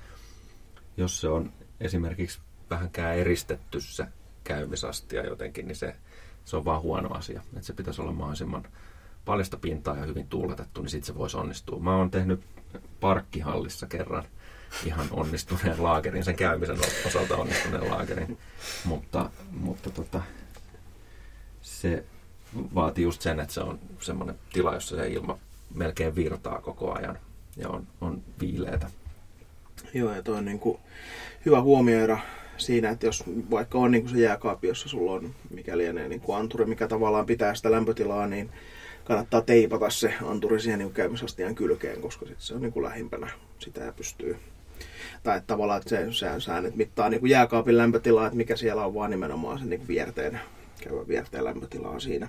jos 0.97 1.21
se 1.21 1.29
on 1.29 1.53
esimerkiksi 1.79 2.39
vähänkään 2.69 3.17
eristetty 3.17 3.81
se 3.81 4.05
käymisastia 4.43 5.25
jotenkin, 5.25 5.67
niin 5.67 5.75
se 5.75 5.95
se 6.49 6.57
on 6.57 6.65
vaan 6.65 6.81
huono 6.81 7.09
asia. 7.13 7.41
Että 7.53 7.65
se 7.65 7.73
pitäisi 7.73 8.01
olla 8.01 8.11
mahdollisimman 8.11 8.63
paljasta 9.25 9.57
pintaa 9.57 9.97
ja 9.97 10.05
hyvin 10.05 10.27
tuuletettu, 10.27 10.81
niin 10.81 10.89
sitten 10.89 11.07
se 11.07 11.15
voisi 11.15 11.37
onnistua. 11.37 11.79
Mä 11.79 11.95
oon 11.95 12.11
tehnyt 12.11 12.41
parkkihallissa 12.99 13.87
kerran 13.87 14.23
ihan 14.85 15.07
onnistuneen 15.11 15.83
laakerin, 15.83 16.23
sen 16.23 16.35
käymisen 16.35 16.77
osalta 17.05 17.37
onnistuneen 17.37 17.89
laakerin, 17.89 18.37
mutta, 18.85 19.29
mutta 19.51 19.89
tota, 19.89 20.21
se 21.61 22.05
vaatii 22.75 23.03
just 23.03 23.21
sen, 23.21 23.39
että 23.39 23.53
se 23.53 23.61
on 23.61 23.79
semmoinen 23.99 24.35
tila, 24.53 24.73
jossa 24.73 24.95
se 24.95 25.07
ilma 25.07 25.37
melkein 25.75 26.15
virtaa 26.15 26.61
koko 26.61 26.97
ajan 26.97 27.19
ja 27.57 27.69
on, 27.69 27.87
on 28.01 28.21
viileitä. 28.39 28.89
Joo, 29.93 30.13
ja 30.13 30.23
toi 30.23 30.37
on 30.37 30.45
niin 30.45 30.59
kuin 30.59 30.79
hyvä 31.45 31.61
huomioida 31.61 32.19
siinä, 32.59 32.89
että 32.89 33.05
jos 33.05 33.23
vaikka 33.51 33.77
on 33.77 33.91
niin 33.91 34.03
kuin 34.03 34.13
se 34.13 34.19
jääkaapi, 34.19 34.67
jossa 34.67 34.89
sulla 34.89 35.11
on 35.11 35.35
mikä 35.49 35.77
lienee 35.77 36.07
niin 36.07 36.21
kuin 36.21 36.37
anturi, 36.37 36.65
mikä 36.65 36.87
tavallaan 36.87 37.25
pitää 37.25 37.55
sitä 37.55 37.71
lämpötilaa, 37.71 38.27
niin 38.27 38.49
kannattaa 39.03 39.41
teipata 39.41 39.89
se 39.89 40.13
anturi 40.25 40.61
siihen 40.61 40.79
niin 40.79 40.93
käymisastian 40.93 41.55
kylkeen, 41.55 42.01
koska 42.01 42.25
sit 42.25 42.35
se 42.39 42.53
on 42.53 42.61
niin 42.61 42.73
kuin 42.73 42.83
lähimpänä 42.83 43.31
sitä 43.59 43.81
ja 43.81 43.93
pystyy. 43.93 44.37
Tai 45.23 45.37
että 45.37 45.47
tavallaan 45.47 45.81
että 45.81 45.89
se, 45.89 46.07
se 46.11 46.39
säännöt 46.39 46.75
mittaa 46.75 47.09
niin 47.09 47.19
kuin 47.19 47.29
jääkaapin 47.29 47.77
lämpötilaa, 47.77 48.25
että 48.25 48.37
mikä 48.37 48.55
siellä 48.55 48.85
on 48.85 48.93
vaan 48.93 49.11
nimenomaan 49.11 49.59
se 49.59 49.65
niin 49.65 49.87
vierteen, 49.87 50.39
käyvä 50.83 51.07
vierteen 51.07 51.43
lämpötilaa 51.43 51.99
siinä. 51.99 52.27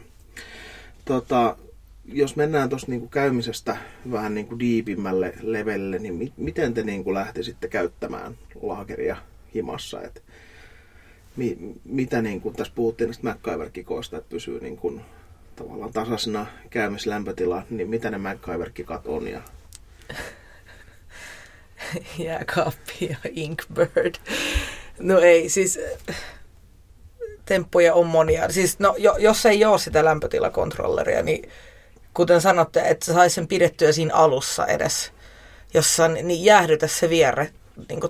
Tota, 1.04 1.56
jos 2.04 2.36
mennään 2.36 2.68
tuosta 2.68 2.90
niin 2.90 3.08
käymisestä 3.08 3.76
vähän 4.10 4.34
niin 4.34 4.46
kuin 4.46 4.58
diipimmälle 4.58 5.32
levelle, 5.42 5.98
niin 5.98 6.14
mi- 6.14 6.32
miten 6.36 6.74
te 6.74 6.82
niin 6.82 7.04
kuin 7.04 7.14
lähtisitte 7.14 7.68
käyttämään 7.68 8.38
laakeria 8.62 9.16
himassa? 9.54 10.02
Et 10.02 10.22
mi- 11.36 11.58
mitä 11.84 12.22
niin 12.22 12.40
kuin, 12.40 12.54
tässä 12.54 12.72
puhuttiin 12.76 13.08
näistä 13.08 13.28
MacGyver-kikoista, 13.28 14.16
että 14.16 14.30
pysyy 14.30 14.60
niin 14.60 14.76
kuin, 14.76 15.00
tavallaan 15.56 15.92
tasaisena 15.92 16.46
käymislämpötila, 16.70 17.62
niin 17.70 17.88
mitä 17.88 18.10
ne 18.10 18.18
MacGyver-kikat 18.18 19.06
on? 19.06 19.28
Ja... 19.28 19.42
Jääkaappi 22.18 23.06
ja 23.10 23.16
Inkbird. 23.30 24.14
No 24.98 25.18
ei, 25.18 25.48
siis 25.48 25.78
temppuja 27.44 27.94
on 27.94 28.06
monia. 28.06 28.48
Siis 28.48 28.78
no, 28.78 28.94
jo, 28.98 29.16
jos 29.16 29.46
ei 29.46 29.64
ole 29.64 29.78
sitä 29.78 30.04
lämpötilakontrolleria, 30.04 31.22
niin 31.22 31.50
kuten 32.14 32.40
sanotte, 32.40 32.80
että 32.80 33.06
sä 33.06 33.12
sais 33.12 33.34
sen 33.34 33.48
pidettyä 33.48 33.92
siinä 33.92 34.14
alussa 34.14 34.66
edes, 34.66 35.12
jossa 35.74 36.08
niin 36.08 36.44
jäähdytä 36.44 36.86
se 36.86 37.08
vierre 37.08 37.50
niin 37.88 38.00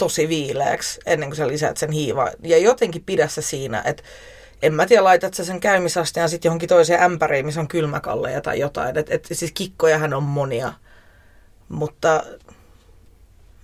tosi 0.00 0.28
viileäksi 0.28 1.00
ennen 1.06 1.28
kuin 1.28 1.36
sä 1.36 1.48
lisäät 1.48 1.76
sen 1.76 1.90
hiivaa. 1.90 2.30
Ja 2.42 2.58
jotenkin 2.58 3.02
pidä 3.04 3.28
se 3.28 3.42
siinä, 3.42 3.82
että 3.84 4.02
en 4.62 4.74
mä 4.74 4.86
tiedä, 4.86 5.04
laitat 5.04 5.34
sä 5.34 5.44
sen 5.44 5.60
käymisastean 5.60 6.28
sitten 6.28 6.48
johonkin 6.48 6.68
toiseen 6.68 7.02
ämpäriin, 7.02 7.46
missä 7.46 7.60
on 7.60 7.68
kylmäkalleja 7.68 8.40
tai 8.40 8.60
jotain. 8.60 8.98
Et, 8.98 9.10
et, 9.10 9.28
siis 9.32 9.52
kikkojahan 9.52 10.14
on 10.14 10.22
monia, 10.22 10.72
mutta 11.68 12.24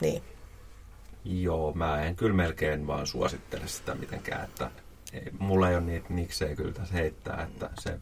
niin. 0.01 0.23
Joo, 1.25 1.73
mä 1.73 2.03
en 2.03 2.17
kyllä 2.17 2.37
melkein 2.37 2.87
vaan 2.87 3.07
suosittele 3.07 3.67
sitä 3.67 3.95
mitenkään, 3.95 4.45
että 4.45 4.71
ei, 5.13 5.31
mulla 5.39 5.71
ei 5.71 5.77
ole 5.77 5.85
niitä 5.85 6.07
niksejä 6.09 6.57
kyllä 6.57 6.73
tässä 6.73 6.95
heittää, 6.95 7.43
että 7.43 7.71
se, 7.79 7.99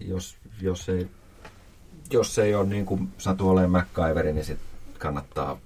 jos, 0.00 0.36
jos 0.60 0.88
ei, 0.88 1.08
jos 2.10 2.38
ei 2.38 2.54
ole 2.54 2.66
niin 2.66 2.86
kuin 2.86 3.08
satu 3.18 3.48
olemaan 3.48 3.88
MacGyveri, 3.96 4.32
niin 4.32 4.44
sit 4.44 4.58
kannattaa 4.98 5.58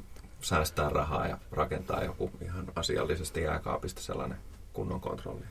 säästää 0.46 0.88
rahaa 0.88 1.28
ja 1.28 1.38
rakentaa 1.52 2.04
joku 2.04 2.30
ihan 2.42 2.66
asiallisesti 2.76 3.42
jääkaapista 3.42 4.00
sellainen 4.00 4.38
kunnon 4.72 5.00
kontrolli. 5.00 5.44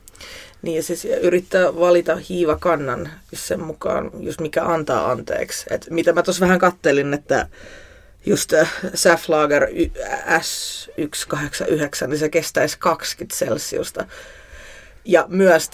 Niin 0.61 0.75
ja 0.75 0.83
siis 0.83 1.05
yrittää 1.05 1.75
valita 1.75 2.15
hiivakannan 2.29 3.09
sen 3.33 3.59
mukaan, 3.59 4.11
just 4.19 4.41
mikä 4.41 4.63
antaa 4.63 5.11
anteeksi. 5.11 5.65
Et 5.69 5.87
mitä 5.89 6.13
mä 6.13 6.23
tuossa 6.23 6.45
vähän 6.45 6.59
kattelin, 6.59 7.13
että 7.13 7.47
just 8.25 8.53
äh, 8.53 8.73
Saflager 8.93 9.67
S189, 10.39 12.07
niin 12.07 12.17
se 12.19 12.29
kestäisi 12.29 12.77
20 12.79 13.35
celsiusta. 13.35 14.05
Ja 15.05 15.25
myös 15.27 15.69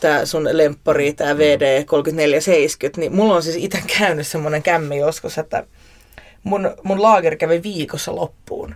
tämä 0.00 0.26
sun 0.26 0.48
lemppari, 0.52 1.12
tämä 1.12 1.32
VD3470, 1.32 1.36
niin 2.96 3.14
mulla 3.14 3.34
on 3.34 3.42
siis 3.42 3.56
itse 3.56 3.82
käynyt 3.98 4.26
semmoinen 4.26 4.62
kämmi 4.62 4.98
joskus, 4.98 5.38
että 5.38 5.66
mun, 6.44 6.76
mun 6.82 7.02
laager 7.02 7.36
kävi 7.36 7.62
viikossa 7.62 8.16
loppuun. 8.16 8.74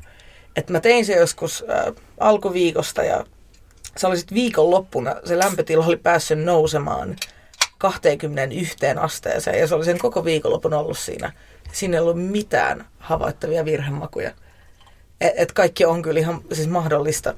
Että 0.57 0.73
mä 0.73 0.81
tein 0.81 1.07
se 1.07 1.17
joskus 1.17 1.65
äh, 1.71 1.95
alkuviikosta 2.21 3.03
ja 3.03 3.25
se 3.97 4.07
oli 4.07 4.17
sitten 4.17 4.35
viikon 4.35 4.71
loppuna, 4.71 5.15
se 5.25 5.39
lämpötila 5.39 5.87
oli 5.87 5.97
päässyt 5.97 6.39
nousemaan 6.39 7.17
21 7.79 8.77
asteeseen 9.01 9.61
ja 9.61 9.67
se 9.67 9.75
oli 9.75 9.85
sen 9.85 9.99
koko 9.99 10.25
viikonlopun 10.25 10.75
ollut 10.75 10.99
siinä. 10.99 11.33
Siinä 11.73 11.97
ei 11.97 12.01
ollut 12.01 12.31
mitään 12.31 12.87
havaittavia 12.99 13.65
virhemakuja. 13.65 14.31
Et, 15.21 15.33
et 15.37 15.53
kaikki 15.53 15.85
on 15.85 16.03
kyllä 16.03 16.21
ihan 16.21 16.41
siis 16.53 16.69
mahdollista. 16.69 17.35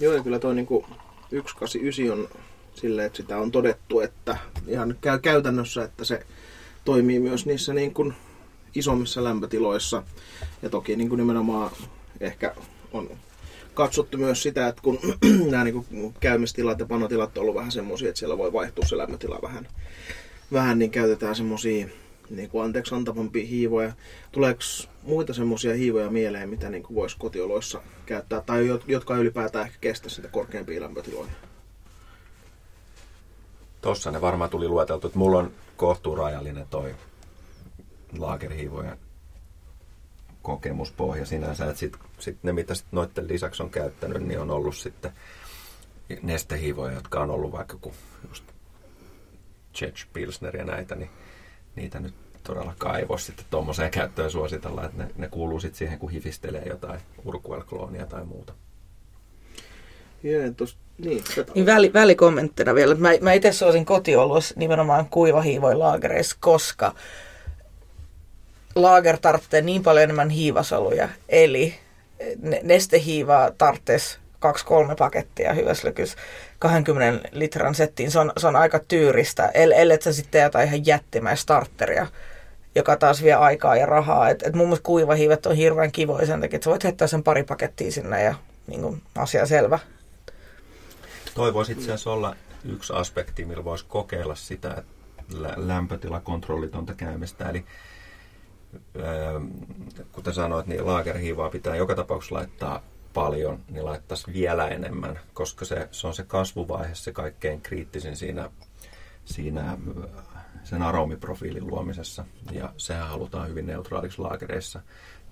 Joo, 0.00 0.14
ja 0.14 0.22
kyllä 0.22 0.38
tuo 0.38 0.52
niinku 0.52 0.86
189 1.30 2.10
on 2.10 2.28
silleen, 2.74 3.06
että 3.06 3.16
sitä 3.16 3.36
on 3.38 3.50
todettu, 3.50 4.00
että 4.00 4.36
ihan 4.66 4.96
käy 5.00 5.18
käytännössä, 5.18 5.84
että 5.84 6.04
se 6.04 6.26
toimii 6.84 7.20
myös 7.20 7.46
niissä 7.46 7.74
niin 7.74 7.94
kuin 7.94 8.14
isommissa 8.78 9.24
lämpötiloissa. 9.24 10.02
Ja 10.62 10.70
toki 10.70 10.96
niin 10.96 11.08
kuin 11.08 11.16
nimenomaan 11.16 11.70
ehkä 12.20 12.54
on 12.92 13.10
katsottu 13.74 14.18
myös 14.18 14.42
sitä, 14.42 14.68
että 14.68 14.82
kun 14.82 14.98
nämä 15.50 15.64
niin 15.64 15.84
kuin 15.90 16.14
käymistilat 16.20 16.78
ja 16.78 16.86
panotilat 16.86 17.38
on 17.38 17.42
ollut 17.42 17.54
vähän 17.54 17.72
semmoisia, 17.72 18.08
että 18.08 18.18
siellä 18.18 18.38
voi 18.38 18.52
vaihtua 18.52 18.84
se 18.84 18.96
lämpötila 18.96 19.38
vähän, 19.42 19.68
vähän 20.52 20.78
niin 20.78 20.90
käytetään 20.90 21.36
semmoisia 21.36 21.86
niin 22.30 22.50
kuin 22.50 22.64
anteeksi 22.64 22.94
antavampia 22.94 23.46
hiivoja. 23.46 23.92
Tuleeko 24.32 24.60
muita 25.02 25.34
semmoisia 25.34 25.74
hiivoja 25.74 26.10
mieleen, 26.10 26.48
mitä 26.48 26.70
niin 26.70 26.82
kuin 26.82 26.94
voisi 26.94 27.16
kotioloissa 27.18 27.82
käyttää, 28.06 28.40
tai 28.40 28.66
jotka 28.86 29.16
ylipäätään 29.16 29.66
ehkä 29.66 29.78
kestä 29.80 30.08
sitä 30.08 30.28
korkeampia 30.28 30.80
lämpötiloja? 30.80 31.30
Tossa 33.80 34.10
ne 34.10 34.20
varmaan 34.20 34.50
tuli 34.50 34.68
lueteltu, 34.68 35.06
että 35.06 35.18
mulla 35.18 35.38
on 35.38 35.50
kohtuurajallinen 35.76 36.66
toi 36.70 36.94
laakerihiivojen 38.20 38.98
kokemuspohja 40.42 41.26
sinänsä. 41.26 41.64
Että 41.64 41.78
sit, 41.78 41.96
sit 42.18 42.38
ne, 42.42 42.52
mitä 42.52 42.74
sit 42.74 42.86
noiden 42.92 43.28
lisäksi 43.28 43.62
on 43.62 43.70
käyttänyt, 43.70 44.22
niin 44.22 44.40
on 44.40 44.50
ollut 44.50 44.76
sitten 44.76 45.12
nestehiivoja, 46.22 46.94
jotka 46.94 47.20
on 47.20 47.30
ollut 47.30 47.52
vaikka 47.52 47.78
kun 47.80 47.92
just 48.28 48.44
Czech 49.74 50.06
Pilsner 50.12 50.56
ja 50.56 50.64
näitä, 50.64 50.94
niin 50.94 51.10
niitä 51.76 52.00
nyt 52.00 52.14
todella 52.42 52.74
kaivos 52.78 53.26
sitten 53.26 53.46
tuommoiseen 53.50 53.90
käyttöön 53.90 54.30
suositella, 54.30 54.84
että 54.84 55.02
ne, 55.02 55.10
ne 55.16 55.28
kuuluu 55.28 55.60
sitten 55.60 55.78
siihen, 55.78 55.98
kun 55.98 56.10
hifistelee 56.10 56.64
jotain 56.68 57.00
urkuelkloonia 57.24 58.06
tai 58.06 58.24
muuta. 58.24 58.52
Tos, 60.56 60.76
niin, 60.98 61.24
niin 61.54 61.66
väli, 61.66 61.92
välikommenttina 61.92 62.74
vielä. 62.74 62.94
Mä, 62.94 63.08
mä 63.20 63.32
itse 63.32 63.52
suosin 63.52 63.84
kotiolossa 63.84 64.54
nimenomaan 64.58 65.06
kuivahiivoin 65.10 65.78
laagereissa, 65.78 66.36
koska 66.40 66.94
laager 68.76 69.18
tarvitsee 69.18 69.60
niin 69.62 69.82
paljon 69.82 70.04
enemmän 70.04 70.30
hiivasoluja. 70.30 71.08
Eli 71.28 71.74
nestehiivaa 72.62 73.50
tarvitsisi 73.50 74.18
kaksi-kolme 74.38 74.94
pakettia 74.96 75.52
hyväslykys 75.52 76.16
20 76.58 77.28
litran 77.32 77.74
settiin. 77.74 78.10
Se 78.10 78.18
on, 78.18 78.32
se 78.36 78.46
on 78.46 78.56
aika 78.56 78.78
tyyristä, 78.78 79.50
ellei 79.54 80.02
sä 80.02 80.12
sitten 80.12 80.42
jotain 80.42 80.68
ihan 80.68 80.86
jättimäistä 80.86 81.42
starteria, 81.42 82.06
joka 82.74 82.96
taas 82.96 83.22
vie 83.22 83.34
aikaa 83.34 83.76
ja 83.76 83.86
rahaa. 83.86 84.28
Et, 84.28 84.42
et 84.42 84.54
mun 84.54 84.66
mielestä 84.66 84.84
kuivahiivet 84.84 85.46
on 85.46 85.56
hirveän 85.56 85.92
kivoja 85.92 86.26
sen 86.26 86.40
takia, 86.40 86.56
että 86.56 86.64
sä 86.64 86.70
voit 86.70 86.84
heittää 86.84 87.08
sen 87.08 87.22
pari 87.22 87.42
pakettia 87.42 87.92
sinne 87.92 88.22
ja 88.22 88.34
niin 88.66 88.80
kuin, 88.80 89.02
asia 89.14 89.46
selvä. 89.46 89.78
Toi 91.34 91.54
voisi 91.54 91.72
itse 91.72 91.84
asiassa 91.84 92.10
olla 92.10 92.36
yksi 92.64 92.92
aspekti, 92.92 93.44
millä 93.44 93.64
voisi 93.64 93.84
kokeilla 93.88 94.34
sitä 94.34 94.82
lämpötilakontrollitonta 95.56 96.94
käymistä. 96.94 97.50
Eli 97.50 97.64
kuten 100.12 100.34
sanoit, 100.34 100.66
niin 100.66 100.86
laagerhiivaa 100.86 101.50
pitää 101.50 101.76
joka 101.76 101.94
tapauksessa 101.94 102.34
laittaa 102.34 102.82
paljon, 103.14 103.60
niin 103.70 103.84
laittaisi 103.84 104.32
vielä 104.32 104.68
enemmän, 104.68 105.18
koska 105.34 105.64
se, 105.64 105.88
se 105.90 106.06
on 106.06 106.14
se 106.14 106.22
kasvuvaihe 106.22 106.94
se 106.94 107.12
kaikkein 107.12 107.60
kriittisin 107.60 108.16
siinä, 108.16 108.50
siinä 109.24 109.78
sen 110.64 110.82
aromiprofiilin 110.82 111.66
luomisessa. 111.66 112.24
Ja 112.52 112.72
sehän 112.76 113.08
halutaan 113.08 113.48
hyvin 113.48 113.66
neutraaliksi 113.66 114.18
laakereissa. 114.18 114.80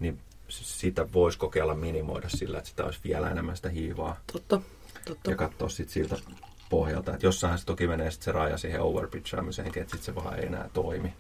Niin 0.01 0.21
sitä 0.49 1.13
voisi 1.13 1.39
kokeilla 1.39 1.75
minimoida 1.75 2.29
sillä, 2.29 2.59
että 2.59 2.71
sitä 2.71 2.85
olisi 2.85 3.01
vielä 3.05 3.31
enemmän 3.31 3.57
sitä 3.57 3.69
hiivaa. 3.69 4.17
Totta, 4.33 4.61
totta. 5.05 5.31
Ja 5.31 5.37
katsoa 5.37 5.69
sitten 5.69 5.93
siltä 5.95 6.17
pohjalta. 6.71 7.15
Että 7.15 7.27
jossain 7.27 7.59
se 7.59 7.67
toki 7.67 7.87
menee 7.87 8.11
sitten 8.11 8.25
se 8.25 8.33
raja 8.33 8.59
siihen 8.59 8.81
overpitchaamiseen, 8.81 9.69
että 9.69 9.81
sitten 9.81 10.03
se 10.03 10.15
vaan 10.15 10.39
ei 10.39 10.47
enää 10.47 10.71
toimi. 10.73 11.15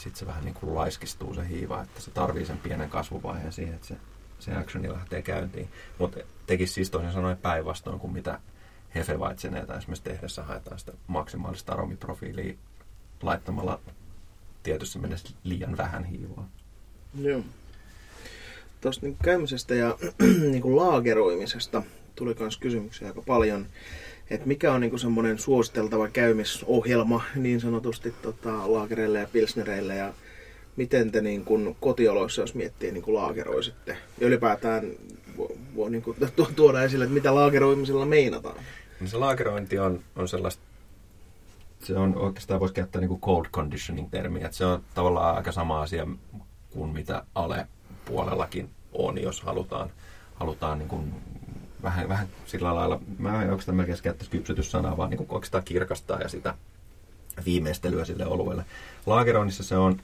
Sitten 0.00 0.18
se 0.18 0.26
vähän 0.26 0.44
niin 0.44 0.54
kuin 0.54 0.74
laiskistuu 0.74 1.34
se 1.34 1.48
hiiva, 1.48 1.82
että 1.82 2.00
se 2.00 2.10
tarvii 2.10 2.46
sen 2.46 2.58
pienen 2.58 2.90
kasvuvaiheen 2.90 3.52
siihen, 3.52 3.74
että 3.74 3.86
se 3.86 3.96
se 4.40 4.56
actioni 4.56 4.92
lähtee 4.92 5.22
käyntiin. 5.22 5.68
Mutta 5.98 6.20
tekisi 6.46 6.72
siis 6.72 6.90
toisin 6.90 7.12
sanoen 7.12 7.36
päinvastoin 7.36 8.00
kuin 8.00 8.12
mitä 8.12 8.40
Hefeweizzeneitä 8.94 9.74
esimerkiksi 9.74 10.04
tehdessä 10.04 10.42
haetaan 10.42 10.78
sitä 10.78 10.92
maksimaalista 11.06 11.72
aromiprofiilia 11.72 12.54
laittamalla 13.22 13.80
tietyssä 14.62 14.98
mielessä 14.98 15.34
liian 15.44 15.76
vähän 15.76 16.04
hiivaa. 16.04 16.48
Joo. 17.20 17.40
Tuosta 18.80 19.06
niin 19.06 19.16
käymisestä 19.22 19.74
ja 19.74 19.98
niin 20.50 20.62
kuin 20.62 20.76
laageroimisesta 20.76 21.82
tuli 22.14 22.36
myös 22.38 22.56
kysymyksiä 22.56 23.08
aika 23.08 23.22
paljon. 23.22 23.66
Että 24.30 24.46
mikä 24.46 24.72
on 24.72 24.80
niin 24.80 24.90
kuin 24.90 25.00
semmoinen 25.00 25.38
suositeltava 25.38 26.08
käymisohjelma 26.08 27.22
niin 27.34 27.60
sanotusti 27.60 28.14
tota, 28.22 28.72
laagereille 28.72 29.18
ja 29.18 29.28
pilsnereille 29.32 29.96
ja 29.96 30.12
miten 30.76 31.12
te 31.12 31.20
niin 31.20 31.44
kuin 31.44 31.76
kotioloissa, 31.80 32.40
jos 32.40 32.54
miettii, 32.54 32.92
niin 32.92 33.02
kuin 33.02 33.14
laageroisitte? 33.14 33.96
Ja 34.20 34.26
ylipäätään 34.26 34.90
voi, 35.36 35.56
voi 35.76 35.90
niin 35.90 36.02
kuin 36.02 36.16
tuoda 36.56 36.82
esille, 36.82 37.04
että 37.04 37.14
mitä 37.14 37.34
laageroimisella 37.34 38.06
meinataan. 38.06 38.56
No 39.00 39.06
se 39.06 39.16
laagerointi 39.16 39.78
on, 39.78 40.00
on 40.16 40.28
sellaista, 40.28 40.62
se 41.84 41.94
on 41.96 42.18
oikeastaan 42.18 42.60
voisi 42.60 42.74
käyttää 42.74 43.00
niin 43.00 43.08
kuin 43.08 43.20
cold 43.20 43.46
conditioning-termiä, 43.52 44.48
se 44.50 44.64
on 44.64 44.82
tavallaan 44.94 45.36
aika 45.36 45.52
sama 45.52 45.82
asia 45.82 46.06
kuin 46.70 46.90
mitä 46.90 47.24
ale-puolellakin 47.34 48.70
on, 48.92 49.22
jos 49.22 49.42
halutaan, 49.42 49.90
halutaan 50.34 50.78
niin 50.78 50.88
kuin 50.88 51.14
vähän, 51.82 52.08
vähän 52.08 52.28
sillä 52.46 52.74
lailla, 52.74 53.00
mä 53.18 53.42
en 53.42 53.50
oikeastaan 53.50 53.76
melkein 53.76 53.98
käyttäisi 54.02 54.30
kypsytyssanaa, 54.30 54.96
vaan 54.96 55.10
niin 55.10 55.18
kuin 55.18 55.30
oikeastaan 55.30 55.64
kirkastaa 55.64 56.20
ja 56.20 56.28
sitä 56.28 56.54
viimeistelyä 57.44 58.04
sille 58.04 58.26
oluelle. 58.26 58.64
Laageroinnissa 59.06 59.62
se 59.62 59.76
on 59.76 60.00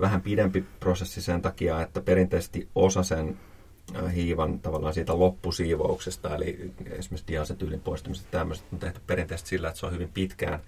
vähän 0.00 0.22
pidempi 0.22 0.64
prosessi 0.80 1.22
sen 1.22 1.42
takia, 1.42 1.82
että 1.82 2.00
perinteisesti 2.00 2.68
osa 2.74 3.02
sen 3.02 3.38
hiivan 4.14 4.58
tavallaan 4.58 4.94
siitä 4.94 5.18
loppusiivouksesta, 5.18 6.36
eli 6.36 6.72
esimerkiksi 6.90 7.28
diasetyylin 7.28 7.80
poistumisesta 7.80 8.28
tämmöiset 8.30 8.66
on 8.72 8.78
tehty 8.78 9.00
perinteisesti 9.06 9.48
sillä, 9.48 9.68
että 9.68 9.80
se 9.80 9.86
on 9.86 9.92
hyvin 9.92 10.10
pitkään 10.14 10.60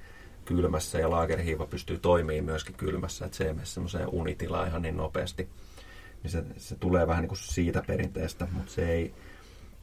kylmässä 0.45 0.99
ja 0.99 1.11
laagerihiiva 1.11 1.67
pystyy 1.67 1.99
toimimaan 1.99 2.45
myöskin 2.45 2.75
kylmässä, 2.75 3.25
että 3.25 3.37
se 3.37 3.45
ei 3.45 3.55
mene 3.55 3.67
semmoiseen 3.67 4.09
unitilaan 4.09 4.69
ihan 4.69 4.83
niin 4.83 4.97
nopeasti. 4.97 5.49
Niin 6.23 6.31
se, 6.31 6.45
se 6.57 6.77
tulee 6.77 7.07
vähän 7.07 7.23
niin 7.23 7.29
kuin 7.29 7.39
siitä 7.39 7.83
perinteestä, 7.87 8.47
mutta 8.53 8.73
se 8.73 8.93
ei 8.93 9.15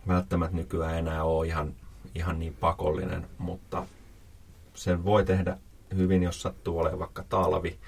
välttämättä 0.07 0.57
nykyään 0.57 0.97
enää 0.97 1.23
ole 1.23 1.47
ihan, 1.47 1.73
ihan 2.15 2.39
niin 2.39 2.53
pakollinen, 2.53 3.27
mutta 3.37 3.85
sen 4.73 5.05
voi 5.05 5.25
tehdä 5.25 5.57
hyvin, 5.95 6.23
jos 6.23 6.41
sattuu 6.41 6.79
olemaan 6.79 6.99
vaikka 6.99 7.23
talvi, 7.29 7.79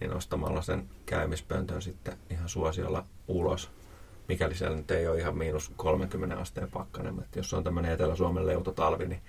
niin 0.00 0.10
nostamalla 0.10 0.62
sen 0.62 0.88
käymispöntön 1.06 1.82
sitten 1.82 2.18
ihan 2.30 2.48
suosiolla 2.48 3.04
ulos, 3.28 3.70
mikäli 4.28 4.54
siellä 4.54 4.76
nyt 4.76 4.90
ei 4.90 5.08
ole 5.08 5.18
ihan 5.18 5.38
miinus 5.38 5.72
30 5.76 6.36
asteen 6.36 6.70
pakkanen. 6.70 7.18
Että 7.18 7.38
jos 7.38 7.54
on 7.54 7.64
tämmöinen 7.64 7.92
Etelä-Suomen 7.92 8.46
leutotalvi, 8.46 9.06
niin 9.06 9.22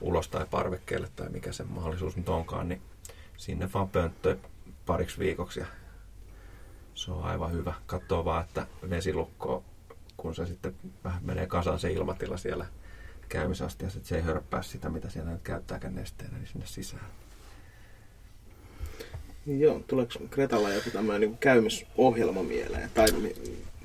ulos 0.00 0.28
tai 0.28 0.46
parvekkeelle 0.50 1.08
tai 1.16 1.28
mikä 1.28 1.52
se 1.52 1.64
mahdollisuus 1.64 2.16
nyt 2.16 2.28
onkaan, 2.28 2.68
niin 2.68 2.82
sinne 3.36 3.70
vaan 3.74 3.88
pönttö 3.88 4.36
pariksi 4.86 5.18
viikoksi 5.18 5.60
ja 5.60 5.66
se 6.94 7.12
on 7.12 7.24
aivan 7.24 7.52
hyvä. 7.52 7.74
Katsoo 7.86 8.24
vaan, 8.24 8.44
että 8.44 8.66
vesilukko, 8.90 9.64
kun 10.26 10.34
se 10.34 10.46
sitten 10.46 10.74
vähän 11.04 11.22
menee 11.24 11.46
kasaan 11.46 11.78
se 11.78 11.92
ilmatila 11.92 12.36
siellä 12.36 12.66
käymisastiassa, 13.28 13.98
että 13.98 14.08
se 14.08 14.16
ei 14.16 14.22
hörppää 14.22 14.62
sitä, 14.62 14.88
mitä 14.88 15.10
siellä 15.10 15.30
nyt 15.30 15.42
käyttääkään 15.42 15.94
nesteenä, 15.94 16.38
niin 16.38 16.46
sinne 16.46 16.66
sisään. 16.66 17.06
Joo, 19.46 19.80
tuleeko 19.86 20.12
Kretalla 20.30 20.70
joku 20.70 20.90
tämmöinen 20.90 21.20
niin 21.20 21.38
käymisohjelma 21.38 22.42
mieleen? 22.42 22.90
Tai 22.94 23.06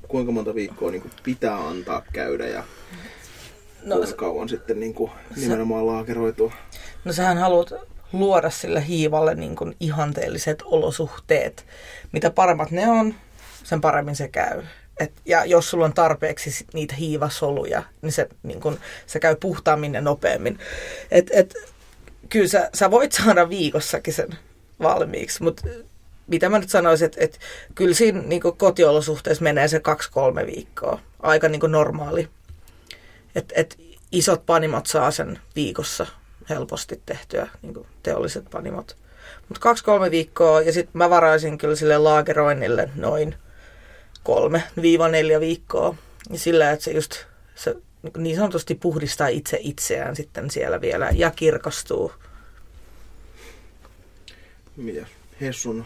kuinka 0.08 0.32
monta 0.32 0.56
viikkoa 0.56 0.92
niin 0.92 1.02
kuin 1.02 1.12
pitää 1.24 1.68
antaa 1.68 2.02
käydä 2.14 2.48
ja 2.48 2.64
no, 3.84 3.96
kuinka 3.96 4.16
kauan 4.16 4.50
sitten 4.50 4.80
niin 4.80 4.94
kuin 4.94 5.12
nimenomaan 5.36 5.88
laakeroitua? 5.88 6.54
No 7.06 7.14
sähän 7.14 7.38
haluat 7.38 7.74
luoda 8.14 8.50
sille 8.50 8.88
hiivalle 8.88 9.36
niin 9.36 9.56
kuin 9.56 9.76
ihanteelliset 9.80 10.62
olosuhteet. 10.66 11.66
Mitä 12.12 12.32
paremmat 12.32 12.72
ne 12.72 12.88
on, 12.88 13.16
sen 13.64 13.82
paremmin 13.82 14.16
se 14.16 14.28
käy. 14.28 14.64
Et, 15.02 15.12
ja 15.26 15.46
jos 15.46 15.70
sulla 15.70 15.86
on 15.86 15.94
tarpeeksi 15.94 16.66
niitä 16.74 16.96
hiivasoluja, 16.96 17.84
niin 18.02 18.12
se, 18.12 18.28
niin 18.44 18.62
kun, 18.62 18.80
se 19.08 19.20
käy 19.20 19.36
puhtaammin 19.36 19.94
ja 19.94 20.02
nopeammin. 20.02 20.60
Et, 21.12 21.30
et, 21.34 21.54
kyllä 22.30 22.48
sä, 22.48 22.70
sä 22.74 22.92
voit 22.92 23.12
saada 23.12 23.50
viikossakin 23.50 24.14
sen 24.14 24.30
valmiiksi, 24.82 25.44
mutta 25.44 25.68
mitä 26.28 26.50
mä 26.50 26.60
nyt 26.60 26.70
sanoisin, 26.70 27.06
että, 27.06 27.18
että 27.22 27.38
kyllä 27.76 27.94
siinä 27.94 28.22
niin 28.22 28.42
kotiolosuhteessa 28.58 29.44
menee 29.44 29.68
se 29.68 29.80
kaksi-kolme 29.80 30.46
viikkoa. 30.46 31.00
Aika 31.20 31.50
niin 31.50 31.62
normaali. 31.68 32.30
Et, 33.36 33.54
et 33.56 33.80
isot 34.12 34.46
panimot 34.46 34.86
saa 34.86 35.12
sen 35.12 35.40
viikossa 35.56 36.08
helposti 36.50 37.02
tehtyä, 37.06 37.48
niin 37.62 37.88
teolliset 38.04 38.46
panimot. 38.52 38.98
Mutta 39.50 39.60
kaksi-kolme 39.60 40.12
viikkoa 40.12 40.62
ja 40.62 40.74
sitten 40.74 40.98
mä 40.98 41.10
varaisin 41.10 41.58
kyllä 41.58 41.76
sille 41.76 41.98
laageroinnille 41.98 42.90
noin 42.96 43.36
kolme 44.24 44.64
viiva 44.82 45.08
neljä 45.08 45.40
viikkoa. 45.40 45.96
Ja 46.30 46.40
sillä, 46.40 46.72
että 46.72 46.86
se 46.86 46.92
just 46.92 47.26
se 47.56 47.76
niin 48.18 48.36
sanotusti 48.36 48.76
puhdistaa 48.76 49.28
itse 49.28 49.58
itseään 49.62 50.16
sitten 50.16 50.50
siellä 50.50 50.82
vielä 50.82 51.10
ja 51.14 51.32
kirkastuu. 51.32 52.12
Mitä 54.78 55.06
Hessun 55.42 55.86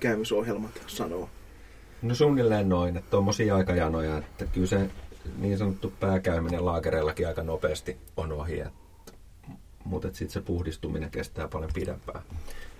käymisohjelmat 0.00 0.82
sanoo? 0.86 1.28
No 2.02 2.14
suunnilleen 2.14 2.68
noin, 2.68 2.96
että 2.96 3.10
tuommoisia 3.10 3.56
aikajanoja, 3.56 4.18
että 4.18 4.46
kyllä 4.46 4.66
se 4.66 4.90
niin 5.38 5.58
sanottu 5.58 5.92
pääkäyminen 6.00 6.64
laakereillakin 6.64 7.28
aika 7.28 7.42
nopeasti 7.42 7.96
on 8.16 8.32
ohi, 8.32 8.60
että, 8.60 9.12
mutta 9.84 10.08
sitten 10.08 10.30
se 10.30 10.40
puhdistuminen 10.40 11.10
kestää 11.10 11.48
paljon 11.48 11.70
pidempään. 11.74 12.22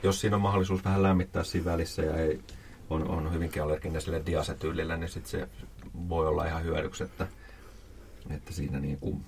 Jos 0.03 0.20
siinä 0.20 0.36
on 0.36 0.43
mahdollisuus 0.43 0.84
vähän 0.84 1.03
lämmittää 1.03 1.45
siinä 1.45 1.64
välissä 1.64 2.03
ja 2.03 2.16
ei, 2.16 2.40
on, 2.93 3.09
on 3.09 3.34
hyvinkin 3.34 3.62
allerginen 3.62 4.03
sille 4.03 4.22
diasetyylille, 4.26 4.97
niin 4.97 5.09
sitten 5.09 5.30
se 5.30 5.49
voi 6.09 6.26
olla 6.26 6.47
ihan 6.47 6.64
hyödyksi, 6.64 7.05
että, 7.05 7.26
että 8.30 8.53
siinä 8.53 8.80
niin 8.80 8.99
kuin 8.99 9.24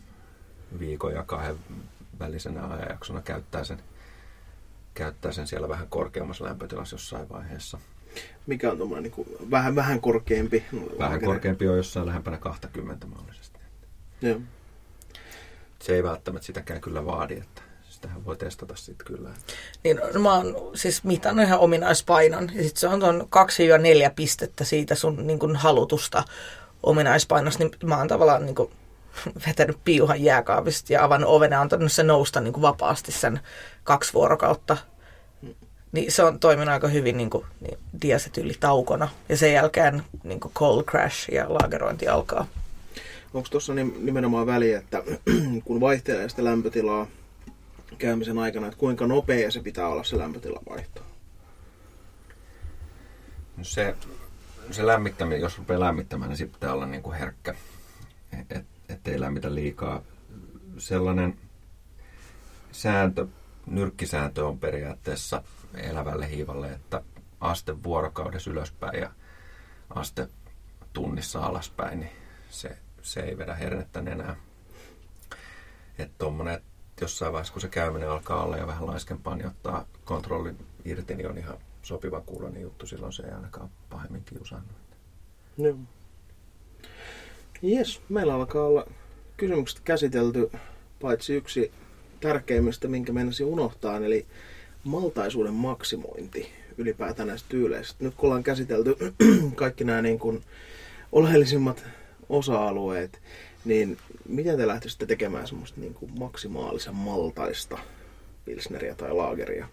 viikon 0.78 1.12
ja 1.12 1.22
kahden 1.22 1.56
välisenä 2.18 2.66
ajanjaksona 2.66 3.20
käyttää 3.22 3.64
sen, 3.64 3.82
käyttää 4.94 5.32
sen 5.32 5.46
siellä 5.46 5.68
vähän 5.68 5.88
korkeammassa 5.88 6.44
lämpötilassa 6.44 6.94
jossain 6.94 7.28
vaiheessa. 7.28 7.78
Mikä 8.46 8.70
on 8.70 8.76
tuommoinen 8.76 9.12
niin 9.16 9.50
vähän, 9.50 9.74
vähän 9.74 10.00
korkeampi? 10.00 10.64
Vähän 10.72 10.98
laakere. 10.98 11.26
korkeampi 11.26 11.68
on 11.68 11.76
jossain 11.76 12.06
lähempänä 12.06 12.38
20 12.38 13.06
mahdollisesti. 13.06 13.58
Joo. 14.22 14.40
Se 15.78 15.94
ei 15.94 16.02
välttämättä 16.02 16.46
sitäkään 16.46 16.80
kyllä 16.80 17.06
vaadi, 17.06 17.34
että 17.34 17.62
sitähän 18.04 18.24
voi 18.24 18.36
testata 18.36 18.76
sitten 18.76 19.06
kyllä. 19.06 19.28
Niin, 19.84 20.00
no, 20.14 20.20
mä 20.20 20.34
oon 20.34 20.70
siis 20.74 21.04
mitannut 21.04 21.46
ihan 21.46 21.58
ominaispainon. 21.58 22.50
Ja 22.54 22.62
sitten 22.62 22.80
se 22.80 22.88
on 22.88 23.00
tuon 23.00 23.28
2-4 24.10 24.12
pistettä 24.16 24.64
siitä 24.64 24.94
sun 24.94 25.26
niin 25.26 25.38
kun, 25.38 25.56
halutusta 25.56 26.24
ominaispainosta. 26.82 27.64
Niin 27.64 27.72
mä 27.84 27.98
oon 27.98 28.08
tavallaan 28.08 28.46
niin 28.46 28.54
kun, 28.54 28.70
vetänyt 29.46 29.78
piuhan 29.84 30.22
jääkaapista 30.22 30.92
ja 30.92 31.04
avannut 31.04 31.30
oven 31.30 31.50
ja 31.50 31.60
antanut 31.60 31.92
se 31.92 32.02
nousta 32.02 32.40
niin 32.40 32.62
vapaasti 32.62 33.12
sen 33.12 33.40
kaksi 33.84 34.14
vuorokautta. 34.14 34.76
Niin 35.92 36.12
se 36.12 36.22
on 36.22 36.40
toiminut 36.40 36.72
aika 36.72 36.88
hyvin 36.88 37.16
niin 37.16 37.30
kuin, 37.30 37.44
niin 37.60 37.78
diasetyylitaukona. 38.02 39.08
Ja 39.28 39.36
sen 39.36 39.52
jälkeen 39.52 40.02
niin 40.24 40.40
kuin 40.40 40.54
cold 40.54 40.82
crash 40.82 41.32
ja 41.32 41.46
laagerointi 41.48 42.08
alkaa. 42.08 42.46
Onko 43.34 43.48
tuossa 43.50 43.74
nimenomaan 43.74 44.46
väliä, 44.46 44.78
että 44.78 45.02
kun 45.64 45.80
vaihtelee 45.80 46.28
sitä 46.28 46.44
lämpötilaa 46.44 47.06
käymisen 47.96 48.38
aikana, 48.38 48.66
että 48.66 48.78
kuinka 48.78 49.06
nopea 49.06 49.50
se 49.50 49.60
pitää 49.60 49.88
olla 49.88 50.04
se 50.04 50.18
lämpötilavaihto? 50.18 51.02
No 53.56 53.64
se, 53.64 53.96
se 54.70 54.86
lämmittäminen, 54.86 55.40
jos 55.40 55.58
rupeaa 55.58 55.80
lämmittämään, 55.80 56.28
niin 56.28 56.38
se 56.38 56.46
pitää 56.46 56.72
olla 56.72 56.86
niin 56.86 57.02
kuin 57.02 57.16
herkkä, 57.16 57.54
et, 58.50 58.66
ettei 58.88 59.20
lämmitä 59.20 59.54
liikaa. 59.54 60.02
Sellainen 60.78 61.38
sääntö, 62.72 63.26
nyrkkisääntö 63.66 64.46
on 64.46 64.58
periaatteessa 64.58 65.42
elävälle 65.74 66.30
hiivalle, 66.30 66.72
että 66.72 67.02
aste 67.40 67.82
vuorokaudessa 67.82 68.50
ylöspäin 68.50 69.00
ja 69.00 69.10
aste 69.90 70.28
tunnissa 70.92 71.40
alaspäin, 71.40 72.00
niin 72.00 72.12
se, 72.50 72.78
se 73.02 73.20
ei 73.20 73.38
vedä 73.38 73.54
hernettä 73.54 74.00
enää. 74.00 74.36
Että 75.98 76.14
tuommoinen, 76.18 76.62
jossain 77.04 77.32
vaiheessa, 77.32 77.52
kun 77.52 77.62
se 77.62 77.68
käyminen 77.68 78.10
alkaa 78.10 78.44
olla 78.44 78.56
ja 78.56 78.66
vähän 78.66 78.86
laiskempaa, 78.86 79.36
niin 79.36 79.46
ottaa 79.46 79.86
kontrollin 80.04 80.58
irti, 80.84 81.14
niin 81.14 81.28
on 81.28 81.38
ihan 81.38 81.56
sopiva 81.82 82.20
kuulonen 82.20 82.62
juttu. 82.62 82.86
Silloin 82.86 83.12
se 83.12 83.22
ei 83.22 83.32
ainakaan 83.32 83.70
pahemmin 83.90 84.24
kiusannut. 84.24 84.76
Joo. 85.58 85.76
Jes, 87.62 88.00
meillä 88.08 88.34
alkaa 88.34 88.66
olla 88.66 88.86
kysymykset 89.36 89.80
käsitelty, 89.80 90.50
paitsi 91.00 91.34
yksi 91.34 91.72
tärkeimmistä, 92.20 92.88
minkä 92.88 93.12
mennäsi 93.12 93.44
unohtaa, 93.44 93.96
eli 93.96 94.26
maltaisuuden 94.84 95.54
maksimointi 95.54 96.52
ylipäätään 96.78 97.28
näistä 97.28 97.48
tyyleistä. 97.48 98.04
Nyt 98.04 98.14
kun 98.14 98.26
ollaan 98.26 98.42
käsitelty 98.42 98.96
kaikki 99.54 99.84
nämä 99.84 100.02
niin 100.02 100.18
kuin 100.18 100.42
oleellisimmat 101.12 101.84
osa-alueet, 102.28 103.20
niin 103.64 103.96
miten 104.28 104.56
te 104.56 104.66
lähtisitte 104.66 105.06
tekemään 105.06 105.46
semmoista 105.46 105.80
niin 105.80 105.94
kuin 105.94 106.12
maksimaalisen 106.18 106.94
maltaista 106.94 107.78
pilsneriä 108.44 108.94
tai 108.94 109.12
laageria? 109.12 109.68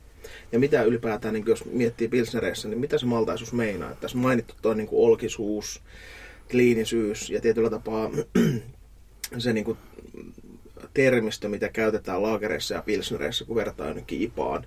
Ja 0.51 0.59
mitä 0.59 0.83
ylipäätään, 0.83 1.33
niin 1.33 1.45
jos 1.47 1.65
miettii 1.65 2.07
pilsnereissä, 2.07 2.67
niin 2.67 2.79
mitä 2.79 2.97
se 2.97 3.05
maltaisuus 3.05 3.53
meinaa? 3.53 3.91
Että 3.91 4.01
tässä 4.01 4.17
mainittu 4.17 4.55
tuo 4.61 4.73
niin 4.73 4.87
kuin 4.87 5.07
olkisuus, 5.07 5.81
kliinisyys 6.51 7.29
ja 7.29 7.41
tietyllä 7.41 7.69
tapaa 7.69 8.11
se 9.37 9.53
niin 9.53 9.65
kuin 9.65 9.77
termistö, 10.93 11.49
mitä 11.49 11.69
käytetään 11.69 12.23
laagereissa 12.23 12.73
ja 12.73 12.81
pilsnereissä, 12.81 13.45
kun 13.45 13.55
vertaa 13.55 13.87
jonnekin 13.87 14.21
IPAan, 14.21 14.65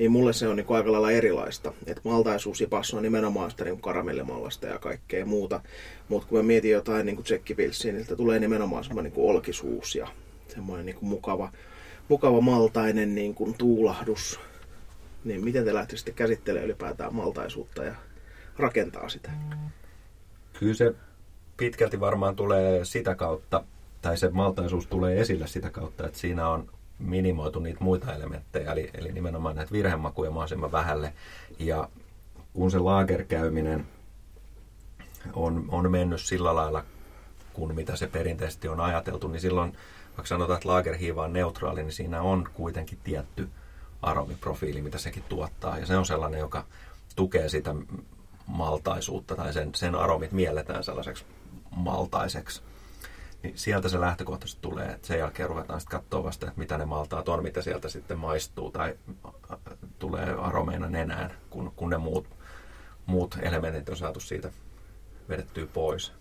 niin 0.00 0.12
mulle 0.12 0.32
se 0.32 0.48
on 0.48 0.56
niin 0.56 0.66
aika 0.68 0.92
lailla 0.92 1.10
erilaista. 1.10 1.72
Että 1.86 2.00
maltaisuus 2.04 2.64
passu 2.70 2.96
on 2.96 3.02
nimenomaan 3.02 3.50
sitä 3.50 3.64
niin 3.64 3.80
karamellimallasta 3.80 4.66
ja 4.66 4.78
kaikkea 4.78 5.26
muuta. 5.26 5.60
Mutta 6.08 6.28
kun 6.28 6.38
mä 6.38 6.42
mietin 6.42 6.70
jotain 6.70 7.06
niin 7.06 7.22
tsekkipilssiä, 7.22 7.92
niin 7.92 8.06
tulee 8.16 8.38
nimenomaan 8.38 8.84
semmoinen 8.84 9.12
niin 9.12 9.30
olkisuus 9.30 9.94
ja 9.94 10.08
semmoinen 10.48 10.86
niin 10.86 10.96
mukava, 11.00 11.52
mukava 12.08 12.40
maltainen 12.40 13.14
niin 13.14 13.34
kuin 13.34 13.54
tuulahdus. 13.58 14.40
Niin 15.24 15.44
miten 15.44 15.64
te 15.64 15.74
lähtisitte 15.74 16.12
käsittelemään 16.12 16.66
ylipäätään 16.66 17.14
maltaisuutta 17.14 17.84
ja 17.84 17.94
rakentaa 18.58 19.08
sitä? 19.08 19.30
Kyllä 20.58 20.74
se 20.74 20.94
pitkälti 21.56 22.00
varmaan 22.00 22.36
tulee 22.36 22.84
sitä 22.84 23.14
kautta, 23.14 23.64
tai 24.02 24.18
se 24.18 24.30
maltaisuus 24.30 24.86
tulee 24.86 25.20
esille 25.20 25.46
sitä 25.46 25.70
kautta, 25.70 26.06
että 26.06 26.18
siinä 26.18 26.48
on 26.48 26.68
minimoitu 27.00 27.60
niitä 27.60 27.84
muita 27.84 28.14
elementtejä, 28.14 28.72
eli, 28.72 28.90
eli 28.94 29.12
nimenomaan 29.12 29.56
näitä 29.56 29.72
virhemakuja 29.72 30.30
mahdollisimman 30.30 30.72
vähälle. 30.72 31.12
Ja 31.58 31.88
kun 32.52 32.70
se 32.70 32.78
laagerkäyminen 32.78 33.86
on, 35.32 35.64
on 35.68 35.90
mennyt 35.90 36.20
sillä 36.20 36.54
lailla, 36.54 36.84
kun 37.52 37.74
mitä 37.74 37.96
se 37.96 38.06
perinteisesti 38.06 38.68
on 38.68 38.80
ajateltu, 38.80 39.28
niin 39.28 39.40
silloin, 39.40 39.76
vaikka 40.06 40.26
sanotaan, 40.26 40.56
että 40.56 40.68
laagerhiiva 40.68 41.24
on 41.24 41.32
neutraali, 41.32 41.82
niin 41.82 41.92
siinä 41.92 42.22
on 42.22 42.48
kuitenkin 42.54 42.98
tietty 43.04 43.48
aromiprofiili, 44.02 44.82
mitä 44.82 44.98
sekin 44.98 45.24
tuottaa. 45.28 45.78
Ja 45.78 45.86
se 45.86 45.96
on 45.96 46.06
sellainen, 46.06 46.40
joka 46.40 46.64
tukee 47.16 47.48
sitä 47.48 47.74
maltaisuutta, 48.46 49.36
tai 49.36 49.52
sen, 49.52 49.74
sen 49.74 49.94
aromit 49.94 50.32
mielletään 50.32 50.84
sellaiseksi 50.84 51.24
maltaiseksi 51.70 52.62
niin 53.42 53.58
sieltä 53.58 53.88
se 53.88 54.00
lähtökohtaisesti 54.00 54.62
tulee, 54.62 54.86
että 54.86 55.06
sen 55.06 55.18
jälkeen 55.18 55.48
ruvetaan 55.48 55.80
sitten 55.80 56.00
katsoa 56.00 56.24
vasta, 56.24 56.46
että 56.46 56.58
mitä 56.58 56.78
ne 56.78 56.84
maltaat 56.84 57.28
on, 57.28 57.42
mitä 57.42 57.62
sieltä 57.62 57.88
sitten 57.88 58.18
maistuu 58.18 58.70
tai 58.70 58.94
tulee 59.98 60.34
aromeina 60.38 60.88
nenään, 60.90 61.34
kun, 61.50 61.72
kun 61.76 61.90
ne 61.90 61.98
muut, 61.98 62.26
muut 63.06 63.38
elementit 63.42 63.88
on 63.88 63.96
saatu 63.96 64.20
siitä 64.20 64.50
vedettyä 65.28 65.66
pois. 65.66 66.12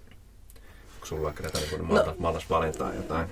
Onko 0.95 1.05
sulla 1.05 1.24
vaikka 1.24 1.43
näitä 1.43 1.59
niin 1.59 1.88
no, 1.88 2.15
mallasvalintaa 2.20 2.93
jotain? 2.93 3.30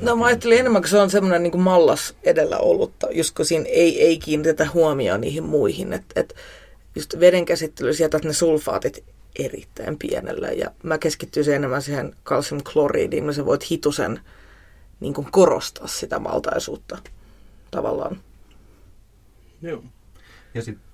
No 0.00 0.16
mä 0.16 0.26
ajattelin 0.26 0.58
enemmän, 0.58 0.82
kun 0.82 0.88
se 0.88 0.98
on 0.98 1.10
semmoinen 1.10 1.42
niin 1.42 1.60
mallas 1.60 2.14
edellä 2.22 2.58
ollutta, 2.58 3.08
just 3.10 3.36
kun 3.36 3.44
siinä 3.44 3.66
ei, 3.68 4.02
ei 4.02 4.18
kiinnitetä 4.18 4.68
huomioon 4.74 5.20
niihin 5.20 5.44
muihin. 5.44 5.92
Että 5.92 6.20
et 6.20 6.34
just 6.94 7.20
veden 7.20 7.44
käsittely, 7.44 7.94
sieltä 7.94 8.18
ne 8.24 8.32
sulfaatit 8.32 9.04
erittäin 9.38 9.98
pienellä. 9.98 10.48
Ja 10.48 10.70
mä 10.82 10.98
keskittyisin 10.98 11.54
enemmän 11.54 11.82
siihen 11.82 12.14
kalsiumkloriidiin, 12.22 13.26
niin 13.26 13.34
sä 13.34 13.46
voit 13.46 13.70
hitusen 13.70 14.20
niin 15.00 15.14
kuin 15.14 15.28
korostaa 15.30 15.86
sitä 15.86 16.18
maltaisuutta 16.18 16.98
tavallaan. 17.70 18.20
Joo. 19.62 19.82
Ja 20.54 20.62
sitten 20.62 20.84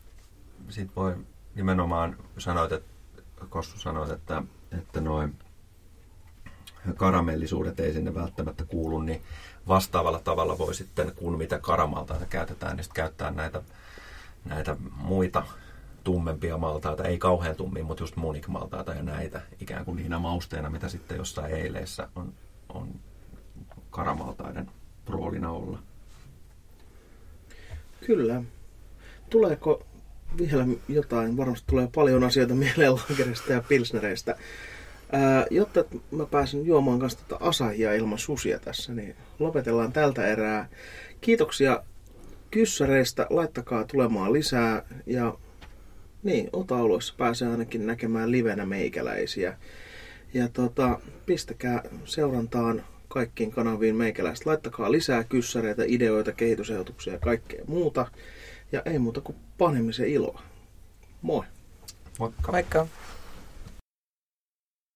sit 0.68 0.96
voi 0.96 1.16
nimenomaan, 1.54 2.16
sanoit, 2.38 2.72
että 2.72 2.92
Kossu 3.48 3.78
sanoit, 3.78 4.10
että, 4.10 4.42
että 4.78 5.00
noin 5.00 5.34
karamellisuudet 6.96 7.80
ei 7.80 7.92
sinne 7.92 8.14
välttämättä 8.14 8.64
kuulu, 8.64 9.00
niin 9.00 9.22
vastaavalla 9.68 10.20
tavalla 10.24 10.58
voi 10.58 10.74
sitten, 10.74 11.12
kun 11.16 11.38
mitä 11.38 11.58
karamalta 11.58 12.16
käytetään, 12.30 12.76
niin 12.76 12.86
käyttää 12.94 13.30
näitä, 13.30 13.62
näitä 14.44 14.76
muita 14.96 15.46
tummempia 16.04 16.58
maltaita, 16.58 17.04
ei 17.04 17.18
kauhean 17.18 17.56
tummia, 17.56 17.84
mutta 17.84 18.02
just 18.02 18.16
munikmaltaita 18.16 18.94
ja 18.94 19.02
näitä 19.02 19.40
ikään 19.60 19.84
kuin 19.84 19.96
niinä 19.96 20.18
mausteina, 20.18 20.70
mitä 20.70 20.88
sitten 20.88 21.16
jossain 21.16 21.54
eileissä 21.54 22.08
on, 22.16 22.32
on 22.68 22.88
karamaltaiden 23.90 24.70
roolina 25.06 25.50
olla. 25.50 25.78
Kyllä. 28.06 28.42
Tuleeko 29.30 29.86
vielä 30.38 30.66
jotain? 30.88 31.36
Varmasti 31.36 31.66
tulee 31.70 31.88
paljon 31.94 32.24
asioita 32.24 32.54
mieleen 32.54 32.94
lagerista 32.94 33.52
ja 33.52 33.62
pilsnereistä. 33.68 34.36
Ää, 35.12 35.46
jotta 35.50 35.84
mä 36.10 36.26
pääsen 36.26 36.66
juomaan 36.66 36.98
kanssa 36.98 37.18
tätä 37.18 37.36
asahia 37.44 37.94
ilman 37.94 38.18
susia 38.18 38.58
tässä, 38.58 38.94
niin 38.94 39.16
lopetellaan 39.38 39.92
tältä 39.92 40.26
erää. 40.26 40.68
Kiitoksia 41.20 41.82
kyssäreistä, 42.50 43.26
laittakaa 43.30 43.84
tulemaan 43.84 44.32
lisää 44.32 44.82
ja 45.06 45.34
niin, 46.22 46.50
otauluissa 46.52 47.14
pääsee 47.18 47.48
ainakin 47.48 47.86
näkemään 47.86 48.30
livenä 48.30 48.66
meikäläisiä. 48.66 49.56
Ja 50.34 50.48
tota, 50.48 51.00
pistäkää 51.26 51.82
seurantaan 52.04 52.84
kaikkiin 53.08 53.50
kanaviin 53.50 53.96
meikäläistä. 53.96 54.50
Laittakaa 54.50 54.92
lisää 54.92 55.24
kyssäreitä, 55.24 55.82
ideoita, 55.86 56.32
kehitysehdotuksia 56.32 57.12
ja 57.12 57.18
kaikkea 57.18 57.64
muuta. 57.66 58.06
Ja 58.72 58.82
ei 58.84 58.98
muuta 58.98 59.20
kuin 59.20 59.36
panemisen 59.58 60.08
iloa. 60.08 60.42
Moi! 61.22 61.44
Moikka! 62.18 62.52
Moikka! 62.52 62.86